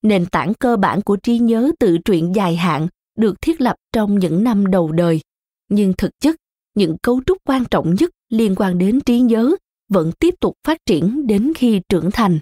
nền 0.01 0.25
tảng 0.25 0.53
cơ 0.53 0.77
bản 0.77 1.01
của 1.01 1.15
trí 1.15 1.39
nhớ 1.39 1.71
tự 1.79 1.97
truyện 2.05 2.35
dài 2.35 2.55
hạn 2.55 2.87
được 3.17 3.41
thiết 3.41 3.61
lập 3.61 3.75
trong 3.93 4.19
những 4.19 4.43
năm 4.43 4.67
đầu 4.67 4.91
đời 4.91 5.21
nhưng 5.69 5.93
thực 5.97 6.11
chất 6.19 6.35
những 6.77 6.97
cấu 6.97 7.21
trúc 7.25 7.37
quan 7.45 7.65
trọng 7.71 7.95
nhất 7.99 8.09
liên 8.29 8.55
quan 8.57 8.77
đến 8.77 8.99
trí 9.01 9.19
nhớ 9.19 9.55
vẫn 9.89 10.11
tiếp 10.19 10.35
tục 10.39 10.53
phát 10.67 10.77
triển 10.85 11.27
đến 11.27 11.53
khi 11.55 11.81
trưởng 11.89 12.11
thành. 12.11 12.39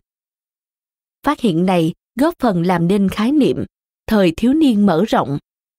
Phát 1.26 1.40
hiện 1.40 1.66
này 1.66 1.94
góp 2.16 2.34
phần 2.40 2.66
làm 2.66 2.88
nên 2.88 3.10
khái 3.10 3.32
niệm 3.32 3.66
thời 4.08 4.34
thiếu 4.38 4.54
niên 4.54 4.86
mở 4.86 5.06
rộng, 5.08 5.38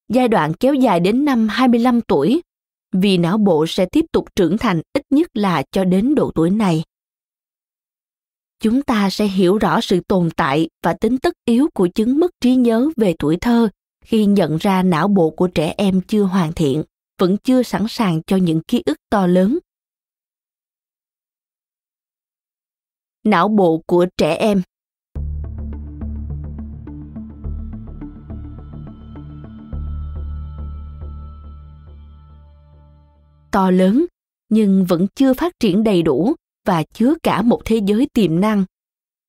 giai 0.08 0.28
đoạn 0.28 0.54
kéo 0.54 0.74
dài 0.74 1.00
đến 1.00 1.24
năm 1.24 1.48
25 1.48 2.00
tuổi, 2.00 2.42
vì 2.92 3.18
não 3.18 3.38
bộ 3.38 3.66
sẽ 3.66 3.86
tiếp 3.86 4.04
tục 4.12 4.28
trưởng 4.36 4.58
thành 4.58 4.82
ít 4.92 5.02
nhất 5.10 5.28
là 5.34 5.62
cho 5.70 5.84
đến 5.84 6.14
độ 6.14 6.30
tuổi 6.34 6.50
này. 6.50 6.82
Chúng 8.60 8.82
ta 8.82 9.10
sẽ 9.10 9.26
hiểu 9.26 9.58
rõ 9.58 9.80
sự 9.80 10.00
tồn 10.08 10.30
tại 10.36 10.68
và 10.82 10.92
tính 10.92 11.18
tất 11.18 11.34
yếu 11.44 11.68
của 11.74 11.88
chứng 11.88 12.18
mất 12.18 12.30
trí 12.40 12.54
nhớ 12.54 12.88
về 12.96 13.14
tuổi 13.18 13.36
thơ 13.36 13.68
khi 14.04 14.24
nhận 14.26 14.56
ra 14.56 14.82
não 14.82 15.08
bộ 15.08 15.30
của 15.30 15.48
trẻ 15.48 15.74
em 15.76 16.00
chưa 16.00 16.22
hoàn 16.22 16.52
thiện, 16.52 16.82
vẫn 17.18 17.36
chưa 17.36 17.62
sẵn 17.62 17.86
sàng 17.88 18.22
cho 18.26 18.36
những 18.36 18.60
ký 18.68 18.82
ức 18.86 18.96
to 19.10 19.26
lớn. 19.26 19.58
Não 23.24 23.48
bộ 23.48 23.82
của 23.86 24.06
trẻ 24.16 24.34
em. 24.34 24.62
To 33.52 33.70
lớn, 33.70 34.06
nhưng 34.48 34.84
vẫn 34.88 35.06
chưa 35.14 35.34
phát 35.34 35.52
triển 35.60 35.84
đầy 35.84 36.02
đủ 36.02 36.34
và 36.66 36.82
chứa 36.82 37.14
cả 37.22 37.42
một 37.42 37.62
thế 37.64 37.80
giới 37.86 38.08
tiềm 38.12 38.40
năng. 38.40 38.64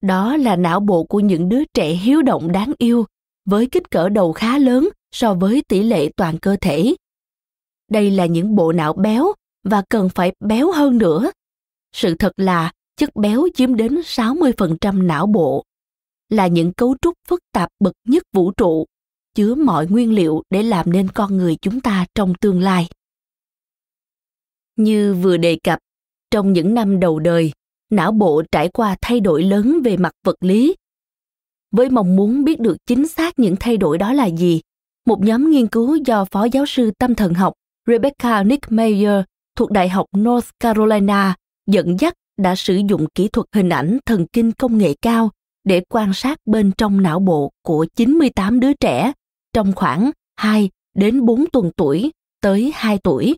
Đó 0.02 0.38
là 0.38 0.56
não 0.56 0.80
bộ 0.80 1.04
của 1.04 1.20
những 1.20 1.50
đứa 1.50 1.64
trẻ 1.74 1.90
hiếu 1.90 2.22
động 2.22 2.52
đáng 2.52 2.74
yêu, 2.78 3.06
với 3.46 3.68
kích 3.72 3.90
cỡ 3.90 4.10
đầu 4.10 4.34
khá 4.34 4.58
lớn 4.58 4.90
so 5.12 5.34
với 5.34 5.64
tỷ 5.68 5.84
lệ 5.84 6.10
toàn 6.16 6.38
cơ 6.40 6.58
thể 6.62 6.96
đây 7.90 8.12
là 8.12 8.26
những 8.26 8.56
bộ 8.56 8.72
não 8.72 8.94
béo 8.94 9.34
và 9.64 9.84
cần 9.90 10.10
phải 10.10 10.34
béo 10.40 10.72
hơn 10.72 10.98
nữa. 10.98 11.32
Sự 11.94 12.16
thật 12.16 12.32
là 12.38 12.72
chất 12.96 13.16
béo 13.16 13.48
chiếm 13.54 13.76
đến 13.76 13.96
60% 13.96 15.06
não 15.06 15.28
bộ, 15.28 15.64
là 16.30 16.48
những 16.48 16.74
cấu 16.74 16.96
trúc 17.02 17.14
phức 17.28 17.40
tạp 17.52 17.70
bậc 17.80 17.94
nhất 18.08 18.24
vũ 18.34 18.52
trụ, 18.52 18.86
chứa 19.36 19.56
mọi 19.56 19.88
nguyên 19.88 20.14
liệu 20.14 20.44
để 20.50 20.64
làm 20.64 20.92
nên 20.92 21.08
con 21.10 21.38
người 21.38 21.56
chúng 21.62 21.82
ta 21.82 22.06
trong 22.16 22.34
tương 22.42 22.62
lai. 22.62 22.90
Như 24.76 25.14
vừa 25.14 25.38
đề 25.38 25.58
cập, 25.64 25.80
trong 26.32 26.54
những 26.54 26.74
năm 26.74 27.00
đầu 27.00 27.20
đời, 27.20 27.52
não 27.90 28.12
bộ 28.12 28.44
trải 28.52 28.70
qua 28.70 28.96
thay 29.02 29.20
đổi 29.20 29.44
lớn 29.44 29.80
về 29.84 29.98
mặt 29.98 30.12
vật 30.24 30.36
lý. 30.40 30.76
Với 31.72 31.90
mong 31.90 32.16
muốn 32.16 32.44
biết 32.44 32.60
được 32.60 32.78
chính 32.86 33.08
xác 33.08 33.40
những 33.40 33.56
thay 33.60 33.78
đổi 33.78 33.98
đó 33.98 34.14
là 34.14 34.26
gì, 34.26 34.62
một 35.06 35.22
nhóm 35.22 35.50
nghiên 35.50 35.68
cứu 35.68 35.96
do 35.96 36.26
Phó 36.26 36.44
giáo 36.44 36.66
sư 36.66 36.92
tâm 37.00 37.16
thần 37.16 37.34
học 37.34 37.54
Rebecca 37.88 38.44
Nick 38.44 38.72
Mayer 38.72 39.24
thuộc 39.56 39.72
Đại 39.72 39.90
học 39.90 40.06
North 40.18 40.50
Carolina 40.60 41.36
dẫn 41.68 42.00
dắt 42.00 42.14
đã 42.38 42.56
sử 42.56 42.82
dụng 42.90 43.08
kỹ 43.16 43.28
thuật 43.28 43.48
hình 43.54 43.70
ảnh 43.70 43.98
thần 44.06 44.26
kinh 44.34 44.52
công 44.52 44.78
nghệ 44.78 44.94
cao 45.02 45.32
để 45.64 45.82
quan 45.90 46.14
sát 46.14 46.40
bên 46.46 46.72
trong 46.78 47.02
não 47.02 47.20
bộ 47.20 47.52
của 47.62 47.86
98 47.96 48.60
đứa 48.60 48.74
trẻ 48.74 49.14
trong 49.54 49.74
khoảng 49.76 50.12
2 50.36 50.70
đến 50.96 51.26
4 51.26 51.46
tuần 51.52 51.72
tuổi 51.78 52.12
tới 52.42 52.72
2 52.76 52.98
tuổi 53.04 53.36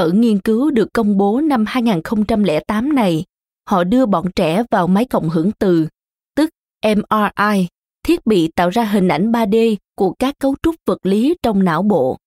ở 0.00 0.10
nghiên 0.10 0.40
cứu 0.40 0.70
được 0.70 0.88
công 0.92 1.16
bố 1.16 1.40
năm 1.40 1.64
2008 1.68 2.94
này, 2.94 3.24
họ 3.68 3.84
đưa 3.84 4.06
bọn 4.06 4.26
trẻ 4.36 4.62
vào 4.70 4.86
máy 4.86 5.04
cộng 5.04 5.30
hưởng 5.30 5.50
từ, 5.58 5.88
tức 6.36 6.50
MRI, 6.84 7.66
thiết 8.06 8.26
bị 8.26 8.50
tạo 8.56 8.68
ra 8.68 8.84
hình 8.84 9.08
ảnh 9.08 9.32
3D 9.32 9.76
của 9.96 10.14
các 10.18 10.34
cấu 10.38 10.54
trúc 10.62 10.74
vật 10.86 11.06
lý 11.06 11.34
trong 11.42 11.64
não 11.64 11.82
bộ. 11.82 12.18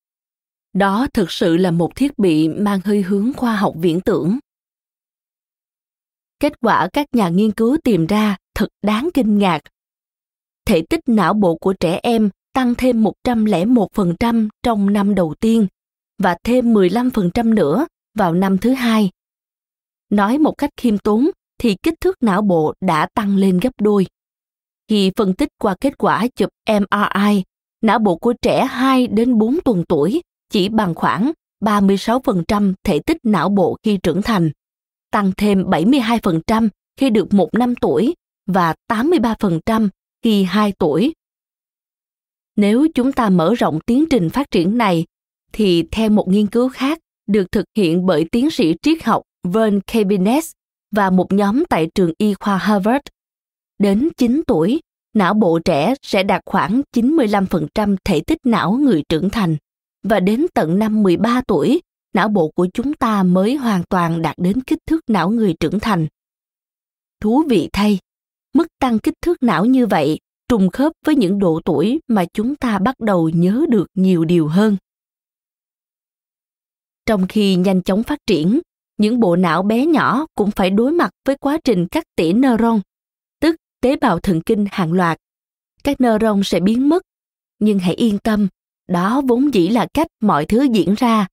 Đó 0.73 1.07
thực 1.13 1.31
sự 1.31 1.57
là 1.57 1.71
một 1.71 1.95
thiết 1.95 2.19
bị 2.19 2.49
mang 2.49 2.79
hơi 2.85 3.01
hướng 3.01 3.33
khoa 3.33 3.55
học 3.55 3.73
viễn 3.77 4.01
tưởng. 4.01 4.39
Kết 6.39 6.59
quả 6.61 6.87
các 6.93 7.07
nhà 7.13 7.29
nghiên 7.29 7.51
cứu 7.51 7.77
tìm 7.83 8.05
ra 8.05 8.37
thật 8.55 8.67
đáng 8.81 9.09
kinh 9.13 9.37
ngạc. 9.37 9.61
Thể 10.65 10.83
tích 10.89 10.99
não 11.07 11.33
bộ 11.33 11.55
của 11.55 11.73
trẻ 11.73 11.99
em 12.03 12.29
tăng 12.53 12.75
thêm 12.75 13.03
101% 13.03 14.49
trong 14.63 14.93
năm 14.93 15.15
đầu 15.15 15.33
tiên 15.39 15.67
và 16.17 16.37
thêm 16.43 16.73
15% 16.73 17.53
nữa 17.53 17.87
vào 18.17 18.33
năm 18.33 18.57
thứ 18.57 18.73
hai. 18.73 19.09
Nói 20.09 20.37
một 20.37 20.53
cách 20.57 20.69
khiêm 20.77 20.97
tốn 20.97 21.29
thì 21.57 21.75
kích 21.83 22.01
thước 22.01 22.23
não 22.23 22.41
bộ 22.41 22.73
đã 22.81 23.07
tăng 23.13 23.35
lên 23.35 23.59
gấp 23.59 23.71
đôi. 23.81 24.05
Khi 24.87 25.11
phân 25.15 25.33
tích 25.33 25.49
qua 25.61 25.75
kết 25.81 25.97
quả 25.97 26.27
chụp 26.35 26.49
MRI, 26.69 27.43
não 27.81 27.99
bộ 27.99 28.15
của 28.15 28.33
trẻ 28.41 28.65
2 28.65 29.07
đến 29.07 29.37
4 29.37 29.59
tuần 29.65 29.83
tuổi 29.89 30.21
chỉ 30.53 30.69
bằng 30.69 30.95
khoảng 30.95 31.31
36% 31.65 32.73
thể 32.83 32.99
tích 32.99 33.17
não 33.23 33.49
bộ 33.49 33.77
khi 33.83 33.97
trưởng 33.97 34.21
thành, 34.21 34.51
tăng 35.11 35.31
thêm 35.37 35.63
72% 35.63 36.69
khi 36.97 37.09
được 37.09 37.33
một 37.33 37.53
năm 37.53 37.75
tuổi 37.75 38.15
và 38.47 38.75
83% 38.91 39.89
khi 40.23 40.43
2 40.43 40.73
tuổi. 40.79 41.13
Nếu 42.55 42.87
chúng 42.95 43.11
ta 43.11 43.29
mở 43.29 43.53
rộng 43.53 43.79
tiến 43.85 44.05
trình 44.09 44.29
phát 44.29 44.51
triển 44.51 44.77
này 44.77 45.05
thì 45.53 45.83
theo 45.91 46.09
một 46.09 46.27
nghiên 46.27 46.47
cứu 46.47 46.69
khác 46.69 46.99
được 47.27 47.51
thực 47.51 47.65
hiện 47.77 48.05
bởi 48.05 48.25
tiến 48.31 48.51
sĩ 48.51 48.75
triết 48.81 49.03
học 49.03 49.21
Vern 49.43 49.79
Cabinet 49.81 50.43
và 50.91 51.09
một 51.09 51.33
nhóm 51.33 51.63
tại 51.69 51.87
trường 51.95 52.11
y 52.17 52.33
khoa 52.39 52.57
Harvard. 52.57 53.01
Đến 53.79 54.09
9 54.17 54.41
tuổi, 54.47 54.81
não 55.13 55.33
bộ 55.33 55.59
trẻ 55.65 55.93
sẽ 56.01 56.23
đạt 56.23 56.41
khoảng 56.45 56.81
95% 56.95 57.95
thể 58.05 58.21
tích 58.27 58.39
não 58.45 58.71
người 58.71 59.03
trưởng 59.09 59.29
thành 59.29 59.57
và 60.03 60.19
đến 60.19 60.45
tận 60.53 60.79
năm 60.79 61.03
13 61.03 61.41
tuổi, 61.47 61.81
não 62.13 62.29
bộ 62.29 62.51
của 62.55 62.67
chúng 62.73 62.93
ta 62.93 63.23
mới 63.23 63.55
hoàn 63.55 63.83
toàn 63.89 64.21
đạt 64.21 64.35
đến 64.37 64.61
kích 64.61 64.79
thước 64.85 64.99
não 65.07 65.29
người 65.29 65.55
trưởng 65.59 65.79
thành. 65.79 66.07
Thú 67.19 67.43
vị 67.49 67.69
thay, 67.73 67.99
mức 68.53 68.67
tăng 68.79 68.99
kích 68.99 69.13
thước 69.21 69.43
não 69.43 69.65
như 69.65 69.87
vậy 69.87 70.19
trùng 70.49 70.69
khớp 70.69 70.91
với 71.05 71.15
những 71.15 71.39
độ 71.39 71.61
tuổi 71.65 71.99
mà 72.07 72.25
chúng 72.33 72.55
ta 72.55 72.79
bắt 72.79 72.99
đầu 72.99 73.29
nhớ 73.29 73.65
được 73.69 73.87
nhiều 73.93 74.25
điều 74.25 74.47
hơn. 74.47 74.77
Trong 77.05 77.27
khi 77.27 77.55
nhanh 77.55 77.81
chóng 77.81 78.03
phát 78.03 78.19
triển, 78.27 78.59
những 78.97 79.19
bộ 79.19 79.35
não 79.35 79.63
bé 79.63 79.85
nhỏ 79.85 80.25
cũng 80.35 80.51
phải 80.51 80.69
đối 80.69 80.91
mặt 80.91 81.09
với 81.25 81.35
quá 81.37 81.57
trình 81.63 81.87
cắt 81.87 82.03
tỉa 82.15 82.33
neuron, 82.33 82.81
tức 83.41 83.55
tế 83.81 83.95
bào 83.95 84.19
thần 84.19 84.41
kinh 84.41 84.65
hàng 84.71 84.93
loạt. 84.93 85.17
Các 85.83 86.01
neuron 86.01 86.43
sẽ 86.43 86.59
biến 86.59 86.89
mất, 86.89 87.03
nhưng 87.59 87.79
hãy 87.79 87.93
yên 87.93 88.17
tâm, 88.19 88.47
đó 88.87 89.21
vốn 89.27 89.53
dĩ 89.53 89.69
là 89.69 89.87
cách 89.93 90.07
mọi 90.21 90.45
thứ 90.45 90.67
diễn 90.73 90.93
ra. 90.97 91.27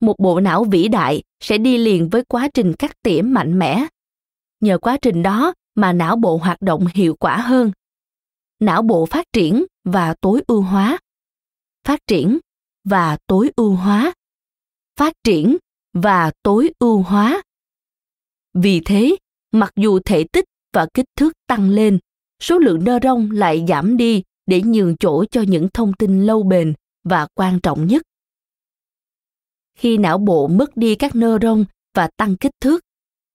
Một 0.00 0.14
bộ 0.18 0.40
não 0.40 0.64
vĩ 0.64 0.88
đại 0.88 1.22
sẽ 1.40 1.58
đi 1.58 1.78
liền 1.78 2.08
với 2.08 2.22
quá 2.28 2.48
trình 2.54 2.74
cắt 2.74 2.92
tỉa 3.02 3.22
mạnh 3.22 3.58
mẽ. 3.58 3.86
Nhờ 4.60 4.78
quá 4.78 4.96
trình 5.02 5.22
đó 5.22 5.54
mà 5.74 5.92
não 5.92 6.16
bộ 6.16 6.36
hoạt 6.36 6.60
động 6.60 6.86
hiệu 6.94 7.16
quả 7.20 7.36
hơn. 7.36 7.72
Não 8.60 8.82
bộ 8.82 9.06
phát 9.06 9.24
triển 9.32 9.64
và 9.84 10.14
tối 10.20 10.42
ưu 10.46 10.62
hóa. 10.62 10.98
Phát 11.84 12.00
triển 12.06 12.38
và 12.84 13.16
tối 13.26 13.50
ưu 13.56 13.74
hóa 13.74 14.12
phát 14.96 15.12
triển 15.24 15.56
và 15.92 16.32
tối 16.42 16.70
ưu 16.78 17.02
hóa 17.02 17.42
vì 18.54 18.80
thế, 18.84 19.16
mặc 19.52 19.72
dù 19.76 19.98
thể 20.04 20.24
tích 20.32 20.44
và 20.72 20.86
kích 20.94 21.06
thước 21.16 21.32
tăng 21.46 21.70
lên, 21.70 21.98
số 22.42 22.58
lượng 22.58 22.84
nơ 22.84 22.98
rong 23.02 23.30
lại 23.30 23.64
giảm 23.68 23.96
đi 23.96 24.22
để 24.46 24.62
nhường 24.62 24.96
chỗ 24.96 25.24
cho 25.30 25.42
những 25.42 25.68
thông 25.74 25.92
tin 25.92 26.26
lâu 26.26 26.42
bền 26.42 26.74
và 27.04 27.26
quan 27.34 27.60
trọng 27.60 27.86
nhất. 27.86 28.02
Khi 29.78 29.98
não 29.98 30.18
bộ 30.18 30.48
mất 30.48 30.76
đi 30.76 30.94
các 30.94 31.14
neuron 31.14 31.64
và 31.94 32.08
tăng 32.16 32.36
kích 32.36 32.52
thước 32.60 32.80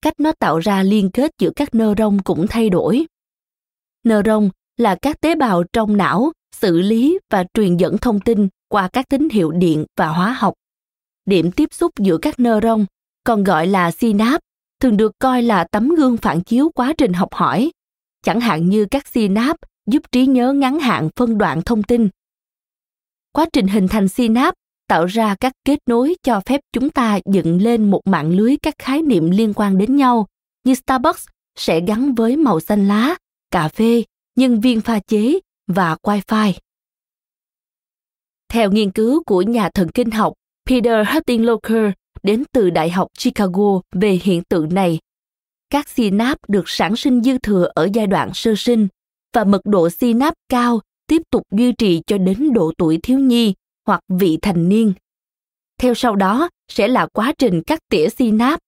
cách 0.01 0.19
nó 0.19 0.31
tạo 0.39 0.59
ra 0.59 0.83
liên 0.83 1.09
kết 1.09 1.31
giữa 1.39 1.51
các 1.55 1.75
neuron 1.75 2.21
cũng 2.21 2.45
thay 2.49 2.69
đổi. 2.69 3.05
Neuron 4.03 4.49
là 4.77 4.95
các 5.01 5.21
tế 5.21 5.35
bào 5.35 5.63
trong 5.73 5.97
não 5.97 6.31
xử 6.55 6.81
lý 6.81 7.19
và 7.29 7.45
truyền 7.53 7.77
dẫn 7.77 7.97
thông 7.97 8.19
tin 8.19 8.47
qua 8.67 8.89
các 8.93 9.05
tín 9.09 9.29
hiệu 9.29 9.51
điện 9.51 9.85
và 9.97 10.07
hóa 10.07 10.33
học. 10.33 10.53
Điểm 11.25 11.51
tiếp 11.51 11.73
xúc 11.73 11.91
giữa 11.99 12.17
các 12.17 12.39
neuron, 12.39 12.85
còn 13.23 13.43
gọi 13.43 13.67
là 13.67 13.91
synap 13.91 14.41
thường 14.79 14.97
được 14.97 15.11
coi 15.19 15.41
là 15.41 15.63
tấm 15.71 15.89
gương 15.89 16.17
phản 16.17 16.41
chiếu 16.41 16.71
quá 16.75 16.93
trình 16.97 17.13
học 17.13 17.33
hỏi, 17.33 17.71
chẳng 18.23 18.39
hạn 18.39 18.69
như 18.69 18.85
các 18.91 19.07
synap 19.07 19.57
giúp 19.87 20.11
trí 20.11 20.25
nhớ 20.25 20.53
ngắn 20.53 20.79
hạn 20.79 21.09
phân 21.15 21.37
đoạn 21.37 21.61
thông 21.61 21.83
tin. 21.83 22.09
Quá 23.31 23.45
trình 23.53 23.67
hình 23.67 23.87
thành 23.87 24.07
synapse 24.07 24.55
tạo 24.87 25.05
ra 25.05 25.35
các 25.39 25.53
kết 25.65 25.79
nối 25.85 26.15
cho 26.23 26.41
phép 26.45 26.61
chúng 26.73 26.89
ta 26.89 27.19
dựng 27.25 27.61
lên 27.61 27.91
một 27.91 28.01
mạng 28.05 28.31
lưới 28.31 28.57
các 28.61 28.73
khái 28.79 29.01
niệm 29.01 29.31
liên 29.31 29.53
quan 29.55 29.77
đến 29.77 29.95
nhau, 29.95 30.27
như 30.63 30.73
Starbucks 30.73 31.27
sẽ 31.55 31.79
gắn 31.87 32.15
với 32.15 32.37
màu 32.37 32.59
xanh 32.59 32.87
lá, 32.87 33.15
cà 33.51 33.67
phê, 33.67 34.03
nhân 34.35 34.61
viên 34.61 34.81
pha 34.81 34.99
chế 34.99 35.39
và 35.67 35.97
Wi-Fi. 36.03 36.53
Theo 38.49 38.71
nghiên 38.71 38.91
cứu 38.91 39.23
của 39.23 39.41
nhà 39.41 39.69
thần 39.69 39.89
kinh 39.89 40.11
học 40.11 40.33
Peter 40.65 41.07
Huttinlocker 41.07 41.91
đến 42.23 42.43
từ 42.51 42.69
Đại 42.69 42.89
học 42.89 43.07
Chicago 43.19 43.81
về 43.91 44.19
hiện 44.23 44.43
tượng 44.49 44.73
này. 44.73 44.99
Các 45.69 45.89
synap 45.89 46.37
được 46.47 46.69
sản 46.69 46.95
sinh 46.95 47.23
dư 47.23 47.37
thừa 47.37 47.71
ở 47.75 47.89
giai 47.93 48.07
đoạn 48.07 48.31
sơ 48.33 48.53
sinh 48.57 48.87
và 49.33 49.43
mật 49.43 49.61
độ 49.65 49.89
synap 49.89 50.33
cao 50.49 50.81
tiếp 51.07 51.21
tục 51.29 51.43
duy 51.51 51.71
trì 51.71 52.01
cho 52.07 52.17
đến 52.17 52.53
độ 52.53 52.71
tuổi 52.77 52.99
thiếu 53.03 53.19
nhi 53.19 53.53
hoặc 53.85 54.01
vị 54.07 54.37
thành 54.41 54.69
niên. 54.69 54.93
Theo 55.77 55.93
sau 55.93 56.15
đó 56.15 56.49
sẽ 56.67 56.87
là 56.87 57.07
quá 57.13 57.33
trình 57.37 57.61
cắt 57.63 57.79
tỉa 57.89 58.09
synap, 58.09 58.59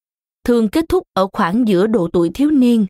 thường 0.43 0.69
kết 0.69 0.85
thúc 0.89 1.03
ở 1.13 1.27
khoảng 1.33 1.67
giữa 1.67 1.87
độ 1.87 2.09
tuổi 2.13 2.31
thiếu 2.33 2.51
niên. 2.51 2.85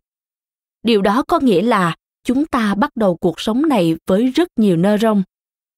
Điều 0.84 1.01
đó 1.01 1.24
có 1.28 1.39
nghĩa 1.39 1.61
là 1.61 1.95
chúng 2.24 2.45
ta 2.45 2.76
bắt 2.76 2.91
đầu 2.95 3.17
cuộc 3.17 3.39
sống 3.39 3.61
này 3.69 3.95
với 4.07 4.28
rất 4.28 4.47
nhiều 4.55 4.78
nơ 4.78 4.97
rong, 4.97 5.24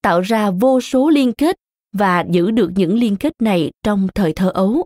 tạo 0.01 0.21
ra 0.21 0.51
vô 0.51 0.81
số 0.81 1.09
liên 1.09 1.33
kết 1.33 1.55
và 1.93 2.25
giữ 2.29 2.51
được 2.51 2.71
những 2.75 2.97
liên 2.97 3.15
kết 3.15 3.33
này 3.39 3.71
trong 3.83 4.07
thời 4.15 4.33
thơ 4.33 4.49
ấu. 4.49 4.85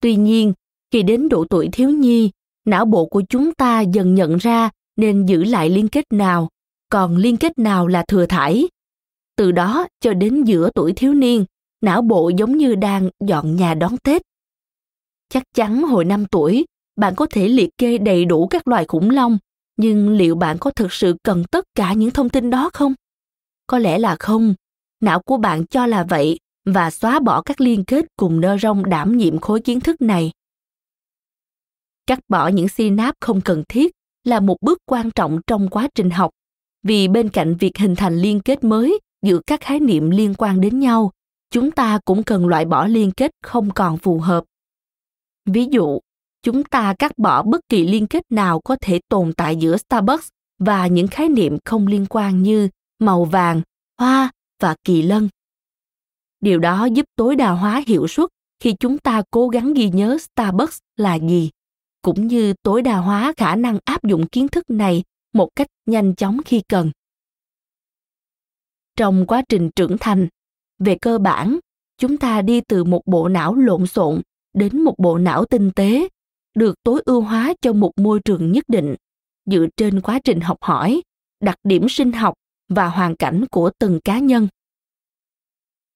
Tuy 0.00 0.16
nhiên, 0.16 0.52
khi 0.90 1.02
đến 1.02 1.28
độ 1.28 1.44
tuổi 1.50 1.68
thiếu 1.72 1.90
nhi, 1.90 2.30
não 2.64 2.84
bộ 2.84 3.06
của 3.06 3.22
chúng 3.28 3.54
ta 3.54 3.80
dần 3.80 4.14
nhận 4.14 4.36
ra 4.36 4.70
nên 4.96 5.26
giữ 5.26 5.44
lại 5.44 5.70
liên 5.70 5.88
kết 5.88 6.04
nào, 6.12 6.48
còn 6.90 7.16
liên 7.16 7.36
kết 7.36 7.58
nào 7.58 7.86
là 7.86 8.04
thừa 8.08 8.26
thải. 8.26 8.68
Từ 9.36 9.52
đó 9.52 9.86
cho 10.00 10.14
đến 10.14 10.44
giữa 10.44 10.70
tuổi 10.74 10.92
thiếu 10.92 11.14
niên, 11.14 11.44
não 11.80 12.02
bộ 12.02 12.28
giống 12.28 12.56
như 12.56 12.74
đang 12.74 13.10
dọn 13.24 13.56
nhà 13.56 13.74
đón 13.74 13.96
Tết. 13.98 14.22
Chắc 15.28 15.42
chắn 15.54 15.82
hồi 15.82 16.04
5 16.04 16.26
tuổi, 16.26 16.64
bạn 16.96 17.14
có 17.16 17.26
thể 17.30 17.48
liệt 17.48 17.70
kê 17.78 17.98
đầy 17.98 18.24
đủ 18.24 18.46
các 18.46 18.68
loài 18.68 18.84
khủng 18.88 19.10
long, 19.10 19.38
nhưng 19.76 20.10
liệu 20.10 20.34
bạn 20.34 20.56
có 20.60 20.70
thực 20.70 20.92
sự 20.92 21.16
cần 21.22 21.44
tất 21.50 21.64
cả 21.74 21.92
những 21.92 22.10
thông 22.10 22.28
tin 22.28 22.50
đó 22.50 22.70
không? 22.72 22.94
Có 23.66 23.78
lẽ 23.78 23.98
là 23.98 24.16
không. 24.20 24.54
Não 25.00 25.22
của 25.22 25.36
bạn 25.36 25.66
cho 25.66 25.86
là 25.86 26.04
vậy 26.04 26.38
và 26.64 26.90
xóa 26.90 27.20
bỏ 27.20 27.42
các 27.42 27.60
liên 27.60 27.84
kết 27.84 28.04
cùng 28.16 28.40
nơ 28.40 28.58
rong 28.58 28.84
đảm 28.84 29.16
nhiệm 29.16 29.38
khối 29.38 29.60
kiến 29.60 29.80
thức 29.80 30.00
này. 30.00 30.30
Cắt 32.06 32.18
bỏ 32.28 32.48
những 32.48 32.68
synapse 32.68 33.16
không 33.20 33.40
cần 33.40 33.62
thiết 33.68 33.92
là 34.26 34.40
một 34.40 34.56
bước 34.60 34.78
quan 34.86 35.10
trọng 35.10 35.40
trong 35.46 35.68
quá 35.68 35.88
trình 35.94 36.10
học. 36.10 36.30
Vì 36.82 37.08
bên 37.08 37.28
cạnh 37.28 37.56
việc 37.56 37.78
hình 37.78 37.96
thành 37.96 38.16
liên 38.16 38.40
kết 38.40 38.64
mới 38.64 39.00
giữa 39.22 39.40
các 39.46 39.60
khái 39.60 39.80
niệm 39.80 40.10
liên 40.10 40.34
quan 40.38 40.60
đến 40.60 40.80
nhau, 40.80 41.10
chúng 41.50 41.70
ta 41.70 41.98
cũng 42.04 42.22
cần 42.22 42.46
loại 42.46 42.64
bỏ 42.64 42.86
liên 42.86 43.10
kết 43.12 43.30
không 43.42 43.70
còn 43.70 43.98
phù 43.98 44.18
hợp. 44.18 44.44
Ví 45.44 45.66
dụ, 45.70 46.00
chúng 46.42 46.64
ta 46.64 46.94
cắt 46.98 47.18
bỏ 47.18 47.42
bất 47.42 47.60
kỳ 47.68 47.86
liên 47.86 48.06
kết 48.06 48.24
nào 48.30 48.60
có 48.60 48.76
thể 48.80 49.00
tồn 49.08 49.32
tại 49.36 49.56
giữa 49.56 49.76
starbucks 49.76 50.28
và 50.58 50.86
những 50.86 51.08
khái 51.08 51.28
niệm 51.28 51.58
không 51.64 51.86
liên 51.86 52.06
quan 52.10 52.42
như 52.42 52.68
màu 52.98 53.24
vàng, 53.24 53.62
hoa 53.98 54.30
và 54.62 54.74
kỳ 54.84 55.02
lân. 55.02 55.28
Điều 56.40 56.58
đó 56.58 56.84
giúp 56.84 57.06
tối 57.16 57.36
đa 57.36 57.50
hóa 57.50 57.82
hiệu 57.86 58.06
suất 58.08 58.30
khi 58.60 58.74
chúng 58.80 58.98
ta 58.98 59.22
cố 59.30 59.48
gắng 59.48 59.74
ghi 59.74 59.90
nhớ 59.90 60.18
starbucks 60.20 60.78
là 60.96 61.14
gì 61.14 61.50
cũng 62.02 62.26
như 62.26 62.54
tối 62.62 62.82
đa 62.82 62.96
hóa 62.96 63.32
khả 63.36 63.56
năng 63.56 63.78
áp 63.84 64.04
dụng 64.04 64.26
kiến 64.26 64.48
thức 64.48 64.70
này 64.70 65.02
một 65.32 65.48
cách 65.56 65.68
nhanh 65.86 66.14
chóng 66.14 66.38
khi 66.44 66.62
cần. 66.68 66.90
Trong 68.96 69.26
quá 69.26 69.42
trình 69.48 69.70
trưởng 69.76 69.96
thành, 70.00 70.28
về 70.78 70.96
cơ 71.00 71.18
bản, 71.18 71.58
chúng 71.98 72.16
ta 72.16 72.42
đi 72.42 72.60
từ 72.60 72.84
một 72.84 73.02
bộ 73.06 73.28
não 73.28 73.54
lộn 73.54 73.86
xộn 73.86 74.22
đến 74.54 74.80
một 74.80 74.94
bộ 74.98 75.18
não 75.18 75.44
tinh 75.44 75.70
tế, 75.76 76.08
được 76.54 76.82
tối 76.82 77.02
ưu 77.04 77.20
hóa 77.20 77.54
cho 77.60 77.72
một 77.72 77.92
môi 77.96 78.20
trường 78.20 78.52
nhất 78.52 78.64
định, 78.68 78.94
dựa 79.46 79.66
trên 79.76 80.00
quá 80.00 80.20
trình 80.24 80.40
học 80.40 80.58
hỏi, 80.60 81.02
đặc 81.40 81.56
điểm 81.64 81.88
sinh 81.88 82.12
học 82.12 82.34
và 82.68 82.88
hoàn 82.88 83.16
cảnh 83.16 83.44
của 83.50 83.70
từng 83.78 84.00
cá 84.00 84.18
nhân. 84.18 84.48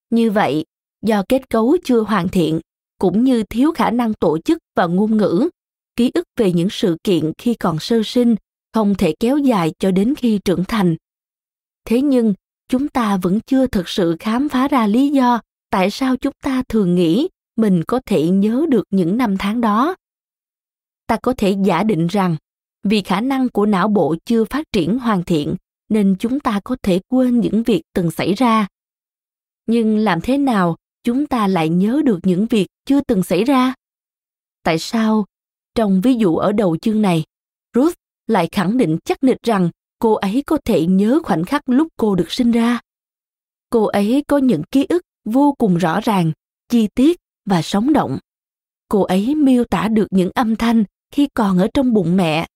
Như 0.09 0.31
vậy, 0.31 0.65
do 1.01 1.23
kết 1.29 1.49
cấu 1.49 1.77
chưa 1.83 2.01
hoàn 2.01 2.27
thiện, 2.27 2.59
cũng 2.97 3.23
như 3.23 3.43
thiếu 3.43 3.71
khả 3.71 3.91
năng 3.91 4.13
tổ 4.13 4.37
chức 4.37 4.57
và 4.75 4.85
ngôn 4.85 5.17
ngữ 5.17 5.49
ký 5.95 6.11
ức 6.13 6.27
về 6.37 6.51
những 6.53 6.69
sự 6.69 6.97
kiện 7.03 7.31
khi 7.37 7.53
còn 7.53 7.79
sơ 7.79 8.01
sinh, 8.05 8.35
không 8.73 8.95
thể 8.95 9.13
kéo 9.19 9.37
dài 9.37 9.73
cho 9.79 9.91
đến 9.91 10.13
khi 10.17 10.39
trưởng 10.45 10.63
thành. 10.67 10.95
Thế 11.85 12.01
nhưng, 12.01 12.33
chúng 12.69 12.87
ta 12.87 13.17
vẫn 13.17 13.39
chưa 13.45 13.67
thực 13.67 13.89
sự 13.89 14.15
khám 14.19 14.49
phá 14.49 14.67
ra 14.67 14.87
lý 14.87 15.09
do 15.09 15.41
tại 15.69 15.91
sao 15.91 16.15
chúng 16.15 16.33
ta 16.41 16.63
thường 16.69 16.95
nghĩ 16.95 17.27
mình 17.55 17.83
có 17.87 17.99
thể 18.05 18.29
nhớ 18.29 18.65
được 18.69 18.83
những 18.89 19.17
năm 19.17 19.35
tháng 19.39 19.61
đó. 19.61 19.95
Ta 21.07 21.17
có 21.23 21.33
thể 21.37 21.55
giả 21.65 21.83
định 21.83 22.07
rằng, 22.07 22.35
vì 22.83 23.01
khả 23.01 23.21
năng 23.21 23.49
của 23.49 23.65
não 23.65 23.87
bộ 23.87 24.15
chưa 24.25 24.45
phát 24.45 24.65
triển 24.71 24.99
hoàn 24.99 25.23
thiện, 25.23 25.55
nên 25.89 26.15
chúng 26.19 26.39
ta 26.39 26.59
có 26.63 26.75
thể 26.83 26.99
quên 27.07 27.39
những 27.39 27.63
việc 27.63 27.81
từng 27.93 28.11
xảy 28.11 28.33
ra. 28.33 28.67
Nhưng 29.65 29.97
làm 29.97 30.21
thế 30.21 30.37
nào 30.37 30.75
chúng 31.03 31.27
ta 31.27 31.47
lại 31.47 31.69
nhớ 31.69 32.01
được 32.05 32.19
những 32.23 32.45
việc 32.45 32.67
chưa 32.85 33.01
từng 33.01 33.23
xảy 33.23 33.43
ra? 33.43 33.73
Tại 34.63 34.79
sao 34.79 35.25
trong 35.75 36.01
ví 36.01 36.15
dụ 36.15 36.37
ở 36.37 36.51
đầu 36.51 36.77
chương 36.77 37.01
này, 37.01 37.23
ruth 37.75 37.93
lại 38.27 38.49
khẳng 38.51 38.77
định 38.77 38.97
chắc 39.05 39.23
nịch 39.23 39.43
rằng 39.43 39.69
cô 39.99 40.13
ấy 40.13 40.43
có 40.47 40.57
thể 40.65 40.85
nhớ 40.85 41.19
khoảnh 41.23 41.43
khắc 41.43 41.69
lúc 41.69 41.87
cô 41.97 42.15
được 42.15 42.31
sinh 42.31 42.51
ra. 42.51 42.79
Cô 43.69 43.85
ấy 43.85 44.23
có 44.27 44.37
những 44.37 44.63
ký 44.71 44.85
ức 44.89 45.01
vô 45.25 45.55
cùng 45.57 45.77
rõ 45.77 45.99
ràng, 46.01 46.31
chi 46.69 46.87
tiết 46.95 47.17
và 47.45 47.61
sống 47.61 47.93
động. 47.93 48.19
Cô 48.87 49.01
ấy 49.01 49.35
miêu 49.35 49.63
tả 49.63 49.87
được 49.87 50.07
những 50.11 50.31
âm 50.35 50.55
thanh 50.55 50.83
khi 51.11 51.27
còn 51.33 51.57
ở 51.57 51.67
trong 51.73 51.93
bụng 51.93 52.17
mẹ, 52.17 52.47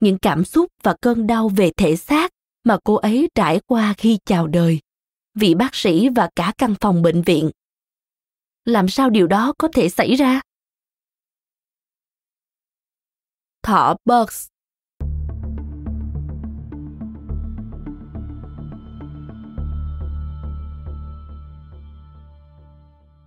những 0.00 0.18
cảm 0.18 0.44
xúc 0.44 0.70
và 0.82 0.96
cơn 1.00 1.26
đau 1.26 1.48
về 1.48 1.70
thể 1.76 1.96
xác 1.96 2.30
mà 2.64 2.78
cô 2.84 2.94
ấy 2.94 3.28
trải 3.34 3.60
qua 3.66 3.94
khi 3.98 4.18
chào 4.24 4.46
đời, 4.46 4.80
vị 5.34 5.54
bác 5.54 5.74
sĩ 5.74 6.08
và 6.08 6.30
cả 6.36 6.52
căn 6.58 6.74
phòng 6.80 7.02
bệnh 7.02 7.22
viện. 7.22 7.50
Làm 8.64 8.88
sao 8.88 9.10
điều 9.10 9.26
đó 9.26 9.52
có 9.58 9.68
thể 9.74 9.88
xảy 9.88 10.14
ra? 10.14 10.40
Thỏ 13.64 13.96
bugs 14.04 14.48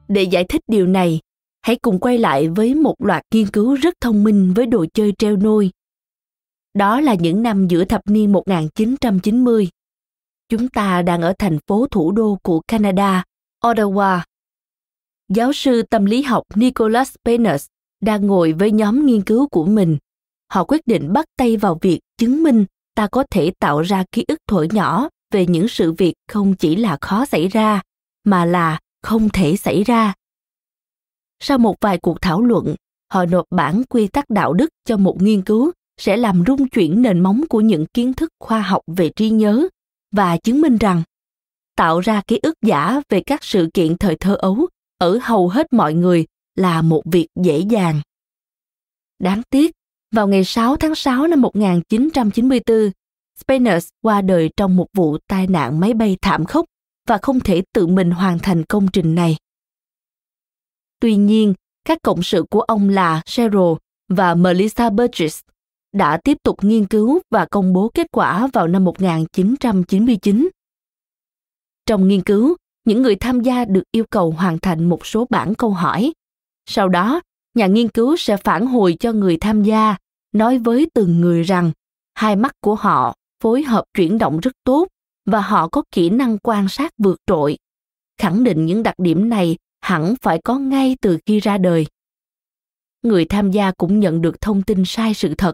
để 0.08 0.24
giải 0.24 0.44
thích 0.50 0.62
điều 0.68 0.88
này 0.88 1.20
hãy 1.62 1.76
cùng 1.76 2.00
quay 2.00 2.18
lại 2.18 2.48
với 2.50 2.76
một 2.76 2.96
loạt 3.00 3.24
nghiên 3.34 3.48
cứu 3.48 3.76
rất 3.76 3.94
thông 4.02 4.24
minh 4.24 4.54
với 4.56 4.66
đồ 4.66 4.86
chơi 4.94 5.14
treo 5.18 5.36
nôi. 5.36 5.72
Đó 6.74 7.02
là 7.02 7.14
những 7.14 7.44
năm 7.44 7.68
giữa 7.68 7.86
thập 7.86 8.02
niên 8.06 8.32
1990. 8.32 9.70
Chúng 10.50 10.70
ta 10.70 11.02
đang 11.02 11.22
ở 11.22 11.34
thành 11.40 11.58
phố 11.68 11.88
thủ 11.92 12.12
đô 12.12 12.38
của 12.44 12.62
Canada, 12.68 13.24
Ottawa. 13.64 14.20
Giáo 15.30 15.54
sư 15.54 15.82
tâm 15.82 16.06
lý 16.06 16.22
học 16.22 16.44
Nicholas 16.56 17.16
Penis 17.26 17.68
đang 18.02 18.28
ngồi 18.28 18.54
với 18.54 18.72
nhóm 18.72 19.06
nghiên 19.06 19.22
cứu 19.22 19.48
của 19.48 19.66
mình. 19.66 19.98
Họ 20.50 20.64
quyết 20.64 20.88
định 20.88 21.14
bắt 21.14 21.26
tay 21.38 21.58
vào 21.58 21.78
việc 21.82 22.00
chứng 22.18 22.44
minh 22.44 22.66
ta 22.96 23.08
có 23.08 23.24
thể 23.30 23.52
tạo 23.60 23.82
ra 23.82 24.04
ký 24.12 24.26
ức 24.28 24.40
thuở 24.48 24.64
nhỏ 24.64 25.10
về 25.32 25.46
những 25.46 25.68
sự 25.68 25.92
việc 25.92 26.14
không 26.28 26.56
chỉ 26.56 26.76
là 26.76 26.98
khó 27.02 27.26
xảy 27.26 27.48
ra, 27.48 27.82
mà 28.24 28.46
là 28.46 28.80
không 29.04 29.30
thể 29.30 29.56
xảy 29.58 29.84
ra 29.84 30.14
sau 31.40 31.58
một 31.58 31.76
vài 31.82 31.98
cuộc 31.98 32.22
thảo 32.22 32.42
luận 32.42 32.76
họ 33.12 33.26
nộp 33.26 33.46
bản 33.52 33.84
quy 33.90 34.08
tắc 34.08 34.30
đạo 34.30 34.54
đức 34.54 34.70
cho 34.86 34.98
một 34.98 35.22
nghiên 35.22 35.42
cứu 35.42 35.72
sẽ 35.98 36.18
làm 36.18 36.44
rung 36.48 36.70
chuyển 36.70 37.02
nền 37.02 37.20
móng 37.20 37.44
của 37.50 37.62
những 37.62 37.86
kiến 37.86 38.14
thức 38.14 38.30
khoa 38.40 38.62
học 38.62 38.82
về 38.88 39.10
trí 39.10 39.30
nhớ 39.30 39.68
và 40.12 40.38
chứng 40.38 40.62
minh 40.62 40.78
rằng 40.78 41.04
tạo 41.76 42.00
ra 42.00 42.22
ký 42.28 42.40
ức 42.42 42.54
giả 42.62 43.02
về 43.10 43.22
các 43.26 43.44
sự 43.44 43.70
kiện 43.74 43.98
thời 43.98 44.16
thơ 44.16 44.36
ấu 44.36 44.68
ở 44.98 45.20
hầu 45.22 45.50
hết 45.50 45.74
mọi 45.74 45.94
người 45.94 46.26
là 46.56 46.82
một 46.82 47.02
việc 47.06 47.28
dễ 47.44 47.60
dàng. 47.60 48.02
Đáng 49.20 49.42
tiếc, 49.50 49.72
vào 50.18 50.28
ngày 50.28 50.44
6 50.44 50.76
tháng 50.76 50.96
6 50.96 51.28
năm 51.28 51.42
1994, 51.42 52.92
Spanish 53.40 53.90
qua 54.02 54.22
đời 54.22 54.50
trong 54.58 54.76
một 54.76 54.88
vụ 54.94 55.18
tai 55.28 55.48
nạn 55.48 55.80
máy 55.80 55.94
bay 55.94 56.18
thảm 56.22 56.46
khốc 56.46 56.66
và 57.08 57.18
không 57.22 57.40
thể 57.40 57.64
tự 57.74 57.88
mình 57.88 58.12
hoàn 58.12 58.40
thành 58.40 58.64
công 58.64 58.88
trình 58.94 59.16
này. 59.16 59.38
Tuy 61.00 61.16
nhiên, 61.16 61.54
các 61.86 61.98
cộng 62.04 62.24
sự 62.24 62.46
của 62.50 62.62
ông 62.62 62.90
là 62.90 63.22
Cheryl 63.26 63.74
và 64.10 64.36
Melissa 64.36 64.90
Burgess 64.90 65.42
đã 65.94 66.18
tiếp 66.24 66.38
tục 66.44 66.64
nghiên 66.64 66.86
cứu 66.86 67.20
và 67.32 67.46
công 67.46 67.74
bố 67.74 67.92
kết 67.94 68.08
quả 68.12 68.48
vào 68.54 68.68
năm 68.68 68.86
1999. 68.86 70.50
Trong 71.86 72.08
nghiên 72.08 72.22
cứu, 72.22 72.56
những 72.86 73.02
người 73.02 73.16
tham 73.16 73.42
gia 73.42 73.66
được 73.66 73.84
yêu 73.92 74.06
cầu 74.10 74.32
hoàn 74.32 74.60
thành 74.60 74.90
một 74.90 75.06
số 75.06 75.28
bản 75.30 75.56
câu 75.56 75.70
hỏi. 75.70 76.14
Sau 76.66 76.90
đó, 76.90 77.22
nhà 77.56 77.68
nghiên 77.68 77.90
cứu 77.90 78.18
sẽ 78.18 78.38
phản 78.38 78.68
hồi 78.68 78.98
cho 79.00 79.12
người 79.12 79.38
tham 79.38 79.64
gia, 79.64 79.96
nói 80.38 80.58
với 80.58 80.88
từng 80.94 81.22
người 81.22 81.44
rằng, 81.44 81.72
hai 82.14 82.36
mắt 82.36 82.52
của 82.62 82.76
họ 82.76 83.16
phối 83.44 83.64
hợp 83.64 83.84
chuyển 83.94 84.18
động 84.18 84.40
rất 84.40 84.52
tốt 84.64 84.88
và 85.26 85.42
họ 85.42 85.68
có 85.68 85.84
kỹ 85.92 86.10
năng 86.10 86.38
quan 86.38 86.70
sát 86.70 86.92
vượt 86.98 87.22
trội. 87.28 87.58
Khẳng 88.18 88.44
định 88.44 88.66
những 88.66 88.84
đặc 88.84 88.96
điểm 88.98 89.30
này 89.30 89.58
hẳn 89.82 90.16
phải 90.22 90.40
có 90.44 90.60
ngay 90.60 90.98
từ 91.02 91.18
khi 91.26 91.40
ra 91.40 91.58
đời. 91.58 91.86
Người 93.02 93.26
tham 93.26 93.52
gia 93.52 93.72
cũng 93.72 94.00
nhận 94.00 94.22
được 94.22 94.42
thông 94.42 94.64
tin 94.64 94.84
sai 94.86 95.14
sự 95.14 95.36
thật. 95.36 95.54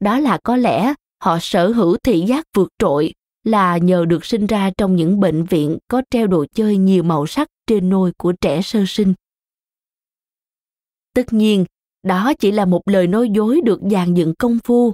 Đó 0.00 0.18
là 0.18 0.38
có 0.44 0.56
lẽ 0.56 0.94
họ 1.22 1.38
sở 1.40 1.68
hữu 1.68 1.96
thị 1.96 2.24
giác 2.28 2.46
vượt 2.54 2.68
trội 2.78 3.12
là 3.44 3.78
nhờ 3.78 4.04
được 4.04 4.24
sinh 4.24 4.46
ra 4.46 4.70
trong 4.78 4.96
những 4.96 5.20
bệnh 5.20 5.44
viện 5.44 5.78
có 5.88 6.02
treo 6.10 6.26
đồ 6.26 6.44
chơi 6.54 6.76
nhiều 6.76 7.02
màu 7.02 7.26
sắc 7.26 7.48
trên 7.66 7.88
nôi 7.88 8.12
của 8.16 8.32
trẻ 8.40 8.62
sơ 8.62 8.84
sinh. 8.86 9.14
Tất 11.14 11.32
nhiên 11.32 11.64
đó 12.02 12.32
chỉ 12.38 12.52
là 12.52 12.64
một 12.64 12.82
lời 12.86 13.06
nói 13.06 13.30
dối 13.30 13.60
được 13.64 13.80
dàn 13.90 14.14
dựng 14.14 14.34
công 14.38 14.58
phu. 14.64 14.92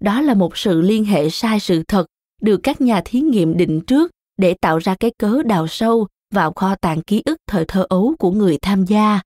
Đó 0.00 0.20
là 0.20 0.34
một 0.34 0.56
sự 0.56 0.80
liên 0.80 1.04
hệ 1.04 1.30
sai 1.30 1.60
sự 1.60 1.82
thật 1.88 2.06
được 2.42 2.60
các 2.62 2.80
nhà 2.80 3.02
thí 3.04 3.20
nghiệm 3.20 3.56
định 3.56 3.80
trước 3.80 4.10
để 4.36 4.54
tạo 4.54 4.78
ra 4.78 4.94
cái 5.00 5.10
cớ 5.18 5.42
đào 5.42 5.66
sâu 5.66 6.06
vào 6.34 6.52
kho 6.52 6.74
tàng 6.74 7.02
ký 7.02 7.22
ức 7.24 7.36
thời 7.46 7.64
thơ 7.64 7.86
ấu 7.88 8.14
của 8.18 8.30
người 8.30 8.58
tham 8.62 8.84
gia. 8.84 9.20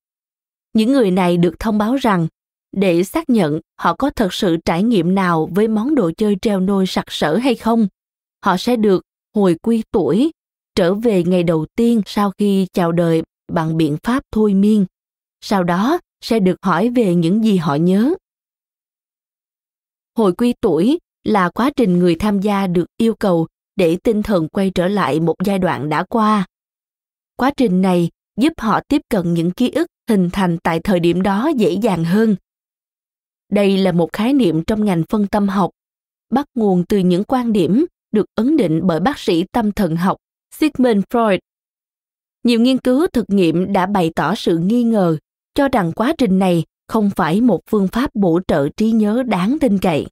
Những 0.72 0.92
người 0.92 1.10
này 1.10 1.36
được 1.36 1.58
thông 1.58 1.78
báo 1.78 1.94
rằng, 1.94 2.26
để 2.72 3.04
xác 3.04 3.30
nhận 3.30 3.60
họ 3.78 3.94
có 3.94 4.10
thật 4.10 4.34
sự 4.34 4.56
trải 4.64 4.82
nghiệm 4.82 5.14
nào 5.14 5.48
với 5.54 5.68
món 5.68 5.94
đồ 5.94 6.10
chơi 6.16 6.36
treo 6.42 6.60
nôi 6.60 6.86
sặc 6.86 7.04
sỡ 7.08 7.36
hay 7.36 7.54
không, 7.54 7.88
họ 8.44 8.56
sẽ 8.56 8.76
được 8.76 9.02
hồi 9.34 9.56
quy 9.62 9.82
tuổi, 9.90 10.32
trở 10.74 10.94
về 10.94 11.24
ngày 11.24 11.42
đầu 11.42 11.66
tiên 11.76 12.02
sau 12.06 12.32
khi 12.38 12.66
chào 12.72 12.92
đời 12.92 13.22
bằng 13.52 13.76
biện 13.76 13.96
pháp 14.02 14.22
thôi 14.32 14.54
miên. 14.54 14.86
Sau 15.40 15.64
đó 15.64 15.98
sẽ 16.24 16.40
được 16.40 16.56
hỏi 16.62 16.90
về 16.90 17.14
những 17.14 17.44
gì 17.44 17.56
họ 17.56 17.74
nhớ. 17.74 18.14
Hồi 20.16 20.32
quy 20.32 20.54
tuổi 20.60 20.98
là 21.24 21.50
quá 21.50 21.70
trình 21.76 21.98
người 21.98 22.14
tham 22.14 22.40
gia 22.40 22.66
được 22.66 22.86
yêu 22.96 23.14
cầu 23.14 23.46
để 23.76 23.96
tinh 24.02 24.22
thần 24.22 24.48
quay 24.48 24.70
trở 24.70 24.88
lại 24.88 25.20
một 25.20 25.34
giai 25.44 25.58
đoạn 25.58 25.88
đã 25.88 26.04
qua. 26.08 26.46
Quá 27.36 27.50
trình 27.56 27.82
này 27.82 28.10
giúp 28.36 28.52
họ 28.58 28.80
tiếp 28.88 29.02
cận 29.08 29.34
những 29.34 29.50
ký 29.50 29.70
ức 29.70 29.86
hình 30.08 30.30
thành 30.32 30.58
tại 30.62 30.80
thời 30.80 31.00
điểm 31.00 31.22
đó 31.22 31.50
dễ 31.56 31.70
dàng 31.82 32.04
hơn. 32.04 32.36
Đây 33.50 33.76
là 33.76 33.92
một 33.92 34.12
khái 34.12 34.32
niệm 34.32 34.64
trong 34.64 34.84
ngành 34.84 35.02
phân 35.08 35.26
tâm 35.26 35.48
học. 35.48 35.70
Bắt 36.30 36.46
nguồn 36.54 36.84
từ 36.88 36.98
những 36.98 37.24
quan 37.24 37.52
điểm 37.52 37.84
được 38.12 38.26
ấn 38.34 38.56
định 38.56 38.80
bởi 38.84 39.00
bác 39.00 39.18
sĩ 39.18 39.44
tâm 39.52 39.72
thần 39.72 39.96
học 39.96 40.16
sigmund 40.54 41.04
freud. 41.10 41.38
Nhiều 42.44 42.60
nghiên 42.60 42.78
cứu 42.78 43.06
thực 43.12 43.30
nghiệm 43.30 43.72
đã 43.72 43.86
bày 43.86 44.10
tỏ 44.16 44.34
sự 44.34 44.58
nghi 44.58 44.82
ngờ 44.82 45.18
cho 45.55 45.68
rằng 45.68 45.92
quá 45.92 46.14
trình 46.18 46.38
này 46.38 46.64
không 46.88 47.11
phải 47.16 47.40
một 47.40 47.61
phương 47.70 47.88
pháp 47.88 48.11
bổ 48.14 48.40
trợ 48.48 48.68
trí 48.76 48.90
nhớ 48.90 49.22
đáng 49.26 49.57
tin 49.61 49.78
cậy 49.78 50.07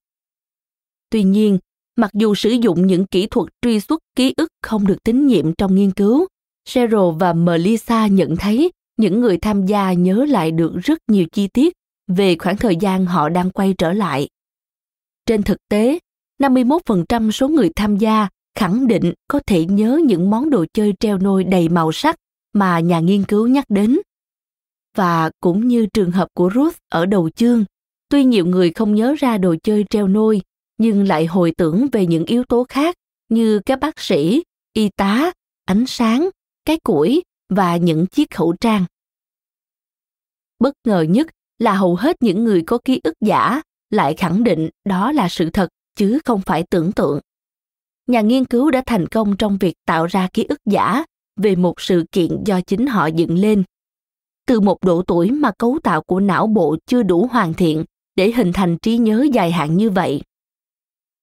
tuy 1.11 1.23
nhiên 1.23 1.59
mặc 1.97 2.11
dù 2.15 2.35
sử 2.35 2.51
dụng 2.51 2.87
những 2.87 3.07
kỹ 3.07 3.27
thuật 3.27 3.49
truy 3.63 3.81
xuất 3.81 4.01
ký 4.17 4.35
ức 4.37 4.49
không 4.63 4.87
được 4.87 5.05
tín 5.05 5.27
nhiệm 5.27 5.53
trong 5.55 5.75
nghiên 5.75 5.91
cứu 5.91 6.27
cheryl 6.65 7.19
và 7.19 7.33
melissa 7.33 8.07
nhận 8.07 8.37
thấy 8.37 8.71
những 8.97 9.21
người 9.21 9.39
tham 9.39 9.67
gia 9.67 9.93
nhớ 9.93 10.25
lại 10.29 10.51
được 10.51 10.73
rất 10.83 10.99
nhiều 11.09 11.27
chi 11.33 11.49
tiết 11.49 11.73
về 12.09 12.37
khoảng 12.39 12.57
thời 12.57 12.77
gian 12.77 13.07
họ 13.07 13.29
đang 13.29 13.51
quay 13.51 13.75
trở 13.79 13.93
lại. 13.93 14.29
Trên 15.27 15.43
thực 15.43 15.59
tế, 15.69 15.99
51% 16.43 17.31
số 17.31 17.49
người 17.49 17.71
tham 17.77 17.97
gia 17.97 18.29
khẳng 18.59 18.87
định 18.87 19.13
có 19.29 19.41
thể 19.47 19.65
nhớ 19.65 20.01
những 20.07 20.31
món 20.31 20.51
đồ 20.51 20.65
chơi 20.73 20.93
treo 21.01 21.19
nôi 21.19 21.45
đầy 21.45 21.69
màu 21.69 21.93
sắc 21.93 22.17
mà 22.53 22.81
nhà 22.81 23.01
nghiên 23.01 23.25
cứu 23.25 23.47
nhắc 23.47 23.65
đến. 23.69 23.99
Và 24.97 25.31
cũng 25.41 25.69
như 25.69 25.87
trường 25.87 26.11
hợp 26.11 26.29
của 26.35 26.51
Ruth 26.55 26.77
ở 26.89 27.07
đầu 27.07 27.31
chương, 27.31 27.65
tuy 28.09 28.25
nhiều 28.25 28.47
người 28.47 28.71
không 28.71 28.95
nhớ 28.95 29.15
ra 29.19 29.39
đồ 29.39 29.55
chơi 29.63 29.85
treo 29.91 30.09
nôi, 30.09 30.41
nhưng 30.79 31.07
lại 31.09 31.27
hồi 31.27 31.53
tưởng 31.57 31.87
về 31.93 32.07
những 32.07 32.25
yếu 32.25 32.45
tố 32.45 32.67
khác 32.69 32.97
như 33.29 33.61
các 33.67 33.81
bác 33.81 34.01
sĩ, 34.01 34.43
y 34.73 34.89
tá, 34.97 35.33
ánh 35.65 35.85
sáng, 35.87 36.29
cái 36.65 36.79
củi 36.85 37.23
và 37.49 37.77
những 37.77 38.07
chiếc 38.07 38.31
khẩu 38.31 38.55
trang. 38.61 38.85
Bất 40.59 40.75
ngờ 40.85 41.03
nhất 41.03 41.27
là 41.59 41.75
hầu 41.75 41.97
hết 41.97 42.17
những 42.23 42.45
người 42.45 42.63
có 42.67 42.79
ký 42.85 43.01
ức 43.05 43.15
giả 43.21 43.63
lại 43.91 44.15
khẳng 44.15 44.45
định 44.45 44.69
đó 44.85 45.13
là 45.13 45.29
sự 45.29 45.51
thật 45.51 45.69
chứ 45.95 46.19
không 46.25 46.41
phải 46.47 46.65
tưởng 46.71 46.93
tượng. 46.93 47.21
Nhà 48.07 48.21
nghiên 48.21 48.45
cứu 48.45 48.71
đã 48.71 48.83
thành 48.87 49.09
công 49.09 49.37
trong 49.37 49.59
việc 49.59 49.75
tạo 49.87 50.07
ra 50.07 50.29
ký 50.33 50.45
ức 50.49 50.59
giả 50.65 51.05
về 51.37 51.57
một 51.57 51.81
sự 51.81 52.05
kiện 52.13 52.45
do 52.45 52.61
chính 52.61 52.87
họ 52.87 53.07
dựng 53.07 53.35
lên. 53.35 53.65
Từ 54.47 54.61
một 54.61 54.79
độ 54.85 55.03
tuổi 55.07 55.31
mà 55.31 55.51
cấu 55.59 55.79
tạo 55.83 56.03
của 56.03 56.21
não 56.21 56.47
bộ 56.47 56.77
chưa 56.87 57.03
đủ 57.03 57.27
hoàn 57.27 57.55
thiện 57.55 57.85
để 58.17 58.33
hình 58.33 58.53
thành 58.53 58.79
trí 58.83 58.97
nhớ 58.97 59.27
dài 59.33 59.53
hạn 59.53 59.77
như 59.77 59.91
vậy. 59.91 60.23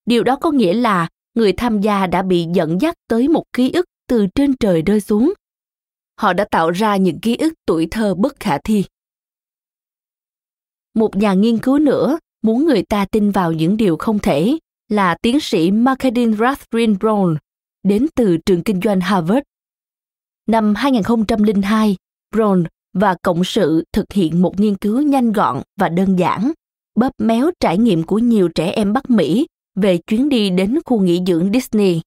Điều 0.06 0.24
đó 0.24 0.36
có 0.36 0.52
nghĩa 0.52 0.74
là 0.74 1.08
người 1.36 1.54
tham 1.54 1.82
gia 1.82 2.08
đã 2.08 2.22
bị 2.22 2.46
dẫn 2.54 2.82
dắt 2.82 2.96
tới 3.08 3.28
một 3.28 3.44
ký 3.54 3.72
ức 3.72 3.86
từ 4.08 4.28
trên 4.36 4.56
trời 4.56 4.82
rơi 4.82 5.02
xuống. 5.02 5.34
Họ 6.16 6.34
đã 6.34 6.46
tạo 6.52 6.70
ra 6.72 6.96
những 6.96 7.20
ký 7.20 7.36
ức 7.36 7.54
tuổi 7.66 7.88
thơ 7.92 8.16
bất 8.16 8.40
khả 8.40 8.58
thi 8.58 8.84
một 11.00 11.16
nhà 11.16 11.34
nghiên 11.34 11.58
cứu 11.58 11.80
nữa 11.80 12.20
muốn 12.42 12.66
người 12.66 12.84
ta 12.84 13.06
tin 13.06 13.32
vào 13.32 13.54
những 13.54 13.78
điều 13.78 13.98
không 13.98 14.20
thể 14.20 14.58
là 14.90 15.18
tiến 15.22 15.40
sĩ 15.40 15.72
Marketing 15.72 16.36
Rathrin 16.38 16.94
Brown 16.94 17.36
đến 17.84 18.08
từ 18.16 18.38
trường 18.46 18.64
kinh 18.64 18.82
doanh 18.84 19.02
Harvard. 19.02 19.42
Năm 20.48 20.76
2002, 20.76 21.96
Brown 22.36 22.64
và 22.94 23.16
cộng 23.24 23.44
sự 23.44 23.84
thực 23.94 24.14
hiện 24.14 24.42
một 24.42 24.60
nghiên 24.60 24.76
cứu 24.76 25.02
nhanh 25.02 25.32
gọn 25.32 25.62
và 25.80 25.90
đơn 25.90 26.20
giản, 26.20 26.52
bóp 26.96 27.12
méo 27.18 27.52
trải 27.60 27.78
nghiệm 27.78 28.04
của 28.04 28.20
nhiều 28.20 28.50
trẻ 28.56 28.72
em 28.72 28.94
Bắc 28.94 29.10
Mỹ 29.10 29.48
về 29.76 29.98
chuyến 29.98 30.30
đi 30.30 30.50
đến 30.50 30.80
khu 30.86 31.02
nghỉ 31.02 31.22
dưỡng 31.28 31.52
Disney. 31.54 32.02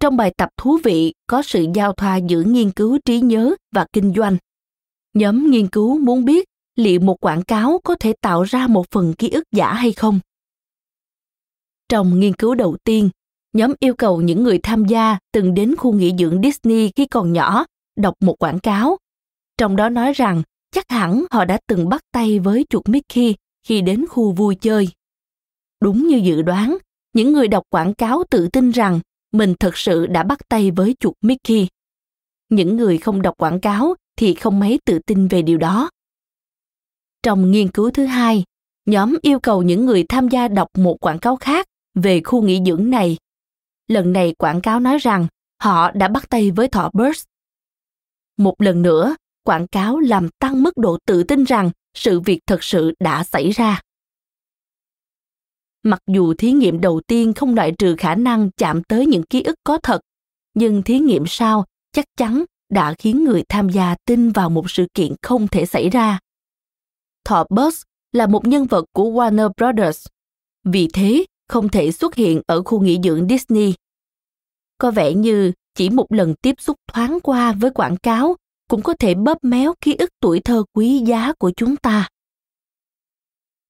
Trong 0.00 0.16
bài 0.16 0.34
tập 0.36 0.48
thú 0.56 0.78
vị 0.84 1.12
có 1.26 1.42
sự 1.42 1.66
giao 1.74 1.92
thoa 1.92 2.16
giữa 2.16 2.42
nghiên 2.42 2.70
cứu 2.70 2.98
trí 3.04 3.20
nhớ 3.20 3.54
và 3.72 3.86
kinh 3.92 4.12
doanh. 4.16 4.36
Nhóm 5.14 5.50
nghiên 5.50 5.68
cứu 5.68 5.98
muốn 5.98 6.24
biết 6.24 6.48
liệu 6.76 7.00
một 7.00 7.20
quảng 7.20 7.42
cáo 7.42 7.80
có 7.84 7.96
thể 8.00 8.12
tạo 8.20 8.42
ra 8.42 8.66
một 8.66 8.86
phần 8.90 9.14
ký 9.14 9.28
ức 9.30 9.44
giả 9.52 9.72
hay 9.72 9.92
không 9.92 10.20
trong 11.88 12.20
nghiên 12.20 12.34
cứu 12.34 12.54
đầu 12.54 12.76
tiên 12.84 13.10
nhóm 13.52 13.72
yêu 13.80 13.94
cầu 13.94 14.20
những 14.20 14.42
người 14.42 14.58
tham 14.62 14.84
gia 14.84 15.18
từng 15.32 15.54
đến 15.54 15.76
khu 15.76 15.92
nghỉ 15.92 16.12
dưỡng 16.18 16.42
disney 16.42 16.90
khi 16.96 17.06
còn 17.06 17.32
nhỏ 17.32 17.64
đọc 17.96 18.14
một 18.20 18.34
quảng 18.38 18.58
cáo 18.58 18.96
trong 19.56 19.76
đó 19.76 19.88
nói 19.88 20.12
rằng 20.12 20.42
chắc 20.70 20.90
hẳn 20.90 21.24
họ 21.30 21.44
đã 21.44 21.58
từng 21.66 21.88
bắt 21.88 22.02
tay 22.12 22.38
với 22.38 22.66
chuột 22.70 22.88
mickey 22.88 23.34
khi 23.62 23.80
đến 23.80 24.04
khu 24.08 24.32
vui 24.32 24.54
chơi 24.54 24.88
đúng 25.80 26.08
như 26.08 26.16
dự 26.16 26.42
đoán 26.42 26.76
những 27.12 27.32
người 27.32 27.48
đọc 27.48 27.64
quảng 27.70 27.94
cáo 27.94 28.24
tự 28.30 28.48
tin 28.48 28.70
rằng 28.70 29.00
mình 29.32 29.54
thật 29.60 29.76
sự 29.76 30.06
đã 30.06 30.22
bắt 30.22 30.38
tay 30.48 30.70
với 30.70 30.96
chuột 31.00 31.14
mickey 31.20 31.68
những 32.48 32.76
người 32.76 32.98
không 32.98 33.22
đọc 33.22 33.34
quảng 33.38 33.60
cáo 33.60 33.94
thì 34.16 34.34
không 34.34 34.60
mấy 34.60 34.80
tự 34.84 34.98
tin 34.98 35.28
về 35.28 35.42
điều 35.42 35.58
đó 35.58 35.90
trong 37.24 37.50
nghiên 37.50 37.68
cứu 37.68 37.90
thứ 37.90 38.06
hai, 38.06 38.44
nhóm 38.86 39.16
yêu 39.22 39.40
cầu 39.40 39.62
những 39.62 39.86
người 39.86 40.04
tham 40.08 40.28
gia 40.28 40.48
đọc 40.48 40.68
một 40.78 40.96
quảng 41.00 41.18
cáo 41.18 41.36
khác 41.36 41.66
về 41.94 42.20
khu 42.24 42.42
nghỉ 42.42 42.62
dưỡng 42.66 42.90
này. 42.90 43.16
Lần 43.88 44.12
này 44.12 44.34
quảng 44.38 44.60
cáo 44.60 44.80
nói 44.80 44.98
rằng 44.98 45.26
họ 45.62 45.90
đã 45.90 46.08
bắt 46.08 46.28
tay 46.28 46.50
với 46.50 46.68
thỏ 46.68 46.90
Burst. 46.92 47.24
Một 48.36 48.60
lần 48.60 48.82
nữa, 48.82 49.16
quảng 49.44 49.66
cáo 49.66 49.98
làm 49.98 50.28
tăng 50.38 50.62
mức 50.62 50.76
độ 50.76 50.98
tự 51.06 51.22
tin 51.22 51.44
rằng 51.44 51.70
sự 51.94 52.20
việc 52.20 52.40
thật 52.46 52.64
sự 52.64 52.92
đã 53.00 53.24
xảy 53.24 53.50
ra. 53.50 53.80
Mặc 55.82 56.00
dù 56.06 56.34
thí 56.34 56.52
nghiệm 56.52 56.80
đầu 56.80 57.00
tiên 57.06 57.32
không 57.32 57.54
loại 57.54 57.72
trừ 57.78 57.94
khả 57.98 58.14
năng 58.14 58.50
chạm 58.56 58.82
tới 58.82 59.06
những 59.06 59.22
ký 59.22 59.42
ức 59.42 59.54
có 59.64 59.78
thật, 59.82 60.00
nhưng 60.54 60.82
thí 60.82 60.98
nghiệm 60.98 61.24
sau 61.26 61.64
chắc 61.92 62.04
chắn 62.16 62.44
đã 62.70 62.94
khiến 62.98 63.24
người 63.24 63.42
tham 63.48 63.68
gia 63.68 63.94
tin 64.04 64.30
vào 64.30 64.50
một 64.50 64.70
sự 64.70 64.86
kiện 64.94 65.14
không 65.22 65.48
thể 65.48 65.66
xảy 65.66 65.90
ra. 65.90 66.18
Thọ 67.24 67.44
Bus 67.50 67.82
là 68.12 68.26
một 68.26 68.46
nhân 68.46 68.66
vật 68.66 68.84
của 68.92 69.04
Warner 69.04 69.50
Brothers. 69.56 70.06
Vì 70.64 70.88
thế, 70.92 71.24
không 71.48 71.68
thể 71.68 71.92
xuất 71.92 72.14
hiện 72.14 72.42
ở 72.46 72.62
khu 72.62 72.80
nghỉ 72.80 72.98
dưỡng 73.04 73.28
Disney. 73.28 73.74
Có 74.78 74.90
vẻ 74.90 75.14
như 75.14 75.52
chỉ 75.74 75.90
một 75.90 76.12
lần 76.12 76.34
tiếp 76.34 76.54
xúc 76.58 76.76
thoáng 76.92 77.18
qua 77.22 77.52
với 77.52 77.70
quảng 77.70 77.96
cáo 77.96 78.36
cũng 78.68 78.82
có 78.82 78.94
thể 78.94 79.14
bóp 79.14 79.38
méo 79.42 79.74
ký 79.80 79.94
ức 79.94 80.10
tuổi 80.20 80.40
thơ 80.40 80.64
quý 80.72 80.98
giá 80.98 81.32
của 81.32 81.52
chúng 81.56 81.76
ta. 81.76 82.08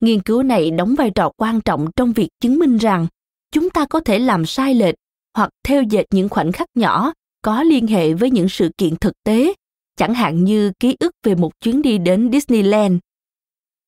Nghiên 0.01 0.23
cứu 0.23 0.43
này 0.43 0.71
đóng 0.71 0.95
vai 0.95 1.11
trò 1.11 1.31
quan 1.37 1.61
trọng 1.61 1.91
trong 1.97 2.13
việc 2.13 2.29
chứng 2.41 2.59
minh 2.59 2.77
rằng 2.77 3.07
chúng 3.51 3.71
ta 3.71 3.87
có 3.87 4.01
thể 4.01 4.19
làm 4.19 4.47
sai 4.47 4.75
lệch 4.75 4.95
hoặc 5.35 5.51
theo 5.65 5.83
dệt 5.83 6.05
những 6.11 6.29
khoảnh 6.29 6.53
khắc 6.53 6.69
nhỏ 6.75 7.13
có 7.43 7.63
liên 7.63 7.87
hệ 7.87 8.15
với 8.15 8.31
những 8.31 8.49
sự 8.49 8.71
kiện 8.79 8.97
thực 8.97 9.13
tế, 9.25 9.55
chẳng 9.97 10.15
hạn 10.15 10.45
như 10.45 10.73
ký 10.81 10.97
ức 11.01 11.13
về 11.23 11.35
một 11.35 11.61
chuyến 11.61 11.83
đi 11.83 11.99
đến 11.99 12.33
Disneyland 12.33 12.99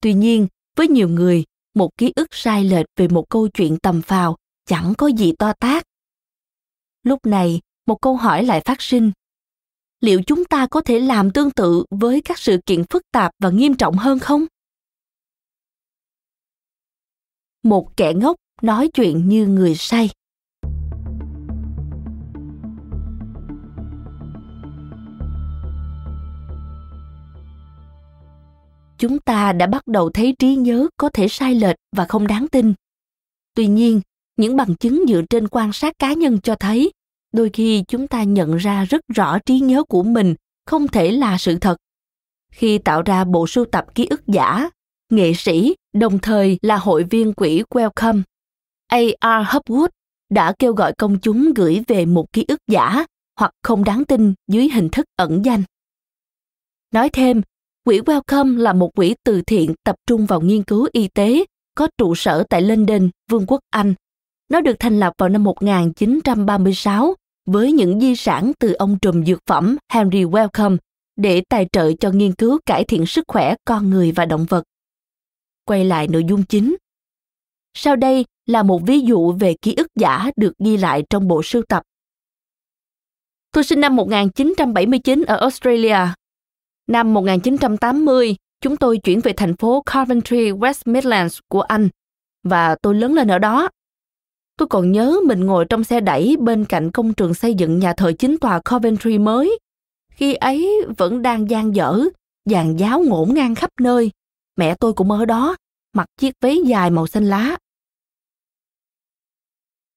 Tuy 0.01 0.15
nhiên, 0.15 0.47
với 0.77 0.89
nhiều 0.89 1.09
người, 1.09 1.45
một 1.75 1.91
ký 1.99 2.13
ức 2.17 2.29
sai 2.31 2.65
lệch 2.65 2.87
về 2.97 3.09
một 3.09 3.29
câu 3.29 3.49
chuyện 3.49 3.79
tầm 3.83 4.03
phào 4.03 4.37
chẳng 4.67 4.95
có 4.99 5.07
gì 5.07 5.33
to 5.39 5.53
tác. 5.53 5.85
Lúc 7.03 7.27
này, 7.27 7.61
một 7.87 8.01
câu 8.03 8.17
hỏi 8.17 8.45
lại 8.45 8.61
phát 8.65 8.83
sinh. 8.83 9.13
Liệu 10.01 10.23
chúng 10.27 10.45
ta 10.45 10.67
có 10.71 10.81
thể 10.81 11.01
làm 11.01 11.31
tương 11.31 11.51
tự 11.51 11.85
với 11.91 12.21
các 12.21 12.39
sự 12.39 12.59
kiện 12.67 12.85
phức 12.91 13.03
tạp 13.13 13.33
và 13.39 13.51
nghiêm 13.51 13.75
trọng 13.75 13.95
hơn 13.95 14.19
không? 14.19 14.47
Một 17.63 17.97
kẻ 17.97 18.13
ngốc 18.15 18.37
nói 18.63 18.89
chuyện 18.95 19.29
như 19.29 19.47
người 19.47 19.75
say. 19.75 20.11
chúng 28.99 29.19
ta 29.19 29.53
đã 29.53 29.67
bắt 29.67 29.87
đầu 29.87 30.11
thấy 30.11 30.35
trí 30.39 30.55
nhớ 30.55 30.89
có 30.97 31.09
thể 31.09 31.29
sai 31.29 31.55
lệch 31.55 31.77
và 31.97 32.05
không 32.05 32.27
đáng 32.27 32.47
tin 32.49 32.75
tuy 33.57 33.67
nhiên, 33.67 34.01
những 34.37 34.57
bằng 34.57 34.75
chứng 34.75 35.05
dựa 35.09 35.23
trên 35.31 35.49
quan 35.49 35.73
sát 35.73 35.99
cá 35.99 36.13
nhân 36.13 36.41
cho 36.41 36.55
thấy 36.55 36.93
đôi 37.37 37.51
khi 37.53 37.85
chúng 37.89 38.07
ta 38.09 38.23
nhận 38.23 38.57
ra 38.57 38.85
rất 38.85 39.01
rõ 39.15 39.39
trí 39.39 39.61
nhớ 39.61 39.83
của 39.83 40.03
mình 40.03 40.35
không 40.67 40.89
thể 40.89 41.13
là 41.13 41.39
sự 41.39 41.59
thật 41.59 41.77
khi 42.57 42.79
tạo 42.79 43.03
ra 43.03 43.25
bộ 43.25 43.47
sưu 43.47 43.65
tập 43.65 43.85
ký 43.95 44.07
ức 44.11 44.27
giả, 44.27 44.71
nghệ 45.11 45.33
sĩ 45.35 45.75
đồng 45.93 46.19
thời 46.19 46.59
là 46.63 46.77
hội 46.77 47.05
viên 47.05 47.33
quỹ 47.33 47.63
Welcome. 47.71 48.23
ar 49.21 49.47
Hopwood 49.47 49.89
đã 50.31 50.53
kêu 50.59 50.73
gọi 50.73 50.93
công 50.99 51.19
chúng 51.19 51.55
gửi 51.55 51.83
về 51.89 52.07
một 52.07 52.33
ký 52.33 52.45
ức 52.49 52.59
giả 52.67 53.07
hoặc 53.39 53.53
không 53.63 53.85
đáng 53.85 54.05
tin 54.05 54.35
dưới 54.49 54.69
hình 54.69 54.89
thức 54.89 55.07
ẩn 55.17 55.45
danh. 55.45 55.63
Nói 56.93 57.09
thêm, 57.13 57.43
quỹ 57.85 58.01
Welcome 58.01 58.57
là 58.57 58.73
một 58.73 58.95
quỹ 58.95 59.15
từ 59.25 59.43
thiện 59.43 59.75
tập 59.85 59.97
trung 60.07 60.27
vào 60.27 60.41
nghiên 60.41 60.63
cứu 60.63 60.89
y 60.93 61.09
tế, 61.09 61.45
có 61.75 61.89
trụ 61.99 62.15
sở 62.15 62.45
tại 62.51 62.63
London, 62.63 63.11
Vương 63.31 63.47
quốc 63.47 63.61
Anh. 63.71 63.95
Nó 64.49 64.61
được 64.61 64.77
thành 64.79 65.01
lập 65.01 65.13
vào 65.19 65.29
năm 65.29 65.45
1936 65.45 67.15
với 67.47 67.73
những 67.73 68.01
di 68.01 68.17
sản 68.17 68.53
từ 68.59 68.73
ông 68.73 68.99
trùm 69.03 69.25
dược 69.25 69.39
phẩm 69.47 69.77
Henry 69.93 70.25
Wellcome 70.25 70.77
để 71.17 71.43
tài 71.49 71.67
trợ 71.73 71.93
cho 72.01 72.11
nghiên 72.11 72.35
cứu 72.35 72.59
cải 72.67 72.85
thiện 72.85 73.07
sức 73.07 73.25
khỏe 73.29 73.55
con 73.65 73.91
người 73.91 74.13
và 74.13 74.25
động 74.25 74.47
vật. 74.49 74.65
Quay 75.65 75.85
lại 75.85 76.09
nội 76.09 76.25
dung 76.29 76.43
chính. 76.43 76.77
Sau 77.75 77.97
đây 77.97 78.25
là 78.47 78.63
một 78.63 78.83
ví 78.87 79.01
dụ 79.01 79.33
về 79.33 79.55
ký 79.63 79.75
ức 79.75 79.87
giả 79.95 80.31
được 80.37 80.53
ghi 80.59 80.77
lại 80.77 81.05
trong 81.11 81.29
bộ 81.29 81.43
sưu 81.43 81.63
tập. 81.69 81.83
Tôi 83.53 83.65
sinh 83.65 83.81
năm 83.81 83.97
1979 83.97 85.23
ở 85.23 85.37
Australia. 85.37 85.99
Năm 86.87 87.15
1980, 87.15 88.37
chúng 88.61 88.77
tôi 88.77 88.99
chuyển 88.99 89.21
về 89.21 89.33
thành 89.37 89.57
phố 89.57 89.83
Coventry, 89.95 90.51
West 90.51 90.83
Midlands 90.85 91.39
của 91.49 91.61
Anh 91.61 91.89
và 92.43 92.77
tôi 92.83 92.95
lớn 92.95 93.15
lên 93.15 93.29
ở 93.29 93.39
đó. 93.39 93.69
Tôi 94.57 94.69
còn 94.69 94.93
nhớ 94.93 95.17
mình 95.27 95.41
ngồi 95.41 95.65
trong 95.71 95.85
xe 95.85 96.01
đẩy 96.01 96.37
bên 96.41 96.65
cạnh 96.65 96.91
công 96.91 97.15
trường 97.15 97.35
xây 97.35 97.55
dựng 97.55 97.79
nhà 97.79 97.95
thờ 97.97 98.13
chính 98.19 98.39
tòa 98.39 98.61
Coventry 98.71 99.19
mới. 99.19 99.59
Khi 100.13 100.35
ấy 100.35 100.85
vẫn 100.99 101.23
đang 101.23 101.51
gian 101.51 101.75
dở, 101.75 102.01
dàn 102.45 102.77
giáo 102.77 103.03
ngổn 103.03 103.35
ngang 103.35 103.55
khắp 103.55 103.71
nơi. 103.81 104.11
Mẹ 104.57 104.75
tôi 104.81 104.93
cũng 104.93 105.11
ở 105.11 105.25
đó, 105.25 105.57
mặc 105.93 106.07
chiếc 106.17 106.35
váy 106.41 106.59
dài 106.67 106.91
màu 106.91 107.07
xanh 107.07 107.25
lá. 107.25 107.59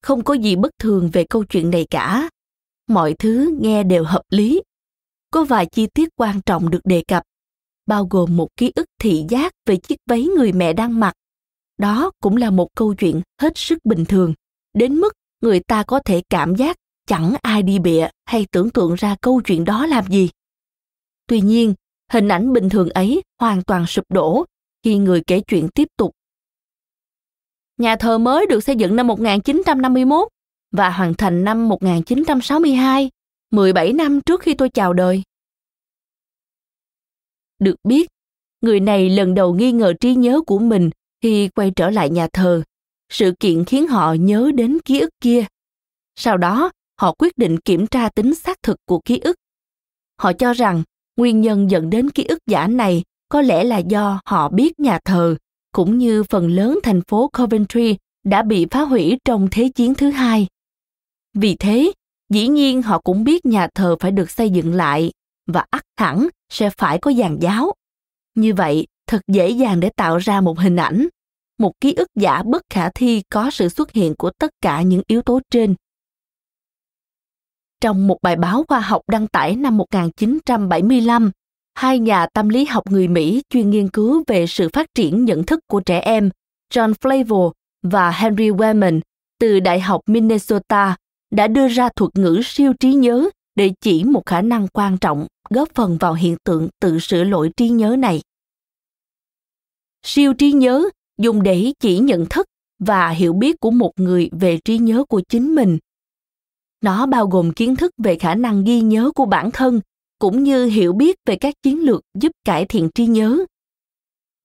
Không 0.02 0.24
có 0.24 0.34
gì 0.34 0.56
bất 0.56 0.72
thường 0.80 1.10
về 1.14 1.26
câu 1.30 1.44
chuyện 1.44 1.70
này 1.70 1.86
cả. 1.90 2.30
Mọi 2.88 3.14
thứ 3.20 3.58
nghe 3.62 3.84
đều 3.84 4.04
hợp 4.04 4.24
lý. 4.30 4.62
Có 5.32 5.44
vài 5.44 5.66
chi 5.66 5.88
tiết 5.94 6.10
quan 6.16 6.42
trọng 6.42 6.70
được 6.70 6.82
đề 6.84 7.04
cập, 7.08 7.24
bao 7.86 8.08
gồm 8.10 8.38
một 8.38 8.48
ký 8.58 8.72
ức 8.76 8.86
thị 9.00 9.26
giác 9.30 9.54
về 9.66 9.78
chiếc 9.78 9.98
váy 10.08 10.24
người 10.24 10.52
mẹ 10.52 10.74
đang 10.74 11.00
mặc. 11.00 11.14
Đó 11.78 12.12
cũng 12.22 12.38
là 12.38 12.50
một 12.50 12.68
câu 12.76 12.94
chuyện 12.94 13.22
hết 13.42 13.54
sức 13.56 13.78
bình 13.86 14.06
thường 14.06 14.34
đến 14.74 14.96
mức 14.96 15.14
người 15.42 15.60
ta 15.60 15.84
có 15.84 16.00
thể 16.06 16.22
cảm 16.30 16.56
giác 16.56 16.78
chẳng 17.08 17.34
ai 17.42 17.64
đi 17.64 17.80
bịa 17.80 18.08
hay 18.26 18.46
tưởng 18.52 18.70
tượng 18.70 18.96
ra 18.96 19.16
câu 19.22 19.42
chuyện 19.42 19.66
đó 19.66 19.86
làm 19.86 20.08
gì. 20.08 20.30
Tuy 21.28 21.42
nhiên, 21.42 21.74
hình 22.12 22.28
ảnh 22.28 22.54
bình 22.54 22.70
thường 22.70 22.90
ấy 22.90 23.22
hoàn 23.40 23.64
toàn 23.64 23.86
sụp 23.86 24.06
đổ 24.10 24.46
khi 24.84 24.98
người 24.98 25.24
kể 25.28 25.42
chuyện 25.48 25.70
tiếp 25.70 25.88
tục. 25.98 26.12
Nhà 27.78 27.96
thờ 27.96 28.18
mới 28.18 28.46
được 28.46 28.64
xây 28.64 28.76
dựng 28.76 28.96
năm 28.96 29.08
1951 29.08 30.28
và 30.72 30.90
hoàn 30.90 31.14
thành 31.14 31.44
năm 31.44 31.70
1962, 31.70 33.10
17 33.52 33.94
năm 33.94 34.22
trước 34.22 34.42
khi 34.42 34.54
tôi 34.54 34.70
chào 34.70 34.94
đời. 34.94 35.24
Được 37.60 37.76
biết, 37.84 38.08
người 38.62 38.80
này 38.80 39.10
lần 39.10 39.34
đầu 39.34 39.54
nghi 39.54 39.72
ngờ 39.72 39.94
trí 40.00 40.16
nhớ 40.16 40.42
của 40.48 40.60
mình 40.60 40.90
khi 41.22 41.50
quay 41.56 41.72
trở 41.76 41.90
lại 41.90 42.10
nhà 42.10 42.28
thờ 42.34 42.64
sự 43.10 43.34
kiện 43.40 43.66
khiến 43.66 43.88
họ 43.88 44.14
nhớ 44.14 44.52
đến 44.56 44.78
ký 44.86 45.00
ức 45.00 45.10
kia. 45.22 45.46
Sau 46.16 46.38
đó, 46.38 46.72
họ 47.02 47.16
quyết 47.20 47.38
định 47.38 47.60
kiểm 47.60 47.88
tra 47.88 48.10
tính 48.10 48.36
xác 48.36 48.58
thực 48.64 48.78
của 48.86 49.00
ký 49.06 49.20
ức. 49.20 49.36
Họ 50.20 50.34
cho 50.34 50.54
rằng, 50.54 50.84
nguyên 51.18 51.42
nhân 51.42 51.72
dẫn 51.72 51.90
đến 51.90 52.10
ký 52.10 52.24
ức 52.24 52.40
giả 52.48 52.68
này 52.68 53.04
có 53.30 53.42
lẽ 53.42 53.64
là 53.64 53.78
do 53.78 54.22
họ 54.26 54.50
biết 54.50 54.80
nhà 54.80 55.00
thờ, 55.06 55.36
cũng 55.72 55.98
như 55.98 56.24
phần 56.24 56.48
lớn 56.48 56.80
thành 56.84 57.02
phố 57.02 57.30
coventry 57.38 57.98
đã 58.24 58.42
bị 58.44 58.68
phá 58.72 58.82
hủy 58.82 59.18
trong 59.26 59.48
thế 59.52 59.70
chiến 59.76 59.96
thứ 59.96 60.10
hai. 60.10 60.48
Vì 61.34 61.56
thế, 61.56 61.92
dĩ 62.30 62.48
nhiên 62.48 62.82
họ 62.82 63.00
cũng 63.00 63.24
biết 63.24 63.46
nhà 63.46 63.68
thờ 63.76 63.96
phải 64.00 64.12
được 64.12 64.32
xây 64.32 64.50
dựng 64.50 64.74
lại 64.74 65.12
và 65.48 65.66
ắt 65.70 65.84
hẳn 65.98 66.28
sẽ 66.50 66.70
phải 66.78 67.00
có 67.00 67.14
dàn 67.14 67.40
giáo. 67.40 67.74
Như 68.36 68.54
vậy, 68.54 68.88
thật 69.08 69.22
dễ 69.28 69.50
dàng 69.50 69.80
để 69.80 69.90
tạo 69.96 70.18
ra 70.18 70.42
một 70.42 70.60
hình 70.60 70.76
ảnh 70.76 71.08
một 71.60 71.72
ký 71.82 71.94
ức 71.94 72.08
giả 72.16 72.44
bất 72.44 72.62
khả 72.70 72.90
thi 72.90 73.22
có 73.32 73.52
sự 73.52 73.70
xuất 73.70 73.92
hiện 73.92 74.14
của 74.18 74.32
tất 74.40 74.52
cả 74.62 74.82
những 74.82 75.02
yếu 75.08 75.22
tố 75.22 75.40
trên. 75.52 75.76
Trong 77.82 78.08
một 78.08 78.18
bài 78.22 78.36
báo 78.36 78.64
khoa 78.68 78.80
học 78.80 79.02
đăng 79.08 79.28
tải 79.28 79.56
năm 79.56 79.78
1975, 79.78 81.32
hai 81.76 82.00
nhà 82.00 82.28
tâm 82.34 82.50
lý 82.50 82.66
học 82.66 82.84
người 82.92 83.08
Mỹ 83.08 83.42
chuyên 83.50 83.70
nghiên 83.70 83.90
cứu 83.90 84.24
về 84.28 84.48
sự 84.48 84.70
phát 84.74 84.88
triển 84.96 85.26
nhận 85.26 85.44
thức 85.44 85.60
của 85.68 85.80
trẻ 85.80 86.00
em, 86.00 86.30
John 86.74 86.94
Flavel 86.94 87.52
và 87.84 88.12
Henry 88.12 88.50
Wellman 88.50 89.00
từ 89.40 89.60
Đại 89.60 89.80
học 89.80 90.02
Minnesota 90.06 90.96
đã 91.32 91.48
đưa 91.48 91.68
ra 91.68 91.90
thuật 91.96 92.12
ngữ 92.16 92.42
siêu 92.44 92.74
trí 92.80 92.94
nhớ 92.94 93.30
để 93.56 93.72
chỉ 93.82 94.04
một 94.04 94.26
khả 94.26 94.42
năng 94.42 94.68
quan 94.68 94.98
trọng 94.98 95.28
góp 95.50 95.70
phần 95.76 95.98
vào 95.98 96.14
hiện 96.14 96.38
tượng 96.44 96.70
tự 96.82 97.00
sửa 97.00 97.24
lỗi 97.24 97.52
trí 97.58 97.70
nhớ 97.70 97.96
này. 98.00 98.22
Siêu 100.04 100.34
trí 100.34 100.52
nhớ 100.52 100.90
dùng 101.20 101.44
để 101.44 101.74
chỉ 101.80 102.00
nhận 102.00 102.26
thức 102.26 102.46
và 102.80 103.10
hiểu 103.10 103.34
biết 103.34 103.60
của 103.60 103.72
một 103.72 103.92
người 103.96 104.30
về 104.32 104.58
trí 104.66 104.78
nhớ 104.78 105.04
của 105.10 105.22
chính 105.30 105.56
mình. 105.56 105.78
Nó 106.82 107.06
bao 107.06 107.28
gồm 107.28 107.54
kiến 107.54 107.76
thức 107.76 107.92
về 107.98 108.18
khả 108.18 108.36
năng 108.36 108.64
ghi 108.64 108.82
nhớ 108.82 109.12
của 109.16 109.26
bản 109.26 109.52
thân, 109.52 109.82
cũng 110.20 110.44
như 110.44 110.66
hiểu 110.66 110.94
biết 110.94 111.16
về 111.26 111.36
các 111.36 111.54
chiến 111.64 111.80
lược 111.86 112.02
giúp 112.14 112.32
cải 112.46 112.66
thiện 112.66 112.90
trí 112.96 113.06
nhớ. 113.06 113.46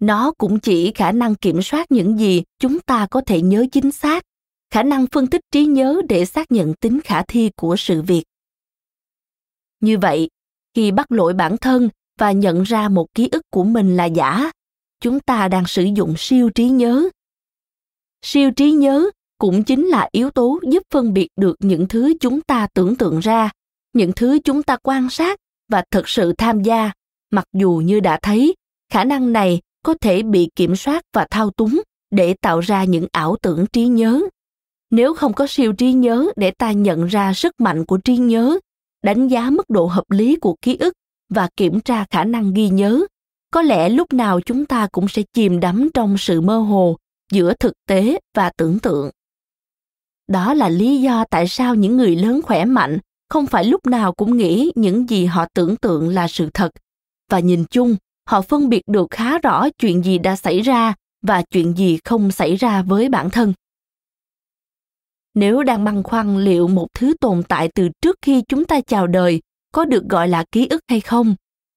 Nó 0.01 0.33
cũng 0.39 0.61
chỉ 0.61 0.93
khả 0.95 1.13
năng 1.13 1.35
kiểm 1.35 1.63
soát 1.63 1.93
những 1.93 2.19
gì 2.19 2.43
chúng 2.59 2.81
ta 2.81 3.07
có 3.11 3.21
thể 3.21 3.43
nhớ 3.43 3.67
chính 3.73 3.93
xác, 3.93 4.23
khả 4.71 4.83
năng 4.83 5.07
phân 5.07 5.27
tích 5.27 5.41
trí 5.53 5.67
nhớ 5.67 6.03
để 6.09 6.25
xác 6.25 6.53
nhận 6.53 6.75
tính 6.75 7.01
khả 7.05 7.23
thi 7.23 7.51
của 7.57 7.77
sự 7.77 8.03
việc. 8.03 8.25
Như 9.81 9.99
vậy, 9.99 10.29
khi 10.75 10.91
bắt 10.91 11.13
lỗi 11.13 11.35
bản 11.35 11.57
thân 11.57 11.89
và 12.19 12.33
nhận 12.33 12.63
ra 12.63 12.89
một 12.89 13.07
ký 13.15 13.29
ức 13.33 13.43
của 13.51 13.65
mình 13.65 13.97
là 13.97 14.05
giả 14.05 14.51
chúng 15.01 15.21
ta 15.21 15.49
đang 15.49 15.67
sử 15.67 15.85
dụng 15.95 16.15
siêu 16.19 16.51
trí 16.51 16.69
nhớ. 16.69 17.09
Siêu 18.23 18.51
trí 18.51 18.71
nhớ 18.71 19.11
cũng 19.39 19.65
chính 19.65 19.87
là 19.87 20.09
yếu 20.13 20.31
tố 20.31 20.61
giúp 20.71 20.83
phân 20.91 21.13
biệt 21.13 21.29
được 21.37 21.57
những 21.59 21.89
thứ 21.89 22.15
chúng 22.21 22.41
ta 22.41 22.67
tưởng 22.75 22.97
tượng 22.97 23.21
ra, 23.21 23.51
những 23.93 24.13
thứ 24.17 24.39
chúng 24.45 24.63
ta 24.63 24.77
quan 24.83 25.11
sát 25.11 25.39
và 25.69 25.85
thực 25.91 26.09
sự 26.09 26.33
tham 26.39 26.63
gia. 26.63 26.93
Mặc 27.31 27.45
dù 27.53 27.83
như 27.85 28.01
đã 28.01 28.19
thấy, 28.23 28.55
khả 28.93 29.05
năng 29.05 29.33
này 29.33 29.61
có 29.83 29.95
thể 30.01 30.23
bị 30.23 30.49
kiểm 30.57 30.77
soát 30.77 31.03
và 31.13 31.27
thao 31.31 31.51
túng 31.51 31.81
để 32.11 32.35
tạo 32.41 32.61
ra 32.61 32.85
những 32.85 33.07
ảo 33.13 33.37
tưởng 33.43 33.67
trí 33.73 33.87
nhớ. 33.87 34.21
Nếu 34.91 35.15
không 35.15 35.33
có 35.33 35.47
siêu 35.47 35.73
trí 35.73 35.93
nhớ 35.93 36.31
để 36.37 36.51
ta 36.51 36.73
nhận 36.73 37.07
ra 37.07 37.33
sức 37.33 37.61
mạnh 37.61 37.85
của 37.85 37.97
trí 37.97 38.17
nhớ, 38.17 38.59
đánh 39.03 39.29
giá 39.29 39.51
mức 39.51 39.71
độ 39.71 39.87
hợp 39.87 40.11
lý 40.11 40.37
của 40.37 40.57
ký 40.63 40.77
ức 40.77 40.95
và 41.29 41.49
kiểm 41.57 41.81
tra 41.81 42.05
khả 42.11 42.25
năng 42.25 42.55
ghi 42.55 42.69
nhớ 42.69 43.05
có 43.55 43.63
lẽ 43.63 43.89
lúc 43.89 44.13
nào 44.13 44.41
chúng 44.41 44.67
ta 44.67 44.89
cũng 44.93 45.09
sẽ 45.09 45.23
chìm 45.33 45.61
đắm 45.61 45.89
trong 45.95 46.19
sự 46.19 46.41
mơ 46.41 46.59
hồ 46.59 46.97
giữa 47.33 47.55
thực 47.61 47.73
tế 47.87 48.19
và 48.37 48.51
tưởng 48.57 48.79
tượng. 48.79 49.11
Đó 50.29 50.55
là 50.55 50.69
lý 50.69 51.01
do 51.01 51.25
tại 51.31 51.49
sao 51.49 51.75
những 51.75 51.97
người 51.97 52.17
lớn 52.17 52.41
khỏe 52.43 52.65
mạnh 52.65 52.99
không 53.29 53.47
phải 53.47 53.65
lúc 53.65 53.87
nào 53.87 54.13
cũng 54.13 54.37
nghĩ 54.37 54.73
những 54.75 55.09
gì 55.11 55.27
họ 55.27 55.47
tưởng 55.55 55.77
tượng 55.77 56.09
là 56.09 56.29
sự 56.29 56.51
thật. 56.55 56.71
Và 57.31 57.39
nhìn 57.39 57.65
chung, 57.71 57.97
họ 58.29 58.43
phân 58.43 58.69
biệt 58.69 58.83
được 58.87 59.07
khá 59.11 59.39
rõ 59.39 59.69
chuyện 59.79 60.03
gì 60.03 60.19
đã 60.19 60.37
xảy 60.37 60.61
ra 60.61 60.95
và 61.23 61.43
chuyện 61.43 61.77
gì 61.77 61.99
không 62.05 62.31
xảy 62.31 62.57
ra 62.57 62.83
với 62.83 63.09
bản 63.09 63.31
thân. 63.31 63.53
Nếu 65.35 65.63
đang 65.63 65.85
băn 65.85 66.03
khoăn 66.03 66.45
liệu 66.45 66.69
một 66.69 66.87
thứ 66.95 67.15
tồn 67.21 67.43
tại 67.49 67.69
từ 67.75 67.89
trước 68.01 68.19
khi 68.23 68.43
chúng 68.49 68.65
ta 68.65 68.81
chào 68.81 69.07
đời 69.07 69.41
có 69.73 69.85
được 69.85 70.05
gọi 70.05 70.29
là 70.29 70.45
ký 70.53 70.67
ức 70.67 70.81
hay 70.89 71.01
không 71.01 71.35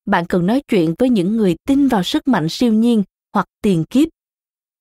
bạn 0.07 0.25
cần 0.25 0.45
nói 0.45 0.61
chuyện 0.67 0.93
với 0.99 1.09
những 1.09 1.37
người 1.37 1.55
tin 1.67 1.87
vào 1.87 2.03
sức 2.03 2.27
mạnh 2.27 2.49
siêu 2.49 2.73
nhiên 2.73 3.03
hoặc 3.33 3.47
tiền 3.61 3.83
kiếp. 3.89 4.07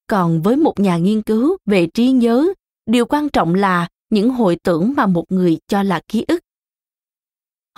Còn 0.07 0.43
với 0.43 0.57
một 0.57 0.81
nhà 0.81 0.97
nghiên 0.97 1.23
cứu 1.23 1.57
về 1.67 1.87
trí 1.87 2.11
nhớ, 2.11 2.53
điều 2.87 3.07
quan 3.07 3.29
trọng 3.29 3.55
là 3.55 3.89
những 4.11 4.31
hồi 4.31 4.57
tưởng 4.63 4.95
mà 4.97 5.07
một 5.07 5.25
người 5.29 5.59
cho 5.69 5.83
là 5.83 6.01
ký 6.09 6.25
ức. 6.29 6.41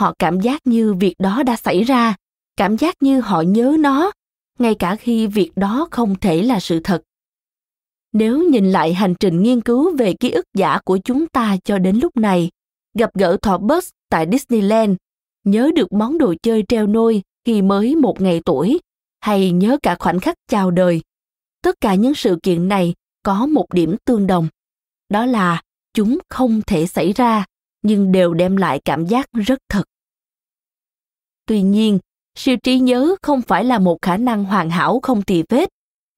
Họ 0.01 0.15
cảm 0.19 0.41
giác 0.41 0.67
như 0.67 0.95
việc 0.95 1.15
đó 1.19 1.43
đã 1.43 1.57
xảy 1.57 1.83
ra, 1.83 2.15
cảm 2.57 2.77
giác 2.77 3.03
như 3.03 3.21
họ 3.21 3.41
nhớ 3.41 3.77
nó, 3.79 4.13
ngay 4.59 4.75
cả 4.75 4.97
khi 4.97 5.27
việc 5.27 5.53
đó 5.57 5.89
không 5.91 6.15
thể 6.21 6.43
là 6.43 6.61
sự 6.61 6.81
thật. 6.85 7.03
Nếu 8.13 8.49
nhìn 8.51 8.73
lại 8.73 8.95
hành 8.95 9.15
trình 9.21 9.43
nghiên 9.43 9.61
cứu 9.61 9.97
về 9.97 10.15
ký 10.21 10.31
ức 10.31 10.45
giả 10.55 10.79
của 10.85 10.99
chúng 10.99 11.27
ta 11.27 11.57
cho 11.65 11.79
đến 11.79 11.99
lúc 11.99 12.17
này, 12.17 12.51
gặp 12.99 13.11
gỡ 13.15 13.37
thỏ 13.43 13.59
bus 13.59 13.89
tại 14.11 14.27
disneyland, 14.33 14.97
nhớ 15.45 15.71
được 15.75 15.93
món 15.93 16.19
đồ 16.19 16.35
chơi 16.43 16.65
treo 16.69 16.87
nôi 16.87 17.23
khi 17.49 17.63
mới 17.63 17.97
một 17.97 18.21
ngày 18.21 18.41
tuổi, 18.45 18.81
hay 19.21 19.51
nhớ 19.51 19.77
cả 19.83 19.97
khoảnh 19.99 20.21
khắc 20.21 20.37
chào 20.49 20.71
đời. 20.71 21.01
Tất 21.63 21.75
cả 21.81 21.95
những 21.95 22.15
sự 22.15 22.39
kiện 22.43 22.69
này 22.69 22.95
có 23.23 23.47
một 23.47 23.67
điểm 23.73 23.97
tương 24.05 24.27
đồng. 24.27 24.49
Đó 25.09 25.27
là 25.27 25.63
chúng 25.95 26.19
không 26.29 26.63
thể 26.67 26.87
xảy 26.87 27.13
ra, 27.13 27.45
nhưng 27.83 28.13
đều 28.13 28.35
đem 28.35 28.57
lại 28.57 28.81
cảm 28.85 29.07
giác 29.07 29.27
rất 29.33 29.59
thật. 29.69 29.83
Tuy 31.47 31.63
nhiên 31.63 31.99
siêu 32.35 32.57
trí 32.57 32.79
nhớ 32.79 33.15
không 33.23 33.43
phải 33.43 33.65
là 33.65 33.79
một 33.79 33.99
khả 34.03 34.17
năng 34.17 34.45
hoàn 34.45 34.71
hảo 34.71 35.01
không 35.03 35.23
tì 35.23 35.43
vết, 35.49 35.69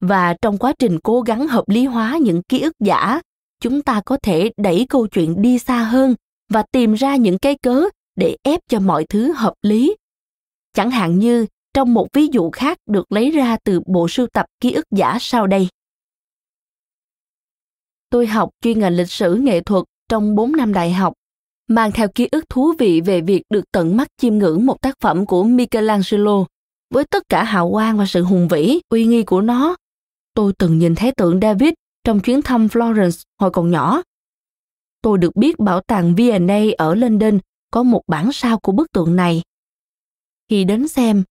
và 0.00 0.34
trong 0.42 0.58
quá 0.58 0.72
trình 0.78 0.98
cố 1.02 1.20
gắng 1.20 1.48
hợp 1.48 1.68
lý 1.68 1.84
hóa 1.84 2.18
những 2.22 2.42
ký 2.42 2.60
ức 2.60 2.72
giả, 2.80 3.20
chúng 3.60 3.82
ta 3.82 4.02
có 4.04 4.16
thể 4.22 4.50
đẩy 4.56 4.86
câu 4.88 5.06
chuyện 5.06 5.42
đi 5.42 5.58
xa 5.58 5.82
hơn 5.82 6.14
và 6.48 6.64
tìm 6.72 6.94
ra 6.94 7.16
những 7.16 7.38
cái 7.38 7.56
cớ 7.62 7.84
để 8.16 8.36
ép 8.42 8.60
cho 8.68 8.80
mọi 8.80 9.06
thứ 9.08 9.32
hợp 9.32 9.54
lý 9.62 9.96
chẳng 10.72 10.90
hạn 10.90 11.18
như 11.18 11.46
trong 11.74 11.94
một 11.94 12.08
ví 12.12 12.28
dụ 12.32 12.50
khác 12.50 12.78
được 12.86 13.12
lấy 13.12 13.30
ra 13.30 13.56
từ 13.64 13.80
bộ 13.86 14.08
sưu 14.08 14.26
tập 14.26 14.46
ký 14.60 14.72
ức 14.72 14.84
giả 14.90 15.18
sau 15.20 15.46
đây 15.46 15.68
tôi 18.10 18.26
học 18.26 18.50
chuyên 18.60 18.78
ngành 18.78 18.96
lịch 18.96 19.10
sử 19.10 19.34
nghệ 19.34 19.60
thuật 19.60 19.84
trong 20.08 20.34
4 20.34 20.52
năm 20.52 20.72
đại 20.72 20.92
học, 20.92 21.12
mang 21.68 21.92
theo 21.92 22.08
ký 22.14 22.28
ức 22.32 22.48
thú 22.48 22.72
vị 22.78 23.00
về 23.00 23.20
việc 23.20 23.42
được 23.50 23.64
tận 23.72 23.96
mắt 23.96 24.08
chiêm 24.16 24.38
ngưỡng 24.38 24.66
một 24.66 24.80
tác 24.80 24.94
phẩm 25.00 25.26
của 25.26 25.44
Michelangelo 25.44 26.44
với 26.94 27.04
tất 27.04 27.22
cả 27.28 27.44
hào 27.44 27.70
quang 27.70 27.98
và 27.98 28.06
sự 28.06 28.22
hùng 28.22 28.48
vĩ, 28.48 28.80
uy 28.88 29.06
nghi 29.06 29.22
của 29.22 29.40
nó. 29.40 29.76
Tôi 30.34 30.52
từng 30.58 30.78
nhìn 30.78 30.94
thấy 30.94 31.12
tượng 31.12 31.40
David 31.40 31.72
trong 32.04 32.20
chuyến 32.20 32.42
thăm 32.42 32.66
Florence 32.66 33.22
hồi 33.38 33.50
còn 33.50 33.70
nhỏ. 33.70 34.02
Tôi 35.02 35.18
được 35.18 35.36
biết 35.36 35.58
bảo 35.58 35.80
tàng 35.80 36.14
V&A 36.14 36.60
ở 36.78 36.94
London 36.94 37.38
có 37.70 37.82
một 37.82 38.02
bản 38.06 38.32
sao 38.32 38.58
của 38.58 38.72
bức 38.72 38.92
tượng 38.92 39.16
này. 39.16 39.42
Khi 40.50 40.64
đến 40.64 40.88
xem, 40.88 41.22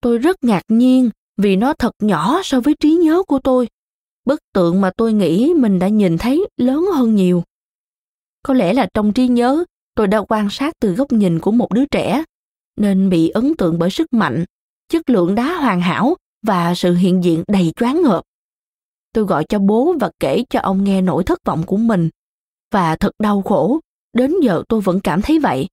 tôi 0.00 0.18
rất 0.18 0.44
ngạc 0.44 0.62
nhiên 0.68 1.10
vì 1.36 1.56
nó 1.56 1.74
thật 1.74 1.92
nhỏ 2.02 2.40
so 2.44 2.60
với 2.60 2.74
trí 2.80 2.90
nhớ 2.94 3.22
của 3.26 3.38
tôi. 3.38 3.68
Bức 4.24 4.40
tượng 4.52 4.80
mà 4.80 4.90
tôi 4.96 5.12
nghĩ 5.12 5.54
mình 5.56 5.78
đã 5.78 5.88
nhìn 5.88 6.18
thấy 6.18 6.46
lớn 6.56 6.84
hơn 6.94 7.14
nhiều. 7.14 7.42
Có 8.42 8.54
lẽ 8.54 8.72
là 8.72 8.88
trong 8.94 9.12
trí 9.12 9.28
nhớ, 9.28 9.64
tôi 9.94 10.06
đã 10.06 10.22
quan 10.28 10.50
sát 10.50 10.74
từ 10.80 10.94
góc 10.94 11.12
nhìn 11.12 11.40
của 11.40 11.50
một 11.50 11.72
đứa 11.72 11.86
trẻ, 11.86 12.24
nên 12.76 13.10
bị 13.10 13.28
ấn 13.28 13.56
tượng 13.56 13.78
bởi 13.78 13.90
sức 13.90 14.12
mạnh, 14.12 14.44
chất 14.88 15.10
lượng 15.10 15.34
đá 15.34 15.56
hoàn 15.56 15.80
hảo 15.80 16.16
và 16.46 16.74
sự 16.74 16.94
hiện 16.94 17.24
diện 17.24 17.44
đầy 17.48 17.72
choáng 17.76 18.02
ngợp. 18.02 18.22
Tôi 19.12 19.24
gọi 19.24 19.44
cho 19.48 19.58
bố 19.58 19.94
và 20.00 20.10
kể 20.20 20.44
cho 20.50 20.60
ông 20.60 20.84
nghe 20.84 21.02
nỗi 21.02 21.24
thất 21.24 21.38
vọng 21.44 21.62
của 21.66 21.76
mình. 21.76 22.08
Và 22.72 22.96
thật 22.96 23.12
đau 23.18 23.42
khổ, 23.42 23.80
đến 24.12 24.34
giờ 24.42 24.62
tôi 24.68 24.80
vẫn 24.80 25.00
cảm 25.00 25.22
thấy 25.22 25.38
vậy. 25.38 25.68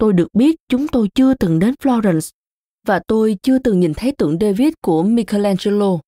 Tôi 0.00 0.12
được 0.12 0.34
biết 0.34 0.56
chúng 0.68 0.88
tôi 0.88 1.08
chưa 1.14 1.34
từng 1.34 1.58
đến 1.58 1.74
Florence 1.82 2.30
và 2.86 3.00
tôi 3.06 3.36
chưa 3.42 3.58
từng 3.58 3.80
nhìn 3.80 3.92
thấy 3.94 4.12
tượng 4.12 4.38
David 4.40 4.72
của 4.82 5.02
Michelangelo. 5.02 5.98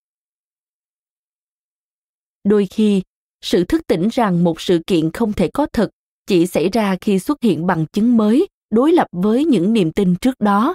Đôi 2.45 2.67
khi, 2.67 3.03
sự 3.45 3.65
thức 3.65 3.87
tỉnh 3.87 4.09
rằng 4.13 4.45
một 4.45 4.61
sự 4.61 4.81
kiện 4.87 5.11
không 5.13 5.33
thể 5.33 5.51
có 5.55 5.67
thật 5.73 5.91
chỉ 6.27 6.47
xảy 6.47 6.69
ra 6.69 6.97
khi 7.01 7.19
xuất 7.19 7.43
hiện 7.43 7.67
bằng 7.67 7.87
chứng 7.93 8.17
mới 8.17 8.49
đối 8.71 8.93
lập 8.93 9.07
với 9.13 9.45
những 9.45 9.73
niềm 9.73 9.93
tin 9.93 10.15
trước 10.17 10.41
đó. 10.41 10.75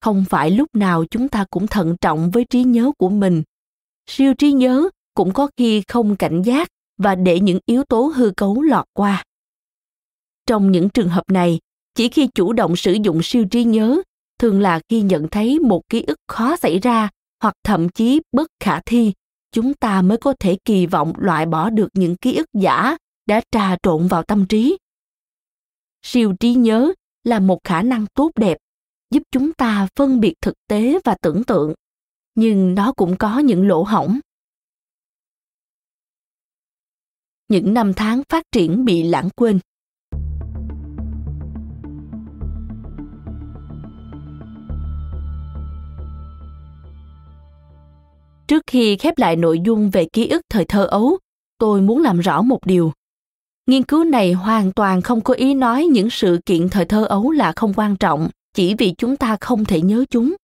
Không 0.00 0.24
phải 0.28 0.50
lúc 0.50 0.74
nào 0.74 1.04
chúng 1.10 1.28
ta 1.28 1.46
cũng 1.50 1.66
thận 1.66 1.96
trọng 2.00 2.30
với 2.30 2.44
trí 2.44 2.64
nhớ 2.64 2.92
của 2.98 3.08
mình. 3.08 3.42
Siêu 4.06 4.34
trí 4.34 4.52
nhớ 4.52 4.88
cũng 5.14 5.32
có 5.32 5.48
khi 5.56 5.82
không 5.88 6.16
cảnh 6.16 6.42
giác 6.42 6.68
và 6.98 7.14
để 7.14 7.40
những 7.40 7.58
yếu 7.66 7.84
tố 7.84 8.12
hư 8.16 8.30
cấu 8.36 8.62
lọt 8.62 8.84
qua. 8.92 9.24
Trong 10.46 10.72
những 10.72 10.88
trường 10.88 11.08
hợp 11.08 11.30
này 11.30 11.58
chỉ 11.96 12.08
khi 12.08 12.28
chủ 12.34 12.52
động 12.52 12.76
sử 12.76 12.92
dụng 12.92 13.20
siêu 13.22 13.44
trí 13.50 13.64
nhớ, 13.64 14.02
thường 14.38 14.60
là 14.60 14.80
khi 14.88 15.00
nhận 15.00 15.28
thấy 15.28 15.58
một 15.58 15.82
ký 15.88 16.02
ức 16.02 16.18
khó 16.28 16.56
xảy 16.56 16.78
ra 16.78 17.08
hoặc 17.42 17.54
thậm 17.64 17.88
chí 17.88 18.20
bất 18.32 18.50
khả 18.60 18.80
thi, 18.86 19.12
chúng 19.52 19.74
ta 19.74 20.02
mới 20.02 20.18
có 20.18 20.34
thể 20.40 20.56
kỳ 20.64 20.86
vọng 20.86 21.12
loại 21.16 21.46
bỏ 21.46 21.70
được 21.70 21.88
những 21.94 22.16
ký 22.16 22.36
ức 22.36 22.46
giả 22.52 22.96
đã 23.26 23.40
trà 23.50 23.76
trộn 23.82 24.06
vào 24.06 24.22
tâm 24.22 24.46
trí. 24.46 24.78
Siêu 26.02 26.34
trí 26.40 26.54
nhớ 26.54 26.92
là 27.24 27.40
một 27.40 27.58
khả 27.64 27.82
năng 27.82 28.06
tốt 28.14 28.30
đẹp, 28.36 28.58
giúp 29.10 29.22
chúng 29.30 29.52
ta 29.52 29.88
phân 29.96 30.20
biệt 30.20 30.34
thực 30.40 30.54
tế 30.68 30.98
và 31.04 31.16
tưởng 31.22 31.44
tượng, 31.44 31.74
nhưng 32.34 32.74
nó 32.74 32.92
cũng 32.92 33.16
có 33.16 33.38
những 33.38 33.68
lỗ 33.68 33.82
hổng. 33.82 34.20
Những 37.48 37.74
năm 37.74 37.92
tháng 37.96 38.22
phát 38.28 38.44
triển 38.52 38.84
bị 38.84 39.02
lãng 39.02 39.28
quên. 39.36 39.60
Trước 48.48 48.62
khi 48.66 48.96
khép 48.96 49.18
lại 49.18 49.36
nội 49.36 49.60
dung 49.64 49.90
về 49.90 50.06
ký 50.12 50.28
ức 50.28 50.42
thời 50.48 50.64
thơ 50.64 50.84
ấu, 50.84 51.18
tôi 51.58 51.80
muốn 51.80 52.02
làm 52.02 52.20
rõ 52.20 52.42
một 52.42 52.66
điều. 52.66 52.92
Nghiên 53.66 53.82
cứu 53.82 54.04
này 54.04 54.32
hoàn 54.32 54.72
toàn 54.72 55.02
không 55.02 55.20
có 55.20 55.34
ý 55.34 55.54
nói 55.54 55.84
những 55.84 56.10
sự 56.10 56.40
kiện 56.46 56.68
thời 56.68 56.84
thơ 56.84 57.04
ấu 57.04 57.30
là 57.30 57.52
không 57.56 57.72
quan 57.76 57.96
trọng 57.96 58.28
chỉ 58.54 58.74
vì 58.74 58.94
chúng 58.98 59.16
ta 59.16 59.36
không 59.40 59.64
thể 59.64 59.80
nhớ 59.80 60.04
chúng. 60.10 60.34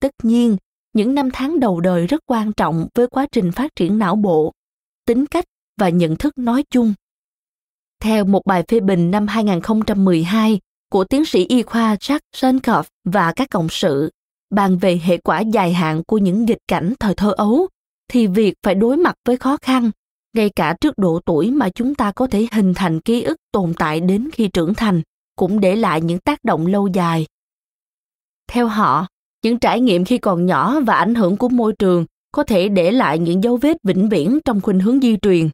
Tất 0.00 0.10
nhiên, 0.22 0.56
những 0.92 1.14
năm 1.14 1.28
tháng 1.32 1.60
đầu 1.60 1.80
đời 1.80 2.06
rất 2.06 2.20
quan 2.26 2.52
trọng 2.52 2.86
với 2.94 3.06
quá 3.06 3.26
trình 3.32 3.52
phát 3.52 3.76
triển 3.76 3.98
não 3.98 4.16
bộ, 4.16 4.52
tính 5.06 5.26
cách 5.26 5.44
và 5.80 5.88
nhận 5.88 6.16
thức 6.16 6.38
nói 6.38 6.64
chung. 6.70 6.94
Theo 8.00 8.24
một 8.24 8.42
bài 8.46 8.64
phê 8.68 8.80
bình 8.80 9.10
năm 9.10 9.26
2012 9.26 10.60
của 10.90 11.04
tiến 11.04 11.24
sĩ 11.24 11.46
y 11.46 11.62
khoa 11.62 11.94
Jack 11.94 12.20
Sankoff 12.36 12.82
và 13.04 13.32
các 13.36 13.50
cộng 13.50 13.68
sự 13.70 14.10
bàn 14.54 14.78
về 14.78 15.00
hệ 15.02 15.18
quả 15.18 15.40
dài 15.40 15.72
hạn 15.72 16.02
của 16.06 16.18
những 16.18 16.44
nghịch 16.44 16.58
cảnh 16.68 16.94
thời 17.00 17.14
thơ 17.14 17.32
ấu, 17.36 17.68
thì 18.08 18.26
việc 18.26 18.54
phải 18.62 18.74
đối 18.74 18.96
mặt 18.96 19.14
với 19.26 19.36
khó 19.36 19.56
khăn, 19.62 19.90
ngay 20.36 20.50
cả 20.56 20.76
trước 20.80 20.98
độ 20.98 21.20
tuổi 21.26 21.50
mà 21.50 21.68
chúng 21.68 21.94
ta 21.94 22.12
có 22.12 22.26
thể 22.26 22.46
hình 22.52 22.74
thành 22.74 23.00
ký 23.00 23.22
ức 23.22 23.36
tồn 23.52 23.74
tại 23.78 24.00
đến 24.00 24.30
khi 24.32 24.48
trưởng 24.48 24.74
thành, 24.74 25.02
cũng 25.36 25.60
để 25.60 25.76
lại 25.76 26.00
những 26.00 26.18
tác 26.18 26.44
động 26.44 26.66
lâu 26.66 26.88
dài. 26.88 27.26
Theo 28.48 28.66
họ, 28.66 29.06
những 29.42 29.58
trải 29.58 29.80
nghiệm 29.80 30.04
khi 30.04 30.18
còn 30.18 30.46
nhỏ 30.46 30.80
và 30.80 30.94
ảnh 30.94 31.14
hưởng 31.14 31.36
của 31.36 31.48
môi 31.48 31.72
trường 31.78 32.06
có 32.32 32.44
thể 32.44 32.68
để 32.68 32.92
lại 32.92 33.18
những 33.18 33.42
dấu 33.42 33.56
vết 33.56 33.76
vĩnh 33.82 34.08
viễn 34.08 34.38
trong 34.44 34.60
khuynh 34.60 34.80
hướng 34.80 35.00
di 35.00 35.16
truyền, 35.22 35.48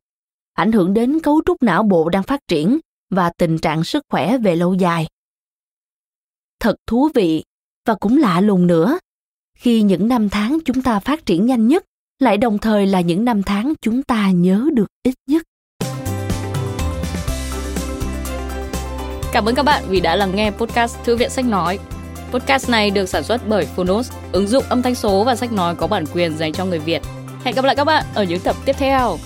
ảnh 0.52 0.72
hưởng 0.72 0.94
đến 0.94 1.20
cấu 1.20 1.40
trúc 1.46 1.62
não 1.62 1.82
bộ 1.82 2.08
đang 2.08 2.22
phát 2.22 2.40
triển 2.48 2.78
và 3.10 3.30
tình 3.36 3.58
trạng 3.58 3.84
sức 3.84 4.04
khỏe 4.08 4.38
về 4.38 4.56
lâu 4.56 4.74
dài. 4.74 5.06
Thật 6.60 6.76
thú 6.86 7.08
vị 7.14 7.42
và 7.86 7.94
cũng 7.94 8.18
lạ 8.18 8.40
lùng 8.40 8.66
nữa 8.66 8.98
khi 9.58 9.82
những 9.82 10.08
năm 10.08 10.28
tháng 10.28 10.58
chúng 10.64 10.82
ta 10.82 11.00
phát 11.00 11.26
triển 11.26 11.46
nhanh 11.46 11.68
nhất 11.68 11.84
lại 12.18 12.36
đồng 12.36 12.58
thời 12.58 12.86
là 12.86 13.00
những 13.00 13.24
năm 13.24 13.42
tháng 13.42 13.72
chúng 13.82 14.02
ta 14.02 14.30
nhớ 14.30 14.68
được 14.74 14.86
ít 15.02 15.14
nhất 15.26 15.42
Cảm 19.32 19.44
ơn 19.44 19.54
các 19.54 19.62
bạn 19.62 19.84
vì 19.88 20.00
đã 20.00 20.16
lắng 20.16 20.30
nghe 20.34 20.50
podcast 20.50 20.96
Thư 21.04 21.16
viện 21.16 21.30
Sách 21.30 21.44
Nói. 21.44 21.78
Podcast 22.32 22.70
này 22.70 22.90
được 22.90 23.06
sản 23.06 23.22
xuất 23.22 23.48
bởi 23.48 23.66
Phonos, 23.76 24.12
ứng 24.32 24.46
dụng 24.46 24.64
âm 24.68 24.82
thanh 24.82 24.94
số 24.94 25.24
và 25.24 25.36
sách 25.36 25.52
nói 25.52 25.74
có 25.74 25.86
bản 25.86 26.04
quyền 26.14 26.36
dành 26.36 26.52
cho 26.52 26.64
người 26.64 26.78
Việt. 26.78 27.02
Hẹn 27.44 27.54
gặp 27.54 27.64
lại 27.64 27.76
các 27.76 27.84
bạn 27.84 28.04
ở 28.14 28.24
những 28.24 28.40
tập 28.40 28.56
tiếp 28.64 28.72
theo. 28.78 29.18